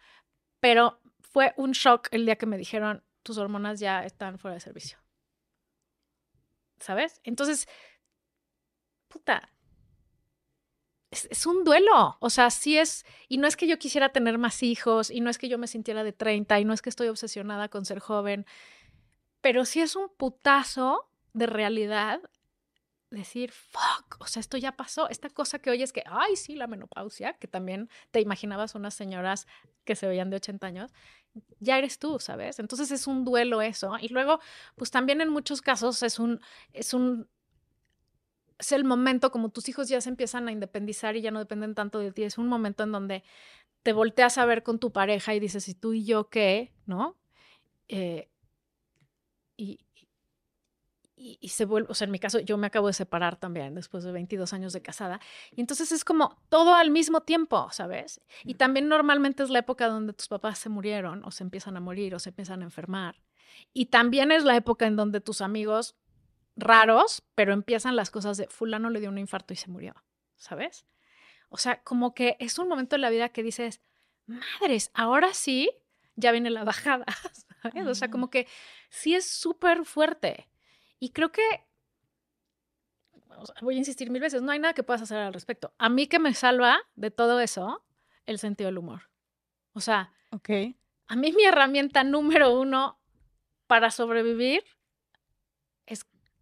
[0.60, 4.62] pero fue un shock el día que me dijeron, tus hormonas ya están fuera de
[4.62, 5.00] servicio.
[6.80, 7.22] ¿Sabes?
[7.24, 7.68] Entonces,
[9.08, 9.50] puta,
[11.12, 12.18] es, un duelo.
[12.20, 15.30] O sea, sí es, y no es que yo quisiera tener más hijos, y no
[15.30, 18.00] es que yo me sintiera de 30, y no es que estoy obsesionada con ser
[18.00, 18.46] joven,
[19.42, 22.22] pero sí es un putazo de realidad
[23.10, 25.10] decir, fuck, o sea, esto ya pasó.
[25.10, 29.48] Esta cosa que oyes que, ay, sí, la menopausia, que también te imaginabas unas señoras
[29.86, 30.92] que se veían de 80 años,
[31.60, 32.60] ya eres tú, ¿sabes?
[32.60, 33.94] Entonces es un duelo eso.
[34.02, 34.42] Y luego,
[34.76, 36.42] pues también en muchos casos es un,
[36.74, 37.30] es un
[38.60, 41.76] es el momento, como tus hijos ya se empiezan a independizar y ya no dependen
[41.76, 43.24] tanto de ti, es un momento en donde
[43.84, 46.74] te volteas a ver con tu pareja y dices, ¿y tú y yo qué?
[46.86, 47.18] ¿No?
[47.88, 48.30] Eh,
[49.56, 49.80] y,
[51.16, 54.04] y, se vuelve, o sea, en mi caso, yo me acabo de separar también después
[54.04, 55.20] de 22 años de casada.
[55.52, 58.22] Y entonces es como todo al mismo tiempo, ¿sabes?
[58.44, 61.80] Y también normalmente es la época donde tus papás se murieron o se empiezan a
[61.80, 63.16] morir o se empiezan a enfermar.
[63.74, 65.96] Y también es la época en donde tus amigos
[66.58, 69.94] raros, pero empiezan las cosas de fulano le dio un infarto y se murió,
[70.36, 70.86] ¿sabes?
[71.50, 73.82] O sea, como que es un momento en la vida que dices,
[74.26, 75.70] madres, ahora sí,
[76.16, 77.06] ya viene la bajada,
[77.62, 77.88] ¿sabes?
[77.88, 78.48] O sea, como que
[78.90, 80.50] sí es súper fuerte.
[81.00, 81.44] Y creo que,
[83.62, 85.74] voy a insistir mil veces, no hay nada que puedas hacer al respecto.
[85.78, 87.86] A mí que me salva de todo eso,
[88.26, 89.10] el sentido del humor.
[89.74, 90.76] O sea, okay.
[91.06, 93.00] a mí mi herramienta número uno
[93.68, 94.64] para sobrevivir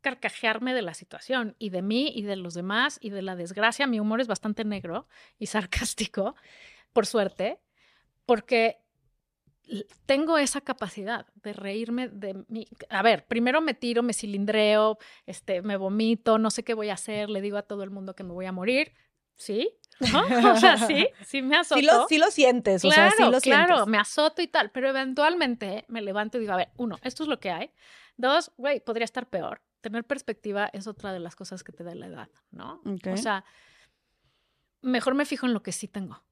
[0.06, 3.88] carcajearme de la situación y de mí y de los demás y de la desgracia.
[3.88, 5.07] Mi humor es bastante negro
[5.40, 6.36] y sarcástico,
[6.94, 7.57] por suerte,
[8.27, 8.77] porque
[10.06, 12.68] tengo esa capacidad de reírme de mí.
[12.90, 16.94] A ver, primero me tiro, me cilindreo, este, me vomito, no sé qué voy a
[16.94, 18.94] hacer, le digo a todo el mundo que me voy a morir.
[19.38, 19.76] Sí,
[20.56, 21.80] O sea, sí, sí me azoto.
[21.80, 23.88] Sí lo, sí lo sientes, claro, o sea, sí lo claro, sientes.
[23.88, 27.30] me azoto y tal, pero eventualmente me levanto y digo, a ver, uno, esto es
[27.30, 27.72] lo que hay.
[28.18, 29.61] Dos, güey, podría estar peor.
[29.85, 32.81] Tener perspectiva es otra de las cosas que te da la edad, ¿no?
[33.13, 33.45] O sea,
[34.81, 36.23] mejor me fijo en lo que sí tengo.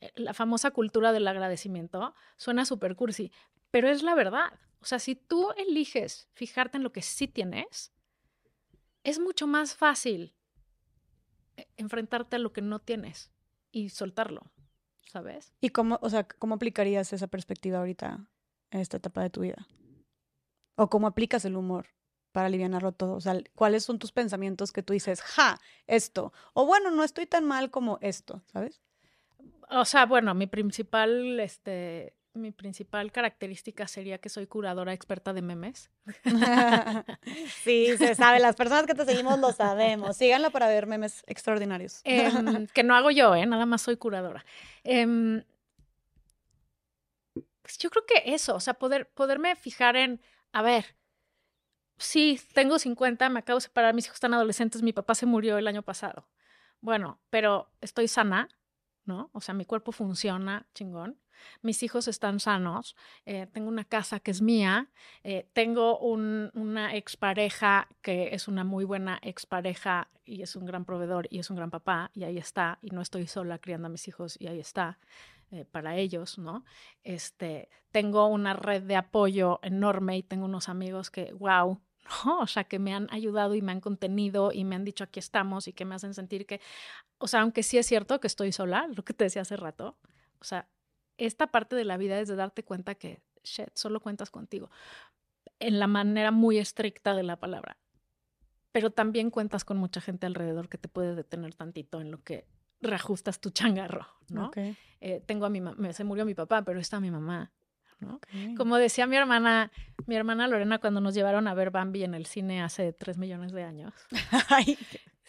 [0.00, 3.30] Eh, la famosa cultura del agradecimiento suena súper cursi,
[3.70, 4.58] pero es la verdad.
[4.80, 7.92] O sea, si tú eliges fijarte en lo que sí tienes,
[9.04, 10.34] es mucho más fácil
[11.58, 13.30] e, enfrentarte a lo que no tienes
[13.70, 14.50] y soltarlo,
[15.02, 15.52] ¿sabes?
[15.60, 18.26] ¿Y cómo, o sea, cómo aplicarías esa perspectiva ahorita
[18.70, 19.68] en esta etapa de tu vida?
[20.76, 21.88] ¿O cómo aplicas el humor
[22.32, 23.14] para aliviarlo todo?
[23.14, 26.32] O sea, ¿cuáles son tus pensamientos que tú dices, ja, esto?
[26.54, 28.80] O bueno, no estoy tan mal como esto, ¿sabes?
[29.70, 35.42] O sea, bueno, mi principal, este, mi principal característica sería que soy curadora experta de
[35.42, 35.90] memes.
[37.62, 38.40] sí, se sabe.
[38.40, 40.16] Las personas que te seguimos lo sabemos.
[40.16, 42.00] Síganlo para ver memes extraordinarios.
[42.04, 43.46] Em, que no hago yo, ¿eh?
[43.46, 44.44] Nada más soy curadora.
[44.84, 45.42] Em,
[47.62, 50.20] pues yo creo que eso, o sea, poder, poderme fijar en,
[50.52, 50.96] a ver,
[52.04, 55.58] sí, tengo 50, me acabo de separar, mis hijos están adolescentes, mi papá se murió
[55.58, 56.28] el año pasado.
[56.80, 58.48] Bueno, pero estoy sana,
[59.04, 59.30] ¿no?
[59.32, 61.22] O sea, mi cuerpo funciona chingón
[61.62, 62.96] mis hijos están sanos,
[63.26, 64.88] eh, tengo una casa que es mía,
[65.24, 71.26] eh, tengo una expareja que es una muy buena expareja y es un gran proveedor
[71.30, 74.08] y es un gran papá y ahí está, y no estoy sola criando a mis
[74.08, 74.98] hijos y ahí está.
[75.50, 76.64] Eh, para ellos, ¿no?
[77.04, 81.78] Este, tengo una red de apoyo enorme y tengo unos amigos que, wow,
[82.24, 82.40] ¿no?
[82.40, 85.20] O sea, que me han ayudado y me han contenido y me han dicho aquí
[85.20, 86.60] estamos y que me hacen sentir que,
[87.18, 89.96] o sea, aunque sí es cierto que estoy sola, lo que te decía hace rato,
[90.40, 90.68] o sea,
[91.18, 94.70] esta parte de la vida es de darte cuenta que, shit, solo cuentas contigo,
[95.58, 97.76] en la manera muy estricta de la palabra.
[98.72, 102.46] Pero también cuentas con mucha gente alrededor que te puede detener tantito en lo que
[102.80, 104.50] reajustas tu changarro, ¿no?
[104.56, 107.52] Eh, tengo a mi mamá, se murió mi papá, pero está mi mamá,
[108.02, 108.20] ¿no?
[108.56, 109.70] Como decía mi hermana,
[110.06, 113.52] mi hermana Lorena cuando nos llevaron a ver Bambi en el cine hace tres millones
[113.52, 113.94] de años.
[114.48, 114.76] Ay,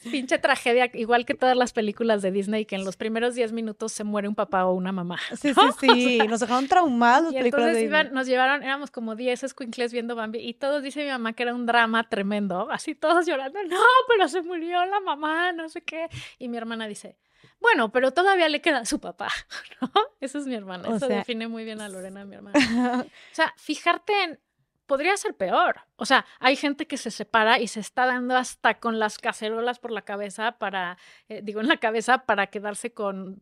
[0.09, 3.91] pinche tragedia, igual que todas las películas de Disney, que en los primeros 10 minutos
[3.91, 5.19] se muere un papá o una mamá.
[5.35, 9.43] Sí, sí, sí, nos dejaron traumados las películas de iban, nos llevaron, éramos como 10
[9.43, 13.25] escuincles viendo Bambi y todos, dice mi mamá, que era un drama tremendo, así todos
[13.25, 16.07] llorando, no, pero se murió la mamá, no sé qué.
[16.39, 17.17] Y mi hermana dice,
[17.59, 19.29] bueno, pero todavía le queda su papá,
[19.81, 19.91] ¿no?
[20.19, 22.59] Esa es mi hermana, eso define muy bien a Lorena, mi hermana.
[23.07, 24.39] o sea, fijarte en
[24.85, 25.81] podría ser peor.
[25.95, 29.79] O sea, hay gente que se separa y se está dando hasta con las cacerolas
[29.79, 30.97] por la cabeza para,
[31.29, 33.39] eh, digo, en la cabeza para quedarse con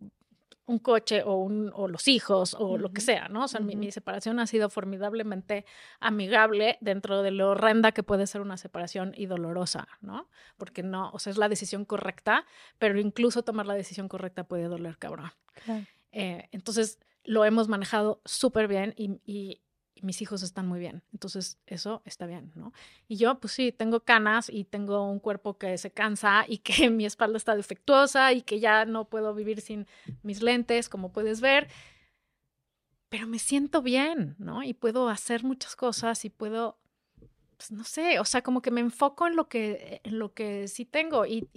[0.71, 3.43] un coche o, un, o los hijos o lo que sea, ¿no?
[3.43, 5.65] O sea, mi, separación ha sido formidablemente
[5.99, 10.29] amigable dentro de lo horrenda que puede ser una separación y dolorosa, ¿no?
[10.57, 12.45] Porque no, o sea, es la decisión correcta,
[12.79, 15.31] pero incluso tomar la decisión correcta puede doler, cabrón.
[16.13, 19.61] Eh, entonces, lo hemos manejado súper bien y,
[20.01, 21.03] mis hijos están muy bien.
[21.13, 22.73] Entonces, eso está bien, ¿no?
[23.07, 26.89] Y yo, pues sí, tengo canas y tengo un cuerpo que se cansa y que
[26.89, 29.87] mi espalda está defectuosa y que ya no puedo vivir sin
[30.23, 31.67] mis lentes, como puedes ver.
[33.09, 34.63] Pero me siento bien, ¿no?
[34.63, 36.77] Y puedo hacer muchas cosas y puedo,
[37.57, 40.67] pues no sé, o sea, como que me enfoco en lo que, en lo que
[40.67, 41.47] sí tengo y,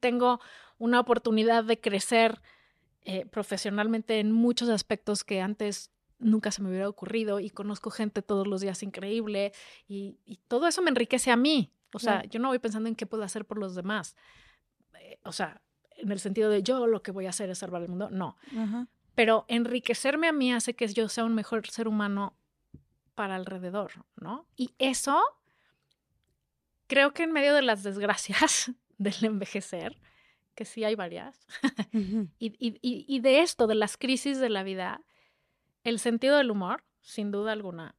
[0.00, 0.40] tengo
[0.78, 2.40] una oportunidad de crecer
[3.02, 5.92] eh, profesionalmente en muchos aspectos que antes
[6.22, 9.52] nunca se me hubiera ocurrido y conozco gente todos los días increíble
[9.88, 10.18] y,
[10.48, 11.72] todo eso me enriquece a mí.
[11.94, 14.16] O sea, yo no voy pensando en qué puedo hacer por los demás.
[14.98, 15.60] Eh, o sea,
[15.96, 18.36] en el sentido de yo lo que voy a hacer es salvar el mundo, no.
[19.14, 22.34] Pero enriquecerme a mí hace que yo sea un mejor ser humano
[23.14, 24.46] para alrededor, ¿no?
[24.56, 25.22] Y eso,
[26.86, 29.98] creo que en medio de las desgracias del envejecer,
[30.54, 31.46] que sí hay varias,
[32.38, 35.02] y de esto, de las crisis de la vida,
[35.84, 37.94] el sentido del humor, sin duda alguna,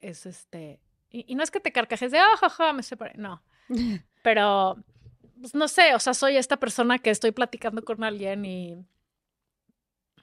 [0.00, 0.80] es este.
[1.10, 3.14] Y, no es que te carcajes de, oh, jaja, me separé.
[3.16, 3.42] No.
[4.22, 4.76] Pero,
[5.40, 8.76] pues, no sé, o sea, soy esta persona que estoy platicando con alguien y.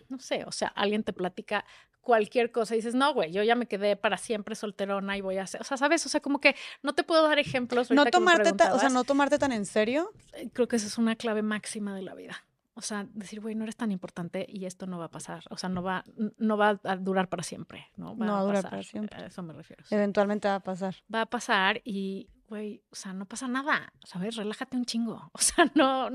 [0.09, 1.63] No sé, o sea, alguien te platica
[2.01, 5.37] cualquier cosa y dices, no, güey, yo ya me quedé para siempre solterona y voy
[5.37, 6.05] a hacer, o sea, ¿sabes?
[6.05, 7.91] O sea, como que no te puedo dar ejemplos.
[7.91, 10.11] No tomarte, o sea, no tomarte tan en serio.
[10.51, 12.43] Creo que esa es una clave máxima de la vida.
[12.73, 15.43] O sea, decir, güey, no eres tan importante y esto no va a pasar.
[15.49, 16.05] O sea, no va,
[16.37, 17.87] no va a durar para siempre.
[17.97, 19.21] No va, a, durar para siempre.
[19.21, 19.83] A eso me refiero.
[19.89, 20.95] Eventualmente va a pasar.
[21.13, 23.91] Va a pasar y, güey, o sea, no pasa nada.
[24.05, 24.37] ¿Sabes?
[24.37, 25.31] Relájate un chingo.
[25.33, 26.09] O sea, no.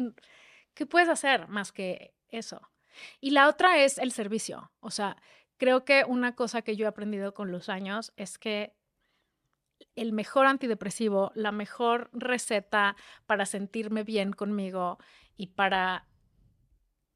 [0.72, 2.62] ¿Qué puedes hacer más que eso?
[3.20, 4.72] Y la otra es el servicio.
[4.80, 5.16] O sea,
[5.58, 8.74] creo que una cosa que yo he aprendido con los años es que
[9.94, 12.96] el mejor antidepresivo, la mejor receta
[13.26, 14.98] para sentirme bien conmigo
[15.36, 16.06] y para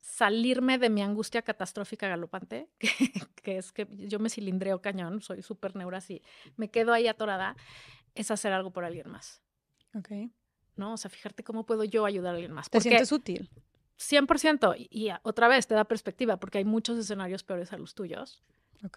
[0.00, 2.68] salirme de mi angustia catastrófica galopante,
[3.42, 6.22] que, es que yo me cilindreo cañón, soy súper neura así,
[6.56, 7.56] me quedo ahí atorada,
[8.14, 9.42] es hacer algo por alguien más.
[9.94, 10.10] Ok.
[10.76, 10.94] ¿No?
[10.94, 12.70] O sea, fíjate cómo puedo yo ayudar a alguien más.
[12.70, 13.50] ¿Te sientes útil?
[13.98, 14.74] 100%.
[14.78, 18.42] Y, y, otra vez te da perspectiva, porque hay muchos escenarios peores a los tuyos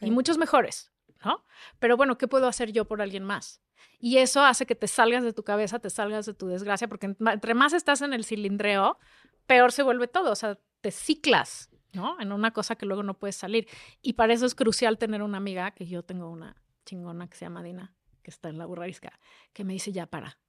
[0.02, 0.92] y muchos mejores,
[1.26, 1.44] ¿no?
[1.80, 3.62] Pero bueno, ¿qué puedo hacer yo por alguien más?
[4.00, 7.16] Y eso hace que te salgas de tu cabeza, te salgas de tu desgracia, porque
[7.20, 8.98] entre más estás en el cilindreo,
[9.46, 10.32] peor se vuelve todo.
[10.32, 12.20] O sea, te ciclas, ¿no?
[12.20, 13.68] En una cosa que luego no puedes salir.
[14.02, 16.56] Y para eso es crucial tener una amiga, que yo tengo una
[16.86, 19.20] chingona que se llama Dina, que está en la burrarisca,
[19.54, 20.40] que me dice, ya para,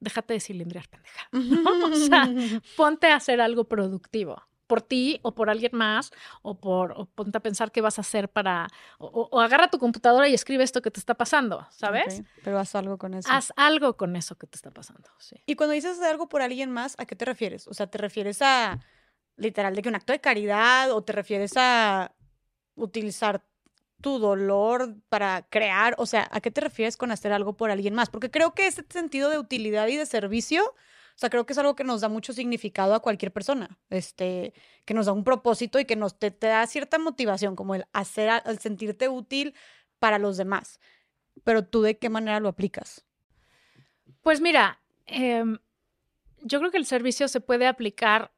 [0.00, 1.28] déjate de cilindrear, pendeja.
[1.92, 2.28] O sea,
[2.76, 6.12] ponte a hacer algo productivo por ti o por alguien más,
[6.42, 8.68] o por ponte a pensar qué vas a hacer para,
[8.98, 12.22] o, agarra tu computadora y escribe esto que te está pasando, ¿sabes?
[12.44, 13.28] pero haz algo con eso.
[13.32, 15.36] Haz algo con eso que te está pasando, sí.
[15.46, 17.66] Y cuando dices hacer algo por alguien más, ¿a qué te refieres?
[17.66, 18.78] O sea, ¿te refieres a
[19.36, 22.12] literal de que un acto de caridad o te refieres a
[22.74, 23.44] utilizar
[24.02, 25.94] tu dolor para crear?
[25.98, 28.10] O sea, ¿a qué te refieres con hacer algo por alguien más?
[28.10, 30.74] Porque creo que ese sentido de utilidad y de servicio,
[31.18, 34.54] o sea, creo que es algo que nos da mucho significado a cualquier persona, este,
[34.84, 38.30] que nos da un propósito y que nos te, da cierta motivación, como el hacer,
[38.46, 39.52] el sentirte útil
[39.98, 40.78] para los demás.
[41.42, 43.04] Pero tú, ¿de qué manera lo aplicas?
[44.22, 45.58] Pues mira, em,
[46.42, 48.30] yo creo que el servicio se puede aplicar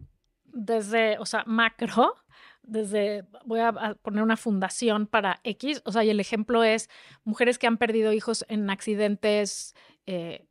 [0.45, 2.15] desde, o sea, macro,
[2.63, 6.89] desde, voy a poner una fundación para X, o sea, y el ejemplo es
[7.25, 9.75] mujeres que han perdido hijos en accidentes,
[10.07, 10.47] eh,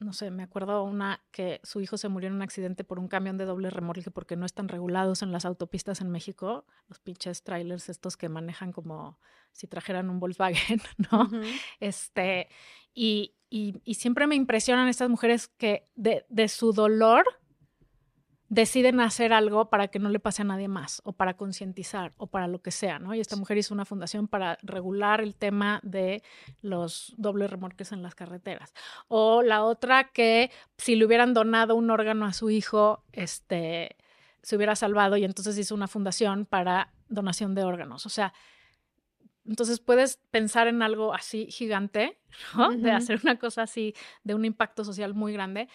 [0.00, 3.08] no sé, me acuerdo una que su hijo se murió en un accidente por un
[3.08, 7.42] camión de doble remolque porque no están regulados en las autopistas en México, los pinches
[7.42, 9.18] trailers estos que manejan como
[9.52, 10.80] si trajeran un Volkswagen,
[11.12, 11.28] ¿no?
[11.80, 12.48] Este,
[12.94, 17.24] y, y, siempre me impresionan estas mujeres que de, de su dolor
[18.50, 22.26] deciden hacer algo para que no le pase a nadie más o para concientizar o
[22.26, 23.14] para lo que sea, ¿no?
[23.14, 26.24] Y esta mujer hizo una fundación para regular el tema de
[26.60, 28.74] los dobles remolques en las carreteras.
[29.06, 33.96] O la otra que si le hubieran donado un órgano a su hijo, este,
[34.42, 38.04] se hubiera salvado y entonces hizo una fundación para donación de órganos.
[38.04, 38.34] O sea,
[39.46, 42.18] entonces puedes pensar en algo así gigante,
[42.56, 42.70] ¿no?
[42.70, 43.94] De hacer una cosa así
[44.24, 45.68] de un impacto social muy grande.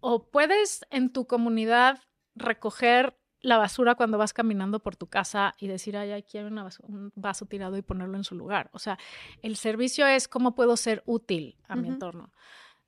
[0.00, 2.00] O puedes en tu comunidad
[2.38, 7.12] recoger la basura cuando vas caminando por tu casa y decir, ay, ay, quiero un
[7.14, 8.68] vaso tirado y ponerlo en su lugar.
[8.72, 8.98] O sea,
[9.42, 12.32] el servicio es cómo puedo ser útil a mi entorno.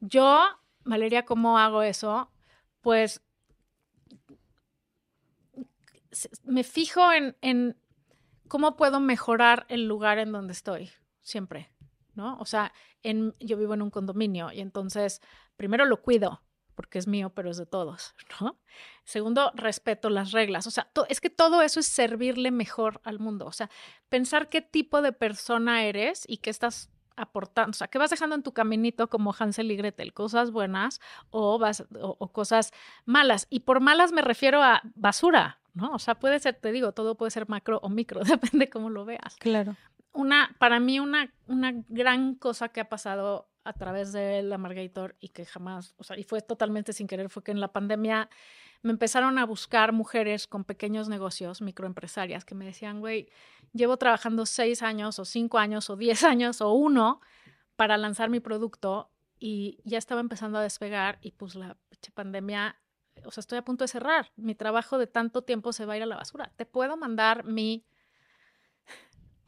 [0.01, 0.43] Yo,
[0.85, 2.33] Valeria, ¿cómo hago eso?
[2.81, 3.23] Pues
[6.43, 7.77] me fijo en, en
[8.49, 10.91] cómo puedo mejorar el lugar en donde estoy,
[11.21, 11.71] siempre,
[12.15, 12.37] ¿no?
[12.39, 12.73] O sea,
[13.03, 15.23] en, yo vivo en un condominio y entonces
[15.57, 16.43] primero lo cuido,
[16.81, 18.57] porque es mío, pero es de todos, ¿no?
[19.05, 20.67] Segundo, respeto las reglas.
[20.67, 23.45] O sea, es que todo eso es servirle mejor al mundo.
[23.45, 23.69] O sea,
[24.09, 28.35] pensar qué tipo de persona eres y qué estás aportando, o sea, qué vas dejando
[28.35, 32.73] en tu caminito como Hansel y Gretel, cosas buenas o, vas, o, cosas
[33.05, 33.47] malas.
[33.51, 35.91] Y por malas me refiero a basura, ¿no?
[35.93, 39.05] O sea, puede ser, te digo, todo puede ser macro o micro, depende cómo lo
[39.05, 39.37] veas.
[39.39, 39.77] Claro.
[40.15, 45.17] Una, para mí, una, una gran cosa que ha pasado a través de la Margator
[45.21, 48.29] y que jamás, o sea, y fue totalmente sin querer, fue que en la pandemia
[48.83, 53.29] me empezaron a buscar mujeres con pequeños negocios, microempresarias, que me decían, güey,
[53.73, 57.21] llevo trabajando seis años o cinco años o diez años o uno
[57.77, 61.77] para lanzar mi producto y ya estaba empezando a despegar y pues la
[62.15, 62.79] pandemia,
[63.25, 64.31] o sea, estoy a punto de cerrar.
[64.37, 66.53] Mi trabajo de tanto tiempo se va a ir a la basura.
[66.57, 67.87] Te puedo mandar mi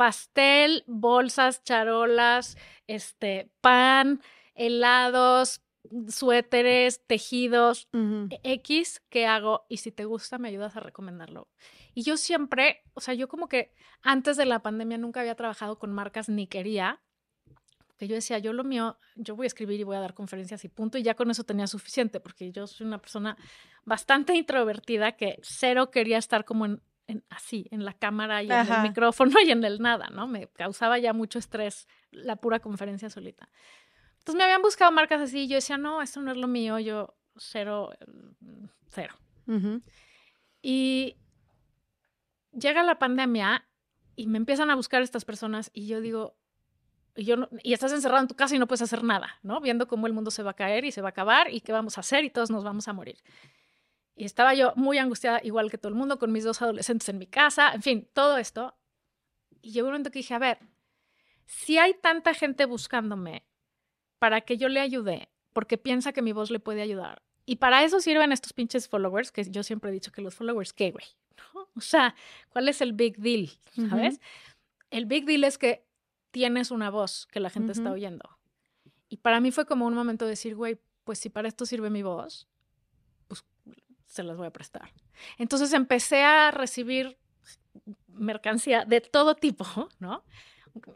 [0.02, 2.58] pastel, bolsas, charolas,
[2.88, 4.20] este, pan,
[4.56, 5.62] helados,
[6.08, 7.88] suéteres, tejidos,
[8.42, 11.46] X que hago y si te gusta me ayudas a recomendarlo.
[11.94, 15.78] Y yo siempre, o sea, yo como que antes de la pandemia nunca había trabajado
[15.78, 17.00] con marcas ni quería,
[17.96, 20.64] que yo decía, yo lo mío, yo voy a escribir y voy a dar conferencias
[20.64, 23.36] y punto, y ya con eso tenía suficiente, porque yo soy una persona
[23.84, 26.82] bastante introvertida que cero quería estar como en
[27.28, 30.26] así, en la cámara y en el micrófono y en el nada, ¿no?
[30.26, 33.48] Me causaba ya mucho estrés la pura conferencia solita.
[34.18, 36.78] Entonces me habían buscado marcas así y yo decía, no, esto no es lo mío,
[36.78, 37.90] yo cero,
[38.89, 39.14] cero.
[40.62, 41.16] Y
[42.52, 43.66] llega la pandemia
[44.14, 46.36] y me empiezan a buscar estas personas y yo digo,
[47.16, 49.60] y, yo y estás encerrado en tu casa y no puedes hacer nada, ¿no?
[49.60, 51.72] Viendo cómo el mundo se va a caer y se va a acabar y qué
[51.72, 53.18] vamos a hacer y todos nos vamos a morir.
[54.14, 57.18] Y estaba yo muy angustiada, igual que todo el mundo, con mis dos adolescentes en
[57.18, 58.74] mi casa, en fin, todo esto.
[59.62, 60.59] Y llegó un momento que dije, a ver,
[61.47, 63.47] si hay tanta gente buscándome
[64.18, 67.82] para que yo le ayude, porque piensa que mi voz le puede ayudar, y para
[67.82, 71.05] eso sirven estos pinches followers, que yo siempre he dicho que los followers, ¿qué, güey?
[71.74, 72.14] O sea,
[72.51, 73.51] ¿cuál es el big deal?
[73.89, 74.20] ¿Sabes?
[74.90, 75.84] El big deal es que
[76.30, 78.39] tienes una voz que la gente está oyendo.
[79.09, 81.90] Y para mí fue como un momento de decir, güey, pues si para esto sirve
[81.90, 82.48] mi voz,
[84.12, 84.93] se las voy a prestar.
[85.39, 87.18] Entonces empecé a recibir
[88.09, 89.64] mercancía de todo tipo,
[90.01, 90.22] ¿no?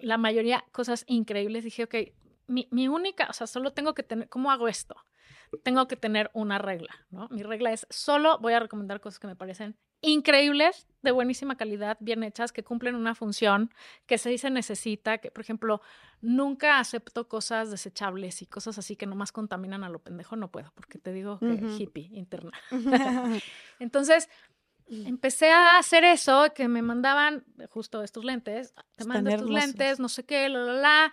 [0.00, 1.64] La mayoría cosas increíbles.
[1.64, 1.94] Dije, ok,
[2.46, 4.96] mi, mi única, o sea, solo tengo que tener, ¿cómo hago esto?
[5.62, 7.28] tengo que tener una regla, ¿no?
[7.30, 9.76] Mi regla es solo voy a recomendar cosas que me parecen
[10.06, 13.70] increíbles, de buenísima calidad, bien hechas, que cumplen una función,
[14.06, 15.80] que se dice necesita, que por ejemplo,
[16.20, 20.72] nunca acepto cosas desechables y cosas así que nomás contaminan a lo pendejo, no puedo,
[20.74, 22.52] porque te digo que hippie interna.
[23.78, 24.28] Entonces,
[24.88, 30.08] empecé a hacer eso, que me mandaban justo estos lentes, te mando estos lentes, no
[30.08, 31.12] sé qué, la, la, la.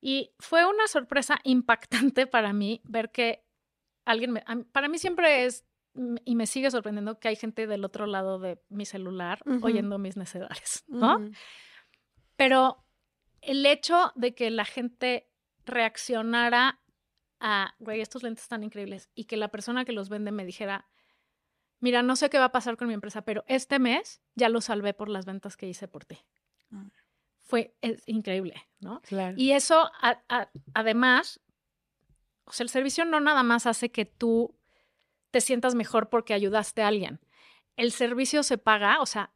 [0.00, 3.44] Y fue una sorpresa impactante para mí ver que
[4.04, 5.64] alguien me, para mí siempre es
[6.24, 10.16] y me sigue sorprendiendo que hay gente del otro lado de mi celular oyendo mis
[10.16, 11.30] necedades, ¿no?
[12.36, 12.84] Pero
[13.40, 15.28] el hecho de que la gente
[15.64, 16.80] reaccionara
[17.40, 20.88] a, güey, estos lentes están increíbles y que la persona que los vende me dijera,
[21.80, 24.60] mira, no sé qué va a pasar con mi empresa, pero este mes ya lo
[24.60, 26.18] salvé por las ventas que hice por ti.
[26.72, 26.88] Ah.
[27.42, 27.76] Fue
[28.06, 29.00] increíble, ¿no?
[29.02, 29.34] Claro.
[29.38, 29.90] Y eso,
[30.74, 31.40] además,
[32.44, 34.57] o sea, el servicio no nada más hace que tú
[35.30, 37.20] te sientas mejor porque ayudaste a alguien.
[37.76, 39.32] El servicio se paga, o sea,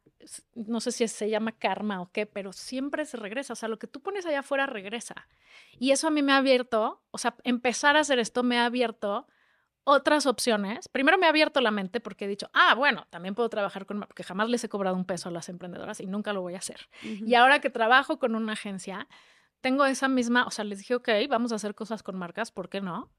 [0.55, 3.53] no sé si se llama karma o qué, pero siempre se regresa.
[3.53, 5.27] O sea, lo que tú pones allá afuera regresa.
[5.79, 8.65] Y eso a mí me ha abierto, o sea, empezar a hacer esto me ha
[8.65, 9.27] abierto
[9.85, 10.87] otras opciones.
[10.87, 13.99] Primero me ha abierto la mente porque he dicho, ah, bueno, también puedo trabajar con,
[14.01, 16.59] porque jamás les he cobrado un peso a las emprendedoras y nunca lo voy a
[16.59, 16.89] hacer.
[17.01, 19.07] Y ahora que trabajo con una agencia,
[19.61, 22.69] tengo esa misma, o sea, les dije, ok, vamos a hacer cosas con marcas, ¿por
[22.69, 23.11] qué no?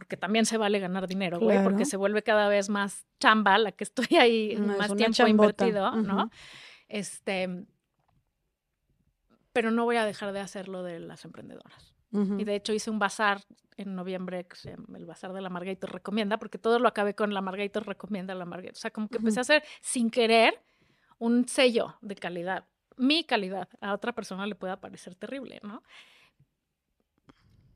[0.00, 3.70] Porque también se vale ganar dinero, güey, porque se vuelve cada vez más chamba la
[3.70, 6.30] que estoy ahí más tiempo invertido, ¿no?
[6.88, 7.66] Este,
[9.52, 11.94] pero no voy a dejar de hacerlo de las emprendedoras.
[12.12, 13.42] Y de hecho hice un bazar
[13.76, 14.46] en noviembre,
[14.96, 18.46] el bazar de la Margator recomienda, porque todo lo acabé con la Margator recomienda la
[18.46, 18.76] Margator.
[18.76, 20.60] O sea, como que empecé a hacer sin querer
[21.18, 22.64] un sello de calidad
[23.00, 25.82] mi calidad a otra persona le pueda parecer terrible, ¿no?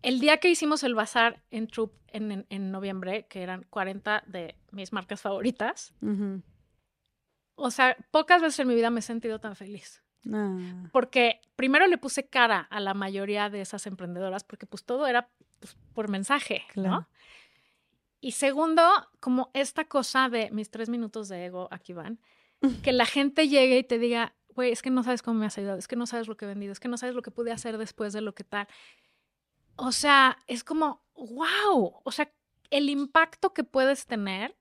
[0.05, 4.93] El día que hicimos el bazar en Troop en, noviembre, que eran 40 de mis
[4.93, 5.95] marcas favoritas,
[7.55, 10.03] o sea, pocas veces en mi vida me he sentido tan feliz.
[10.31, 10.89] Ah.
[10.93, 15.31] Porque primero le puse cara a la mayoría de esas emprendedoras, porque pues todo era
[15.59, 17.09] pues, por mensaje, ¿no?
[18.21, 18.83] Y segundo,
[19.21, 22.21] como esta cosa de mis tres minutos de ego, aquí van,
[22.83, 25.59] que la gente llegue y te diga, güey, es que no sabes cómo me has
[25.59, 27.31] ayudado, es que no sabes lo que he vendido, es que no sabes lo que
[27.31, 28.69] pude hacer después de lo que tal.
[29.77, 32.33] O sea, es como, wow, o sea,
[32.71, 34.57] el impacto que puedes tener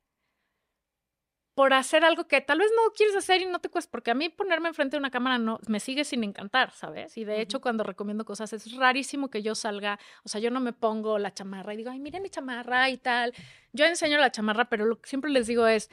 [1.56, 4.16] por hacer algo que tal vez no quieres hacer y no te cuesta, porque a
[4.16, 7.16] mí ponerme enfrente de una cámara no me sigue sin encantar, ¿sabes?
[7.18, 10.60] Y de hecho cuando recomiendo cosas es rarísimo que yo salga, o sea, yo no
[10.60, 13.34] me pongo la chamarra y digo, ay, miren mi chamarra y tal.
[13.72, 15.90] Yo enseño la chamarra, pero lo que siempre les digo es,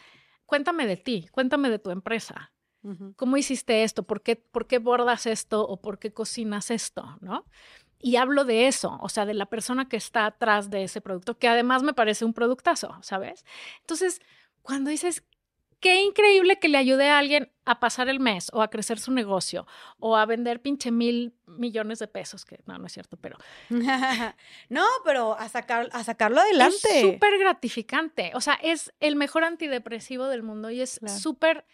[0.47, 2.53] cuéntame de ti, cuéntame de tu empresa,
[3.17, 4.05] ¿Cómo hiciste esto?
[4.05, 7.19] ¿Por qué, ¿Por qué bordas esto o por qué cocinas esto?
[7.21, 7.45] ¿No?
[8.01, 11.39] Y hablo de eso, o sea, de la persona que está atrás de ese producto,
[11.39, 13.45] que además me parece un productazo, ¿sabes?
[13.81, 14.23] Entonces,
[14.63, 15.23] cuando dices,
[15.81, 19.13] qué increíble que le ayude a alguien a pasar el mes o a crecer su
[19.13, 19.67] negocio
[19.99, 23.39] o a vender pinche mil millones de pesos, que no, no es cierto, pero...
[24.69, 26.77] no, pero a, sacar, a sacarlo adelante.
[26.83, 31.65] Es súper gratificante, o sea, es el mejor antidepresivo del mundo y es súper...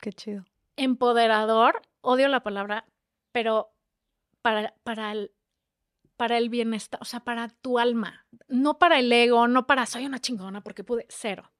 [0.00, 0.44] Qué chido.
[0.76, 2.86] Empoderador, odio la palabra,
[3.32, 3.72] pero
[4.48, 5.32] para, para, el,
[6.16, 10.06] para el bienestar, o sea, para tu alma, no para el ego, no para soy
[10.06, 11.52] una chingona porque pude, cero.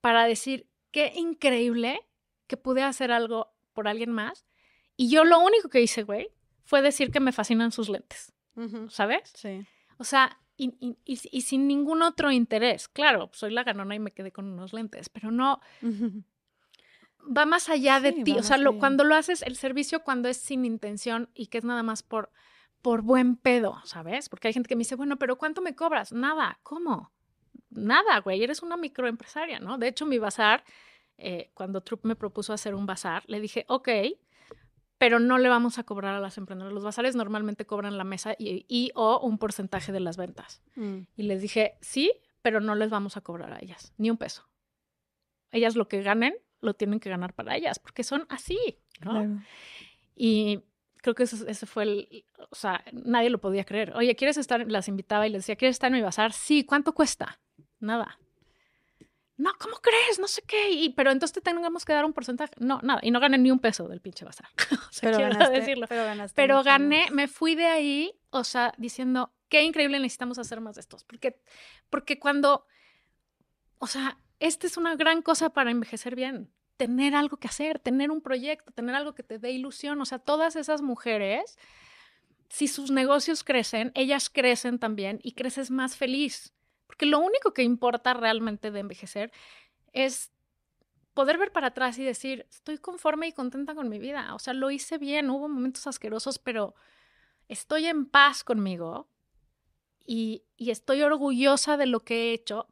[0.00, 2.00] Para decir, qué increíble
[2.46, 4.46] que pude hacer algo por alguien más.
[4.96, 6.30] Y yo lo único que hice, güey,
[6.64, 8.32] fue decir que me fascinan sus lentes.
[8.88, 9.32] ¿Sabes?
[9.34, 9.66] Sí.
[9.98, 12.88] O sea, y, y, sin ningún otro interés.
[12.88, 15.60] Claro, soy la ganona y me quedé con unos lentes, pero no.
[17.24, 18.36] Va más allá de ti.
[18.38, 21.82] O sea, cuando lo haces, el servicio cuando es sin intención y que es nada
[21.82, 22.30] más por,
[22.82, 24.28] por buen pedo, ¿sabes?
[24.28, 26.12] Porque hay gente que me dice, bueno, pero ¿cuánto me cobras?
[26.12, 27.12] Nada, ¿cómo?
[27.70, 29.78] Nada, güey, eres una microempresaria, ¿no?
[29.78, 30.64] De hecho, mi bazar,
[31.16, 33.88] eh, cuando Trup me propuso hacer un bazar, le dije, ok,
[34.98, 36.74] pero no le vamos a cobrar a las emprendedoras.
[36.74, 40.62] Los bazares normalmente cobran la mesa y, o un porcentaje de las ventas.
[40.76, 41.00] Mm.
[41.16, 44.48] Y les dije, sí, pero no les vamos a cobrar a ellas, ni un peso.
[45.50, 46.34] Ellas lo que ganen,
[46.64, 49.42] lo tienen que ganar para ellas, porque son así, ¿no?
[50.16, 50.60] Y
[50.96, 53.94] creo que ese, fue el, o sea, nadie lo podía creer.
[53.94, 54.70] Oye, ¿quieres estar?
[54.70, 56.32] Las invitaba y les decía, ¿quieres estar en mi bazar?
[56.32, 57.40] Sí, ¿cuánto cuesta?
[57.80, 58.18] Nada
[59.36, 60.18] no, ¿cómo crees?
[60.20, 60.70] No sé qué.
[60.70, 62.54] Y, pero entonces te tengamos que dar un porcentaje.
[62.58, 63.00] No, nada.
[63.02, 64.48] Y no gané ni un peso del pinche bazar.
[64.88, 65.86] o sea, pero quiero decirlo.
[65.88, 70.60] Pero, ganaste pero gané, me fui de ahí, o sea, diciendo, qué increíble, necesitamos hacer
[70.60, 71.02] más de estos.
[71.04, 71.40] Porque,
[71.90, 72.66] porque cuando,
[73.78, 76.52] o sea, esta es una gran cosa para envejecer bien.
[76.76, 80.00] Tener algo que hacer, tener un proyecto, tener algo que te dé ilusión.
[80.00, 81.58] O sea, todas esas mujeres,
[82.48, 86.52] si sus negocios crecen, ellas crecen también y creces más feliz.
[86.86, 89.32] Porque lo único que importa realmente de envejecer
[89.92, 90.32] es
[91.14, 94.34] poder ver para atrás y decir, estoy conforme y contenta con mi vida.
[94.34, 96.74] O sea, lo hice bien, hubo momentos asquerosos, pero
[97.48, 99.08] estoy en paz conmigo
[100.04, 102.66] y, y estoy orgullosa de lo que he hecho,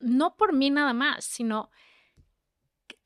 [0.00, 1.70] no por mí nada más, sino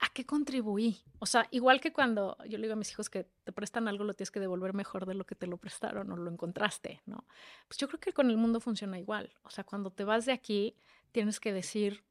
[0.02, 1.00] ¿a qué contribuí?
[1.20, 4.02] O sea, igual que cuando yo le digo a mis hijos que te prestan algo,
[4.02, 7.24] lo tienes que devolver mejor de lo que te lo prestaron o lo encontraste, ¿no?
[7.68, 9.32] Pues yo creo que con el mundo funciona igual.
[9.42, 10.76] O sea, cuando te vas de aquí,
[11.12, 12.04] tienes que decir,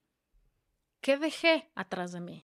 [1.02, 2.46] ¿qué dejé atrás de mí?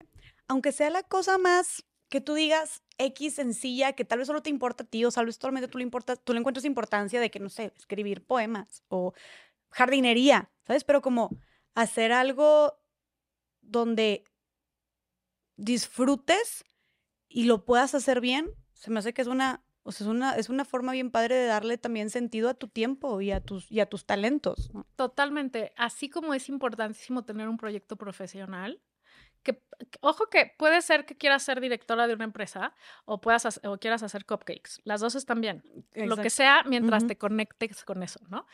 [0.49, 4.49] Aunque sea la cosa más que tú digas X sencilla, que tal vez solo te
[4.49, 7.31] importa a ti, o tal vez solamente tú le, importa, tú le encuentras importancia de
[7.31, 9.13] que, no sé, escribir poemas o
[9.69, 10.85] jardinería, ¿sabes?
[10.85, 11.37] Pero como
[11.75, 12.79] hacer algo
[13.61, 14.25] donde
[15.57, 16.65] disfrutes
[17.29, 20.37] y lo puedas hacer bien, se me hace que es una, o sea, es una,
[20.37, 23.71] es una forma bien padre de darle también sentido a tu tiempo y a tus,
[23.71, 24.71] y a tus talentos.
[24.97, 25.73] Totalmente.
[25.77, 28.81] Así como es importantísimo tener un proyecto profesional,
[29.43, 29.63] que,
[30.01, 32.75] ojo que puede ser que quieras ser directora de una empresa
[33.05, 34.81] o puedas o quieras hacer cupcakes.
[34.85, 35.63] Las dos están bien.
[35.95, 38.47] Lo que sea mientras te conectes con eso, ¿no?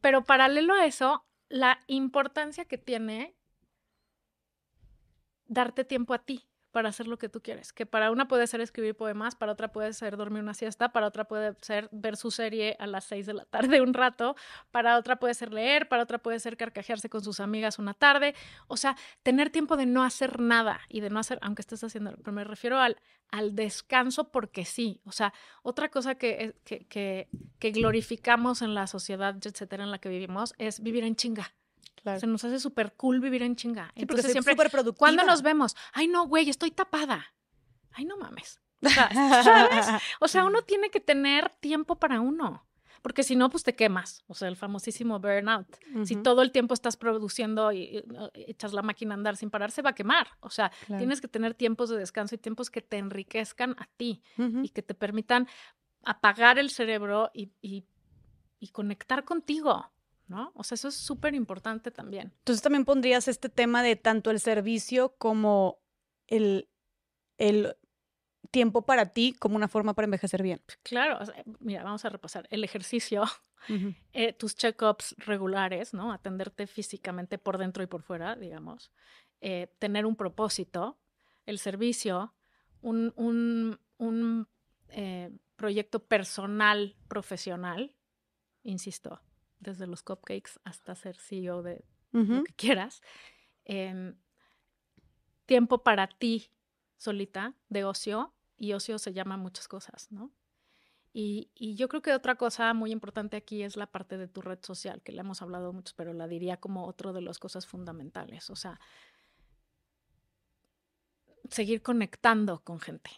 [0.00, 3.34] Pero paralelo a eso, la importancia que tiene
[5.48, 7.72] darte tiempo a ti para hacer lo que tú quieres.
[7.72, 11.06] Que para una puede ser escribir poemas, para otra puede ser dormir una siesta, para
[11.06, 14.36] otra puede ser ver su serie a las seis de la tarde un rato,
[14.72, 18.34] para otra puede ser leer, para otra puede ser carcajearse con sus amigas una tarde.
[18.68, 22.14] O sea, tener tiempo de no hacer nada y de no hacer, aunque estés haciendo,
[22.18, 22.98] pero me refiero al,
[23.30, 25.00] al descanso porque sí.
[25.06, 25.32] O sea,
[25.62, 30.52] otra cosa que, que, que, que glorificamos en la sociedad, etcétera, en la que vivimos,
[30.58, 31.54] es vivir en chinga.
[32.18, 33.92] Se nos hace súper cool vivir en chinga.
[33.94, 34.98] Entonces siempre, súper productiva.
[34.98, 35.76] ¿Cuándo nos vemos?
[35.92, 37.34] Ay, no, güey, estoy tapada.
[37.92, 38.60] Ay, no mames.
[38.82, 39.08] O sea,
[39.42, 39.86] ¿sabes?
[40.20, 42.66] O sea, uno tiene que tener tiempo para uno.
[43.02, 44.24] Porque si no, pues te quemas.
[44.26, 45.66] O sea, el famosísimo burnout.
[46.04, 48.04] Si todo el tiempo estás produciendo y,
[48.34, 50.26] echas la máquina a andar sin parar, se va a quemar.
[50.40, 54.22] O sea, tienes que tener tiempos de descanso y tiempos que te enriquezcan a ti
[54.36, 55.46] y que te permitan
[56.04, 59.88] apagar el cerebro y, y conectar contigo.
[60.28, 60.52] ¿No?
[60.54, 62.32] O sea, eso es súper importante también.
[62.38, 65.78] Entonces también pondrías este tema de tanto el servicio como
[66.26, 66.68] el,
[67.38, 67.76] el
[68.50, 70.62] tiempo para ti como una forma para envejecer bien.
[70.82, 71.18] Claro,
[71.60, 72.46] mira, vamos a repasar.
[72.50, 73.24] El ejercicio,
[74.12, 76.12] eh, tus check-ups regulares, ¿no?
[76.12, 78.90] Atenderte físicamente por dentro y por fuera, digamos.
[79.40, 80.98] Eh, tener un propósito,
[81.44, 82.34] el servicio,
[82.80, 84.48] un, un, un
[84.88, 87.94] eh, proyecto personal, profesional,
[88.62, 89.20] insisto,
[89.60, 93.02] desde los cupcakes hasta ser CEO de lo que quieras.
[93.64, 94.16] Em,
[95.44, 96.50] tiempo para ti
[96.96, 100.32] solita de ocio y ocio se llama muchas cosas, ¿no?
[101.12, 104.42] Y, y, yo creo que otra cosa muy importante aquí es la parte de tu
[104.42, 107.66] red social, que le hemos hablado mucho, pero la diría como otro de las cosas
[107.66, 108.50] fundamentales.
[108.50, 108.78] O sea,
[111.48, 113.10] seguir conectando con gente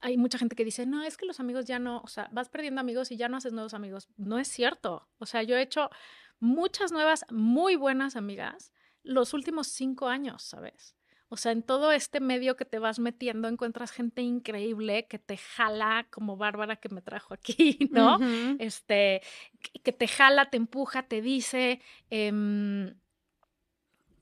[0.00, 2.48] hay mucha gente que dice, no, es que los amigos ya no, o sea, vas
[2.48, 4.08] perdiendo amigos y ya no haces nuevos amigos.
[4.16, 5.08] No es cierto.
[5.18, 5.90] O sea, yo he hecho
[6.40, 8.72] muchas nuevas, muy buenas amigas
[9.02, 10.94] los últimos cinco años, ¿sabes?
[11.30, 15.36] O sea, en todo este medio que te vas metiendo encuentras gente increíble que te
[15.36, 18.18] jala, como Bárbara que me trajo aquí, ¿no?
[18.58, 19.20] Este,
[19.82, 22.94] que te jala, te empuja, te dice, em,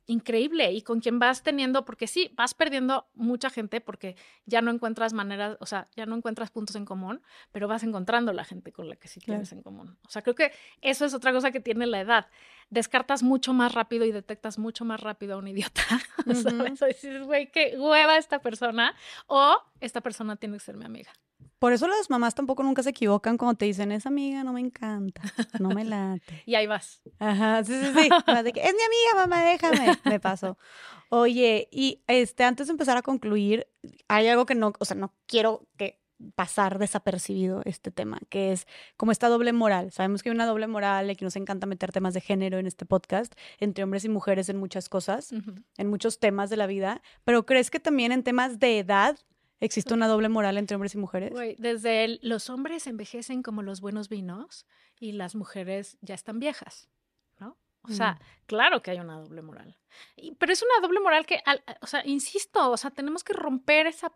[0.06, 4.16] increíble y con quien vas teniendo, porque sí, vas perdiendo mucha gente porque
[4.46, 7.20] ya no encuentras maneras, o sea, ya no encuentras puntos en común,
[7.52, 9.98] pero vas encontrando la gente con la que sí tienes en común.
[10.06, 12.28] O sea, creo que eso es otra cosa que tiene la edad.
[12.70, 15.82] Descartas mucho más rápido y detectas mucho más rápido a un idiota.
[16.34, 16.82] ¿Sabes?
[16.82, 18.94] O dices, güey, qué hueva esta persona
[19.26, 21.12] o esta persona tiene que ser mi amiga.
[21.58, 24.60] Por eso las mamás tampoco nunca se equivocan cuando te dicen, esa amiga no me
[24.60, 25.22] encanta,
[25.58, 26.42] no me late.
[26.44, 27.02] y ahí vas.
[27.18, 28.08] Ajá, sí, sí, sí.
[28.28, 29.98] es mi amiga, mamá, déjame.
[30.04, 30.58] Me pasó.
[31.08, 33.66] Oye, y este, antes de empezar a concluir,
[34.08, 36.00] hay algo que no, o sea, no quiero que
[36.34, 38.66] pasar desapercibido este tema, que es
[38.96, 39.92] como esta doble moral.
[39.92, 42.66] Sabemos que hay una doble moral y que nos encanta meter temas de género en
[42.66, 47.02] este podcast, entre hombres y mujeres en muchas cosas, en muchos temas de la vida,
[47.24, 49.18] pero ¿crees que también en temas de edad
[49.60, 51.32] ¿Existe una doble moral entre hombres y mujeres?
[51.58, 54.66] desde los hombres envejecen como los buenos vinos
[55.00, 56.90] y las mujeres ya están viejas,
[57.38, 57.56] ¿no?
[57.82, 58.46] O sea, mm.
[58.46, 59.78] claro que hay una doble moral.
[60.38, 61.42] pero es una doble moral que,
[61.80, 64.12] o sea, insisto, o sea, tenemos que romper esa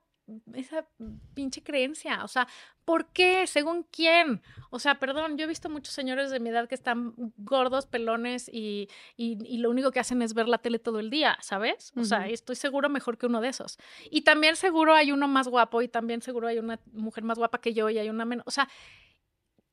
[0.54, 0.86] esa
[1.34, 2.24] pinche creencia.
[2.24, 2.46] O sea,
[2.84, 3.46] ¿por qué?
[3.46, 4.42] ¿Según quién?
[4.70, 8.48] O sea, perdón, yo he visto muchos señores de mi edad que están gordos, pelones
[8.52, 11.92] y, y, lo único que hacen es ver la tele todo el día, ¿sabes?
[11.96, 13.78] O sea, estoy seguro mejor que uno de esos.
[14.10, 17.60] Y también seguro hay uno más guapo y también seguro hay una mujer más guapa
[17.60, 18.44] que yo y hay una menos.
[18.46, 18.68] O sea,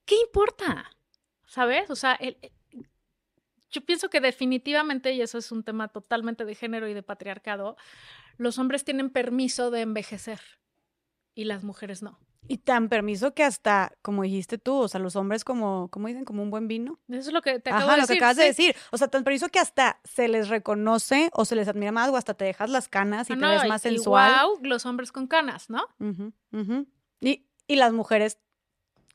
[0.05, 0.91] ¿qué importa?
[1.45, 1.89] ¿Sabes?
[1.89, 2.19] O sea,
[3.72, 7.77] yo pienso que definitivamente, y eso es un tema totalmente de género y de patriarcado,
[8.38, 10.39] los hombres tienen permiso de envejecer
[11.35, 12.19] y las mujeres no.
[12.49, 16.23] Y tan permiso que hasta, como dijiste tú, o sea, los hombres como, ¿cómo dicen?
[16.23, 16.99] Como un buen vino.
[17.10, 18.02] Eso es lo que te acabo de decir.
[18.02, 18.76] lo que acabas de decir.
[18.91, 22.15] O sea, tan permiso que hasta se les reconoce o se les admira más o
[22.15, 24.45] hasta te dejas las canas y ah, te ves más sensual.
[24.45, 25.85] wow, los hombres con canas, ¿no?
[27.19, 28.39] Y, y las mujeres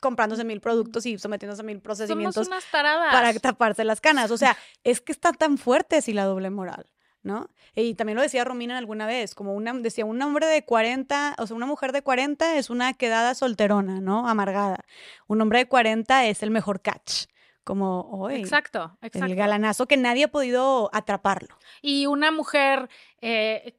[0.03, 4.31] comprándose mil productos y sometiéndose a mil procedimientos para taparse las canas.
[4.31, 6.87] O sea, es que está tan fuerte así la doble moral.
[7.21, 7.49] ¿no?
[7.73, 11.47] Y también lo decía Romina alguna vez, como una, decía, un hombre de 40, o
[11.47, 14.27] sea, una mujer de 40 es una quedada solterona, ¿no?
[14.27, 14.83] Amargada.
[15.27, 17.27] Un hombre de 40 es el mejor catch.
[17.63, 18.35] Como hoy.
[18.35, 19.25] Exacto, exacto.
[19.25, 21.57] El galanazo que nadie ha podido atraparlo.
[21.81, 22.89] Y una mujer
[23.21, 23.77] eh,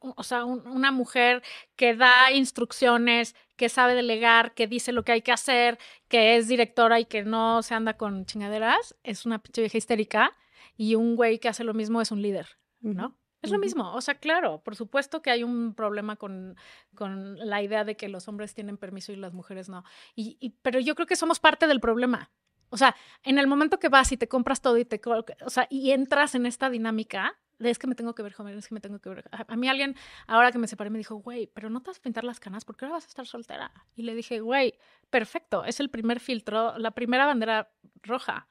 [0.00, 1.42] o sea, una mujer
[1.76, 5.78] que da instrucciones, que sabe delegar, que dice lo que hay que hacer,
[6.08, 10.36] que es directora y que no se anda con chingaderas, es una pinche vieja histérica
[10.78, 12.46] y un güey que hace lo mismo es un líder,
[12.80, 13.18] ¿no?
[13.42, 16.56] Es lo mismo, o sea, claro, por supuesto que hay un problema con,
[16.96, 19.84] con la idea de que los hombres tienen permiso y las mujeres no.
[20.16, 22.32] Y, pero yo creo que somos parte del problema.
[22.70, 25.68] O sea, en el momento que vas y te compras todo y te, o sea,
[25.70, 28.80] y entras en esta dinámica, es que me tengo que ver joven, es que me
[28.80, 29.24] tengo que ver.
[29.30, 32.02] A, mí alguien, ahora que me separé, me dijo, güey, pero no te vas a
[32.02, 33.72] pintar las canas porque ahora vas a estar soltera.
[33.94, 34.74] Y le dije, güey,
[35.10, 37.70] perfecto, es el primer filtro, la primera bandera
[38.02, 38.48] roja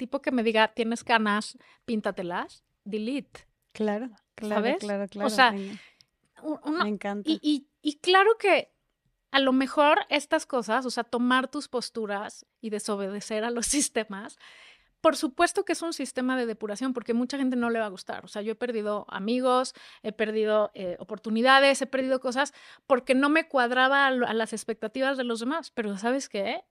[0.00, 3.46] tipo que me diga, tienes canas, píntatelas, delete.
[3.72, 4.78] Claro, claro, ¿sabes?
[4.78, 5.26] claro, claro.
[5.26, 7.30] O sea, me encanta.
[7.30, 8.72] Y, y, claro que
[9.30, 14.38] a lo mejor estas cosas, o sea, tomar tus posturas y desobedecer a los sistemas,
[15.00, 17.90] por supuesto que es un sistema de depuración, porque mucha gente no le va a
[17.90, 18.24] gustar.
[18.24, 22.52] O sea, yo he perdido amigos, he perdido eh, oportunidades, he perdido cosas
[22.86, 25.70] porque no me cuadraba a, las expectativas de los demás.
[25.70, 26.64] Pero ¿sabes qué?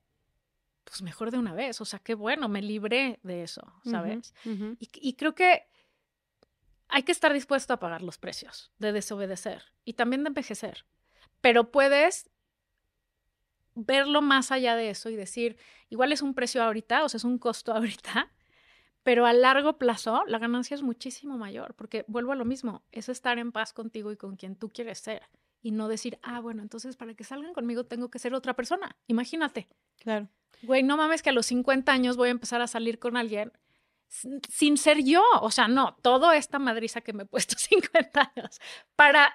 [0.84, 4.34] pues mejor de una vez, o sea, qué bueno, me libré de eso, ¿sabes?
[4.44, 5.68] y, creo que
[6.88, 10.86] hay que estar dispuesto a pagar los precios de desobedecer y también de envejecer,
[11.40, 12.28] pero puedes
[13.74, 15.56] verlo más allá de eso y decir,
[15.88, 18.30] igual es un precio ahorita, o sea, es un costo ahorita,
[19.02, 23.08] pero a largo plazo la ganancia es muchísimo mayor, porque vuelvo a lo mismo, es
[23.08, 25.22] estar en paz contigo y con quien tú quieres ser
[25.62, 28.96] y no decir, ah, bueno, entonces para que salgan conmigo tengo que ser otra persona.
[29.06, 29.68] Imagínate.
[29.98, 30.28] Claro.
[30.62, 33.52] Güey, no mames que a los 50 años voy a empezar a salir con alguien
[34.10, 35.22] sin ser yo.
[35.40, 38.60] O sea, no, toda esta madriza que me he puesto 50 años
[38.96, 39.34] para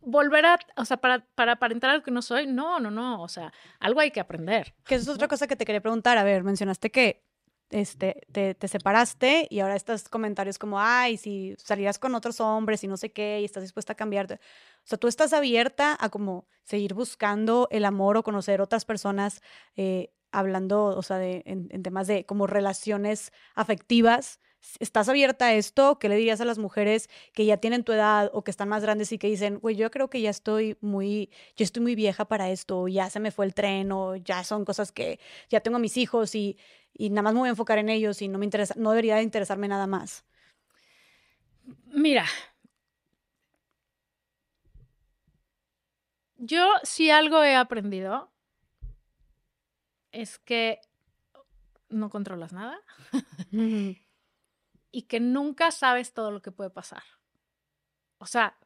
[0.00, 2.46] volver a, o sea, para, para aparentar algo que no soy.
[2.46, 3.22] No, no, no.
[3.22, 4.74] O sea, algo hay que aprender.
[4.84, 6.18] Que es otra cosa que te quería preguntar.
[6.18, 7.24] A ver, mencionaste que
[7.72, 12.84] este, te, te, separaste y ahora estos comentarios como, ay, si salías con otros hombres
[12.84, 14.34] y no sé qué, y estás dispuesta a cambiarte.
[14.34, 14.38] O
[14.84, 19.40] sea, tú estás abierta a como seguir buscando el amor o conocer otras personas,
[19.74, 24.40] eh, hablando, o sea, de, en, temas de como relaciones afectivas.
[24.78, 25.98] ¿Estás abierta a esto?
[25.98, 28.82] ¿Qué le dirías a las mujeres que ya tienen tu edad o que están más
[28.82, 32.26] grandes y que dicen, güey, yo creo que ya estoy muy, yo estoy muy vieja
[32.26, 35.18] para esto, ya se me fue el tren o ya son cosas que
[35.50, 36.56] ya tengo a mis hijos y
[36.94, 39.16] y nada más me voy a enfocar en ellos y no me interesa, no debería
[39.16, 40.24] de interesarme nada más.
[41.86, 42.26] Mira,
[46.36, 48.31] yo si algo he aprendido
[50.12, 50.80] es que
[51.88, 52.80] no controlas nada
[54.92, 57.02] y que nunca sabes todo lo que puede pasar.
[58.18, 58.56] O sea,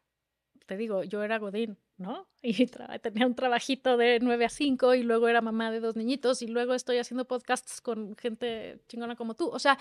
[0.67, 2.29] te digo, yo era Godín, ¿no?
[2.43, 2.67] Y
[3.01, 6.47] tenía un trabajito de 9 a 5 y luego era mamá de dos niñitos y
[6.47, 9.49] luego estoy haciendo podcasts con gente chingona como tú.
[9.49, 9.79] O sea,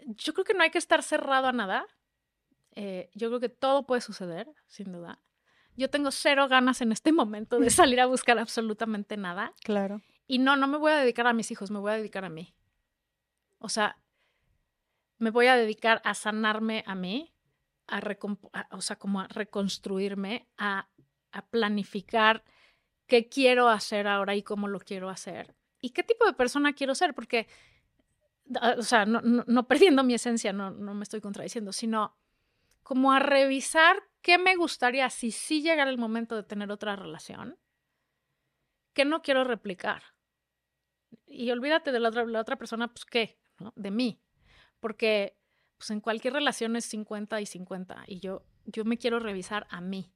[0.00, 1.86] yo creo que no hay que estar cerrado a nada.
[2.74, 5.20] Eh, yo creo que todo puede suceder, sin duda.
[5.76, 9.52] Yo tengo cero ganas en este momento de salir a buscar absolutamente nada.
[9.62, 10.02] Claro.
[10.26, 12.30] Y no, no me voy a dedicar a mis hijos, me voy a dedicar a
[12.30, 12.54] mí.
[13.58, 13.98] O sea,
[15.18, 17.32] me voy a dedicar a sanarme a mí,
[17.86, 18.00] a,
[18.72, 20.88] o sea, como a reconstruirme, a,
[21.32, 22.44] a planificar
[23.06, 25.54] qué quiero hacer ahora y cómo lo quiero hacer.
[25.80, 27.46] Y qué tipo de persona quiero ser, porque,
[28.76, 32.16] o sea, no, no, perdiendo mi esencia, no, no me estoy contradiciendo, sino
[32.82, 37.58] como a revisar qué me gustaría si sí llegara el momento de tener otra relación,
[38.92, 40.15] que no quiero replicar.
[41.26, 43.38] Y olvídate de la otra, la otra persona, pues qué,
[43.74, 44.20] de mí.
[44.80, 45.36] Porque
[45.78, 49.80] pues en cualquier relación es 50 y 50 y yo, yo me quiero revisar a
[49.80, 50.12] mí.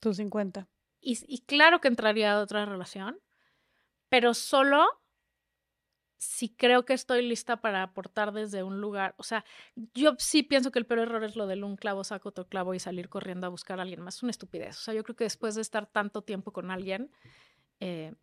[0.00, 0.68] Tú 50.
[1.00, 3.18] Y, y claro que entraría a otra relación,
[4.08, 4.86] pero solo
[6.24, 9.14] si creo que estoy lista para aportar desde un lugar.
[9.18, 9.44] O sea,
[9.94, 12.74] yo sí pienso que el peor error es lo del un clavo, saco otro clavo
[12.74, 14.16] y salir corriendo a buscar a alguien más.
[14.16, 14.78] Es una estupidez.
[14.78, 17.10] O sea, yo creo que después de estar tanto tiempo con alguien
[17.80, 18.14] eh,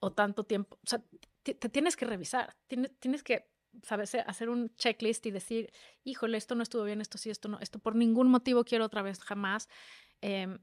[0.00, 1.02] o tanto tiempo, o sea,
[1.42, 3.48] te, tienes que revisar, tienes, tienes que
[3.82, 5.72] sabes, hacer un checklist y decir,
[6.04, 9.02] híjole, esto no estuvo bien, esto sí, esto no, esto por ningún motivo quiero otra
[9.02, 9.68] vez, jamás.
[10.20, 10.58] Em,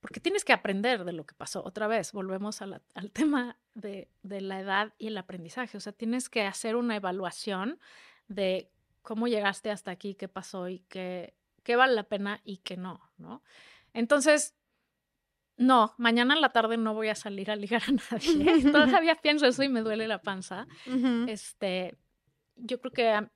[0.00, 1.64] porque tienes que aprender de lo que pasó.
[1.64, 5.78] Otra vez, volvemos al tema de, de, la edad y el aprendizaje.
[5.78, 7.80] O sea, tienes que hacer una evaluación
[8.28, 8.70] de
[9.02, 13.00] cómo llegaste hasta aquí, qué pasó y qué, qué vale la pena y qué no,
[13.16, 13.42] ¿no?
[13.94, 14.54] Entonces,
[15.56, 18.62] no, mañana en la tarde no voy a salir a ligar a nadie.
[18.72, 20.66] Todavía pienso eso y me duele la panza.
[21.28, 21.96] Este,
[22.56, 23.28] yo creo que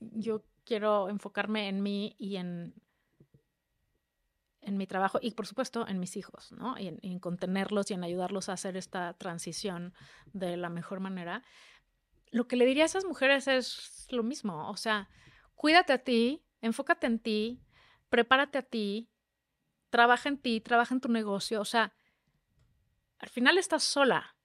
[0.00, 2.74] yo quiero enfocarme en mí y en,
[4.62, 6.78] en mi trabajo y por supuesto en mis hijos, ¿no?
[6.78, 9.94] Y en, contenerlos y en ayudarlos a hacer esta transición
[10.32, 11.42] de la mejor manera.
[12.30, 15.08] Lo que le diría a esas mujeres es lo mismo, o sea,
[15.54, 17.62] cuídate a ti, enfócate en ti,
[18.08, 19.08] prepárate a ti,
[19.90, 21.94] trabaja en ti, trabaja en tu negocio, o sea,
[23.18, 24.36] al final estás sola,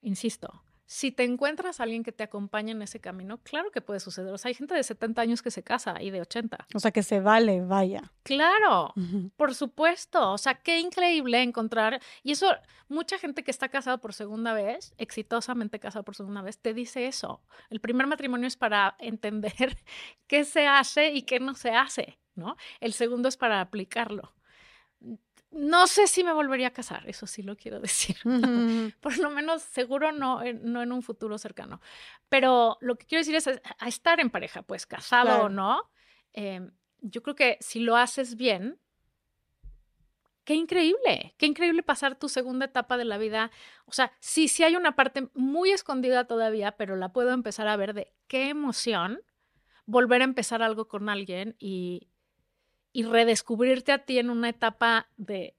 [0.00, 4.00] insisto, si te encuentras a alguien que te acompañe en ese camino, claro que puede
[4.00, 4.32] suceder.
[4.32, 6.66] O sea, hay gente de 70 años que se casa y de 80.
[6.74, 8.10] O sea, que se vale, vaya.
[8.22, 8.94] Claro,
[9.36, 10.32] por supuesto.
[10.32, 12.00] O sea, qué increíble encontrar.
[12.22, 12.46] Y eso,
[12.88, 17.06] mucha gente que está casada por segunda vez, exitosamente casada por segunda vez, te dice
[17.06, 17.42] eso.
[17.68, 19.76] El primer matrimonio es para entender
[20.26, 22.56] qué se hace y qué no se hace, ¿no?
[22.80, 24.32] El segundo es para aplicarlo.
[25.50, 28.16] No sé si me volvería a casar, eso sí lo quiero decir.
[29.00, 31.80] Por lo menos seguro no, no en un futuro cercano.
[32.28, 35.90] Pero lo que quiero decir es a, estar en pareja, pues casado o no.
[36.32, 36.70] Em,
[37.00, 38.78] yo creo que si lo haces bien,
[40.44, 43.50] qué increíble, qué increíble pasar tu segunda etapa de la vida.
[43.86, 47.76] O sea, sí, sí hay una parte muy escondida todavía, pero la puedo empezar a
[47.76, 49.20] ver de qué emoción
[49.86, 52.08] volver a empezar algo con alguien y,
[52.98, 55.54] y redescubrirte a ti en una etapa de,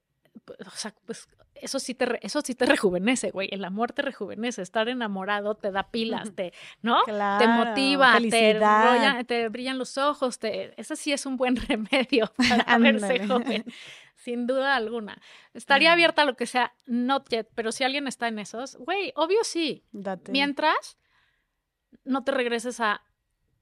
[0.60, 3.48] o sea, pues eso sí te, eso sí te rejuvenece, güey.
[3.50, 4.62] El amor te rejuvenece.
[4.62, 6.52] Estar enamorado te da pilas, te,
[6.82, 7.02] ¿no?
[7.06, 8.60] te motiva, te,
[9.26, 10.38] te, brillan los ojos.
[10.38, 13.64] Te, eso sí es un buen remedio para verse joven,
[14.18, 15.22] sin duda alguna.
[15.54, 19.14] Estaría abierta a lo que sea, not yet, pero si alguien está en esos, güey,
[19.16, 19.86] obvio sí.
[20.28, 20.98] Mientras
[22.04, 23.02] no te regreses a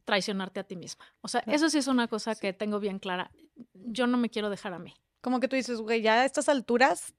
[0.04, 1.06] traicionarte a ti misma.
[1.22, 3.30] O sea, eso sí es una cosa que tengo bien clara.
[3.73, 4.93] Yo no me quiero dejar a mí.
[5.21, 7.13] Como que tú dices, güey, ya a estas alturas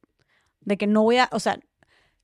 [0.61, 1.59] de que no voy a, o sea,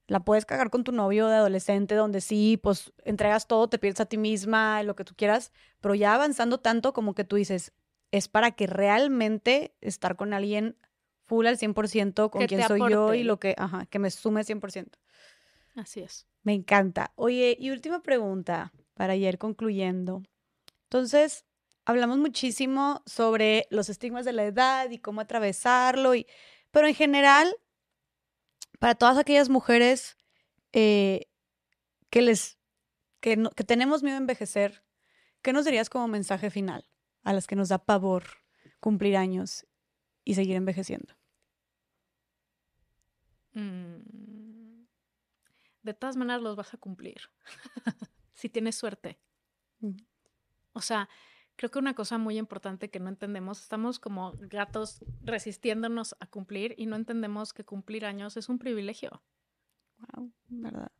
[0.07, 4.01] la puedes cagar con tu novio de adolescente, donde sí, pues entregas todo, te pierdes
[4.01, 5.51] a ti misma, lo que tú quieras,
[5.81, 7.73] pero ya avanzando tanto como que tú dices,
[8.11, 10.77] es para que realmente estar con alguien
[11.25, 14.99] full al 100% con quien soy yo y lo que, ajá, que me sume 100%.
[15.75, 16.27] Así es.
[16.43, 17.11] Me encanta.
[17.15, 20.21] Oye, y última pregunta para ir concluyendo.
[20.83, 21.45] Entonces,
[21.85, 26.27] hablamos muchísimo sobre los estigmas de la edad y cómo atravesarlo, y,
[26.71, 27.55] pero en general,
[28.79, 30.17] para todas aquellas mujeres
[30.73, 31.27] eh,
[32.09, 32.57] que les
[33.21, 34.83] que, que tenemos miedo a envejecer,
[35.41, 36.89] ¿qué nos dirías como mensaje final
[37.23, 38.23] a las que nos da pavor
[38.79, 39.65] cumplir años
[40.23, 41.15] y seguir envejeciendo?
[43.53, 44.85] Mm,
[45.81, 47.29] de todas maneras los vas a cumplir,
[48.33, 49.19] si tienes suerte.
[50.73, 51.07] O sea,
[51.55, 56.75] creo que una cosa muy importante que no entendemos, estamos como gatos resistiéndonos a cumplir
[56.77, 59.23] y no entendemos que cumplir años es un privilegio.
[59.97, 60.91] Wow, verdad.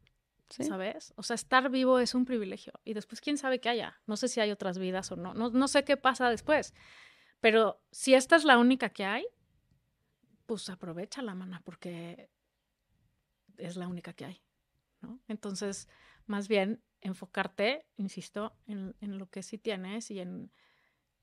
[0.49, 1.13] ¿sabes?
[1.17, 2.73] O sea, estar vivo es un privilegio.
[2.83, 3.99] Y después, quién sabe qué haya.
[4.05, 5.33] No sé si hay otras vidas o no.
[5.33, 6.73] No, no sé qué pasa después.
[7.41, 9.25] Pero si esta es la única que hay,
[10.45, 12.29] pues aprovecha la mana, porque
[13.57, 14.41] es la única que hay.
[15.01, 15.19] ¿no?
[15.27, 15.87] Entonces,
[16.25, 20.51] más bien enfocarte, insisto, en, en lo que sí tienes y en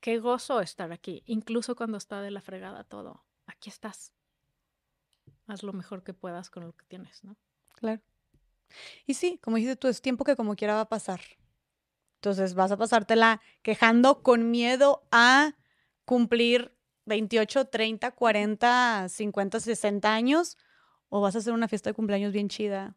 [0.01, 3.25] qué gozo estar aquí, incluso cuando está de la fregada todo.
[3.47, 4.13] Aquí estás.
[5.47, 7.37] Haz lo mejor que puedas con lo que tienes, ¿no?
[7.75, 8.01] Claro.
[9.07, 11.21] Y sí, como dices tú, es tiempo que como quiera va a pasar.
[12.17, 15.57] Entonces vas a pasártela quejando con miedo a
[16.05, 16.77] cumplir
[17.07, 20.57] 28, 30, 40, 50, 60 años
[21.09, 22.97] o vas a hacer una fiesta de cumpleaños bien chida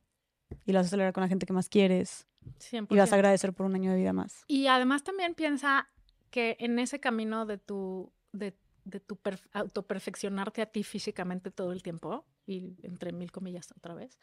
[0.66, 2.28] y la vas a celebrar con la gente que más quieres.
[2.72, 4.44] Y vas a agradecer por un año de vida más.
[4.48, 5.90] Y además también piensa
[6.30, 9.18] que en ese camino de tu, de, de tu
[9.54, 14.20] autoperfeccionarte a ti físicamente todo el tiempo, y entre mil comillas otra vez,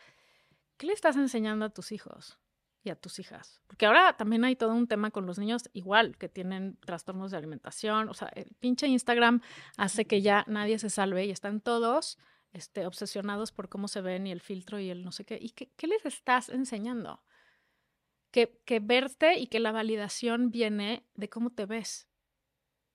[0.76, 2.38] ¿qué le estás enseñando a tus hijos
[2.84, 3.60] y a tus hijas?
[3.66, 7.38] Porque ahora también hay todo un tema con los niños igual, que tienen trastornos de
[7.38, 8.08] alimentación.
[8.08, 9.40] O sea, el pinche Instagram
[9.76, 12.18] hace que ya nadie se salve y están todos
[12.52, 15.38] este, obsesionados por cómo se ven y el filtro y el no sé qué.
[15.40, 17.22] ¿Y qué, qué les estás enseñando?
[18.30, 22.08] Que, que verte y que la validación viene de cómo te ves.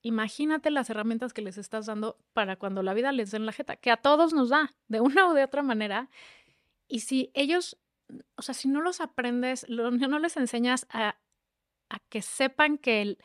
[0.02, 3.76] Imagínate las herramientas que les estás dando para cuando la vida les den la jeta,
[3.76, 6.10] que a todos nos da, de una o de otra manera,
[6.88, 7.78] y si ellos,
[8.36, 11.18] o sea, si no los aprendes, no les enseñas a,
[11.90, 13.18] a que sepan que el,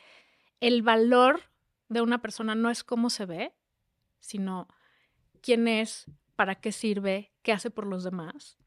[0.59, 1.43] el valor
[1.89, 3.53] de una persona no es cómo se ve,
[4.19, 4.67] sino
[5.41, 6.05] quién es,
[6.35, 8.57] para qué sirve, qué hace por los demás.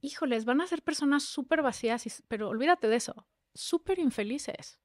[0.00, 4.78] Híjoles, van a ser personas súper vacías, pero olvídate de eso, súper infelices.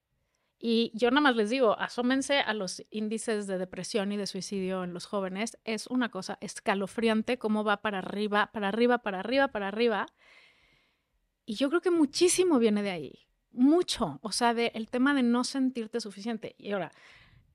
[0.66, 4.86] Y yo nada más les digo, asómense a los índices de depresión y de suicidio
[4.86, 5.58] en los jóvenes.
[5.66, 10.06] Es una cosa escalofriante cómo va para arriba, para arriba, para arriba, para arriba.
[11.46, 13.28] Y yo creo que muchísimo viene de ahí.
[13.52, 14.20] Mucho.
[14.22, 16.56] O sea, del el tema de no sentirte suficiente.
[16.58, 16.94] Y ahora,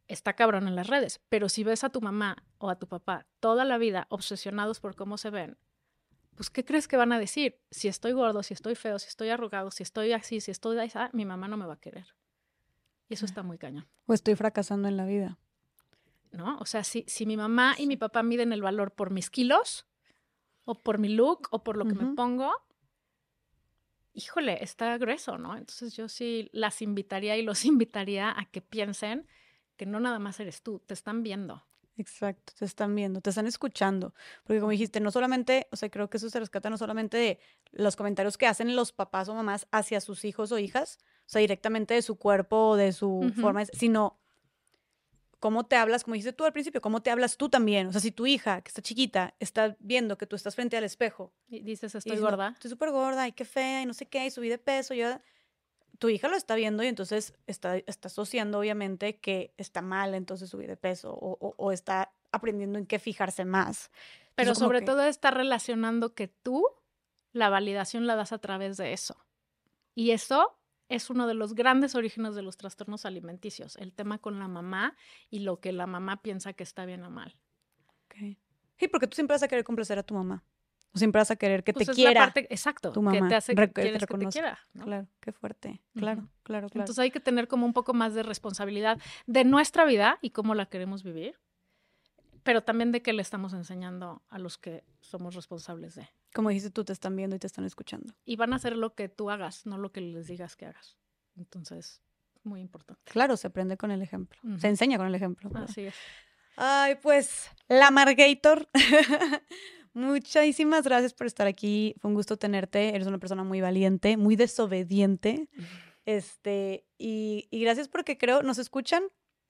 [0.08, 3.26] está cabrón en las redes, pero si ves a tu mamá o a tu papá
[3.40, 5.58] toda la vida obsesionados por cómo se ven,
[6.34, 7.60] pues ¿qué crees que van a decir?
[7.70, 10.98] Si estoy gordo, si estoy feo, si estoy arrugado, si estoy así, si estoy así,
[11.12, 12.14] mi mamá no me va a querer.
[13.08, 13.86] Y eso está muy cañón.
[14.06, 15.38] O estoy fracasando en la vida.
[16.30, 16.58] ¿No?
[16.58, 19.86] O sea, si, si mi mamá y mi papá miden el valor por mis kilos,
[20.64, 22.52] o por mi look, o por lo que me pongo,
[24.12, 25.56] híjole, está grueso, ¿no?
[25.56, 29.26] Entonces yo sí las invitaría y los invitaría a que piensen
[29.78, 31.64] que no nada más eres tú, te están viendo.
[31.96, 34.14] Exacto, te están viendo, te están escuchando.
[34.44, 37.40] Porque como dijiste, no solamente, o sea, creo que eso se rescata no solamente de
[37.72, 41.40] los comentarios que hacen los papás o mamás hacia sus hijos o hijas, o sea,
[41.40, 44.20] directamente de su cuerpo o de su forma, sino
[45.40, 47.88] cómo te hablas, como dijiste tú al principio, cómo te hablas tú también.
[47.88, 50.84] O sea, si tu hija, que está chiquita, está viendo que tú estás frente al
[50.84, 51.32] espejo.
[51.48, 52.50] Y dices, estoy gorda.
[52.54, 55.20] Estoy súper gorda, y qué fea, y no sé qué, y subí de peso, yo...
[55.98, 60.48] Tu hija lo está viendo y entonces está, está asociando, obviamente, que está mal entonces
[60.48, 63.90] subir de peso o, o, está aprendiendo en qué fijarse más.
[64.34, 66.64] Pero sobre todo está relacionando que tú
[67.32, 69.16] la validación la das a través de eso.
[69.94, 70.58] Y eso
[70.88, 74.96] es uno de los grandes orígenes de los trastornos alimenticios, el tema con la mamá
[75.30, 77.36] y lo que la mamá piensa que está bien o mal.
[78.06, 78.38] Okay.
[78.78, 80.44] Sí, porque tú siempre vas a querer complacer a tu mamá.
[80.94, 82.32] O siempre vas a querer que te pues quiera.
[82.34, 83.20] exacto, tu mamá.
[83.20, 84.58] que te hace que, que te quiera.
[84.82, 85.80] Claro, qué fuerte.
[85.94, 86.84] Claro, claro, claro.
[86.84, 90.54] Entonces hay que tener como un poco más de responsabilidad de nuestra vida y cómo
[90.54, 91.38] la queremos vivir,
[92.42, 96.08] pero también de qué le estamos enseñando a los que somos responsables de.
[96.34, 98.14] Como dices tú, te están viendo y te están escuchando.
[98.24, 100.96] Y van a hacer lo que tú hagas, no lo que les digas que hagas.
[101.36, 102.02] Entonces,
[102.44, 103.02] muy importante.
[103.10, 104.40] Claro, se aprende con el ejemplo.
[104.58, 105.50] Se enseña con el ejemplo.
[105.54, 105.94] Así es.
[106.56, 108.68] Ay, pues, la Margator.
[109.98, 111.96] Muchísimas gracias por estar aquí.
[111.98, 112.94] Fue un gusto tenerte.
[112.94, 115.48] Eres una persona muy valiente, muy desobediente.
[116.04, 119.02] Este, y, y gracias porque creo, nos escuchan.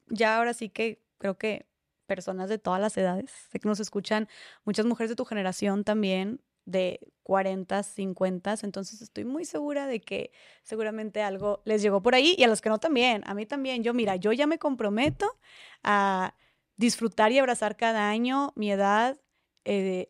[0.07, 1.67] Ya ahora sí que creo que
[2.07, 3.31] personas de todas las edades.
[3.51, 4.27] Sé que nos escuchan
[4.65, 10.33] muchas mujeres de tu generación también, de 40, 50, entonces estoy muy segura de que
[10.63, 13.83] seguramente algo les llegó por ahí y a los que no también, a mí también.
[13.83, 15.39] Yo, mira, yo ya me comprometo
[15.83, 16.35] a
[16.79, 19.21] disfrutar y abrazar cada año mi edad,
[19.67, 20.09] eh,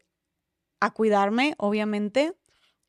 [0.80, 2.34] a cuidarme, obviamente,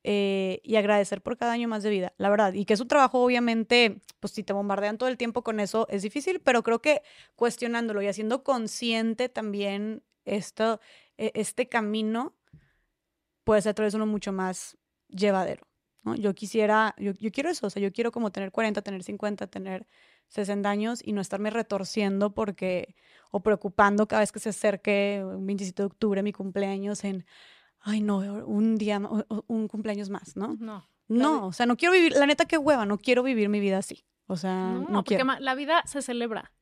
[0.04, 2.54] eh, y agradecer por cada año más de vida, la verdad.
[2.54, 5.88] Y que es un trabajo, obviamente, pues si te bombardean todo el tiempo con eso,
[5.90, 7.02] es difícil, pero creo que
[7.36, 10.80] cuestionándolo y haciendo consciente también esto,
[11.18, 12.34] e, este camino
[13.44, 14.78] puede ser vez uno mucho más
[15.10, 15.68] llevadero.
[16.18, 19.48] Yo quisiera, yo, yo, quiero eso, o sea, yo quiero como tener 40, tener 50,
[19.48, 19.86] tener
[20.30, 22.96] 60 años y no estarme retorciendo porque,
[23.32, 27.26] o preocupando cada vez que se acerque un 27 de octubre, mi cumpleaños, en,
[27.82, 29.00] ay no, un día,
[29.48, 30.56] un cumpleaños más, ¿no?
[30.60, 30.88] No.
[31.08, 33.80] No, o sea, no quiero vivir, la neta qué hueva, no quiero vivir mi vida
[33.80, 34.06] así.
[34.28, 36.54] O sea, no, porque la vida se celebra.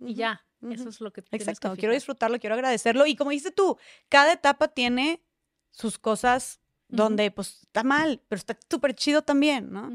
[0.00, 3.06] y ya, eso es lo que Exacto, quiero disfrutarlo, quiero agradecerlo.
[3.06, 3.78] Y como dices tú,
[4.10, 5.22] cada etapa tiene
[5.70, 9.90] sus cosas donde pues está mal, pero está súper chido también, ¿no?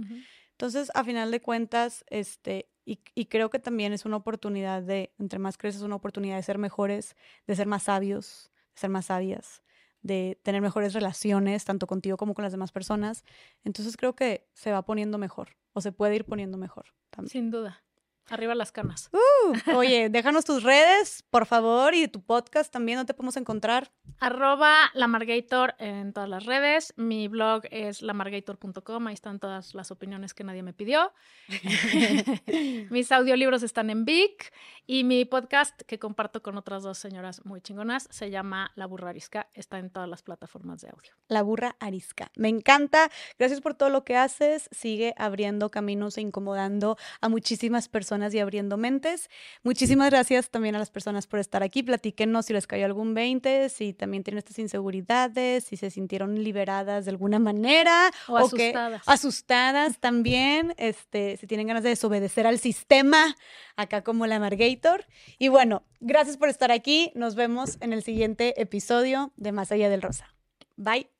[0.52, 5.14] Entonces, a final de cuentas, este, y, y, creo que también es una oportunidad de,
[5.20, 7.16] entre más creces, una oportunidad de ser mejores,
[7.48, 9.62] de ser más sabios, de ser más sabias,
[10.04, 13.24] de tener mejores relaciones, tanto contigo como con las demás personas.
[13.64, 17.32] Entonces creo que se va poniendo mejor o se puede ir poniendo mejor también.
[17.32, 17.84] Sin duda.
[18.30, 19.10] Arriba las canas.
[19.12, 23.92] Uh, oye, déjanos tus redes, por favor, y tu podcast también, ¿dónde te podemos encontrar?
[24.20, 26.94] Arroba lamargator en todas las redes.
[26.96, 31.12] Mi blog es lamargator.com, ahí están todas las opiniones que nadie me pidió.
[32.90, 34.54] Mis audiolibros están en Vic
[34.88, 39.10] y mi podcast, que comparto con otras dos señoras muy chingonas, se llama La Burra
[39.10, 41.12] Arisca, está en todas las plataformas de audio.
[41.28, 42.32] La Burra Arisca.
[42.36, 43.10] Me encanta.
[43.38, 44.70] Gracias por todo lo que haces.
[44.72, 49.30] Sigue abriendo caminos e incomodando a muchísimas personas y abriendo mentes.
[49.64, 51.82] Muchísimas gracias también a las personas por estar aquí.
[51.82, 57.06] Platíquenos si les cayó algún 20, si también tienen estas inseguridades, si se sintieron liberadas
[57.06, 59.02] de alguna manera o, asustadas.
[59.08, 63.36] asustadas también, este, si tienen ganas de desobedecer al sistema,
[63.76, 65.06] acá como la Margator.
[65.40, 67.12] Y bueno, gracias por estar aquí.
[67.16, 70.28] Nos vemos en el siguiente episodio de Más allá del Rosa.
[70.76, 71.13] Bye.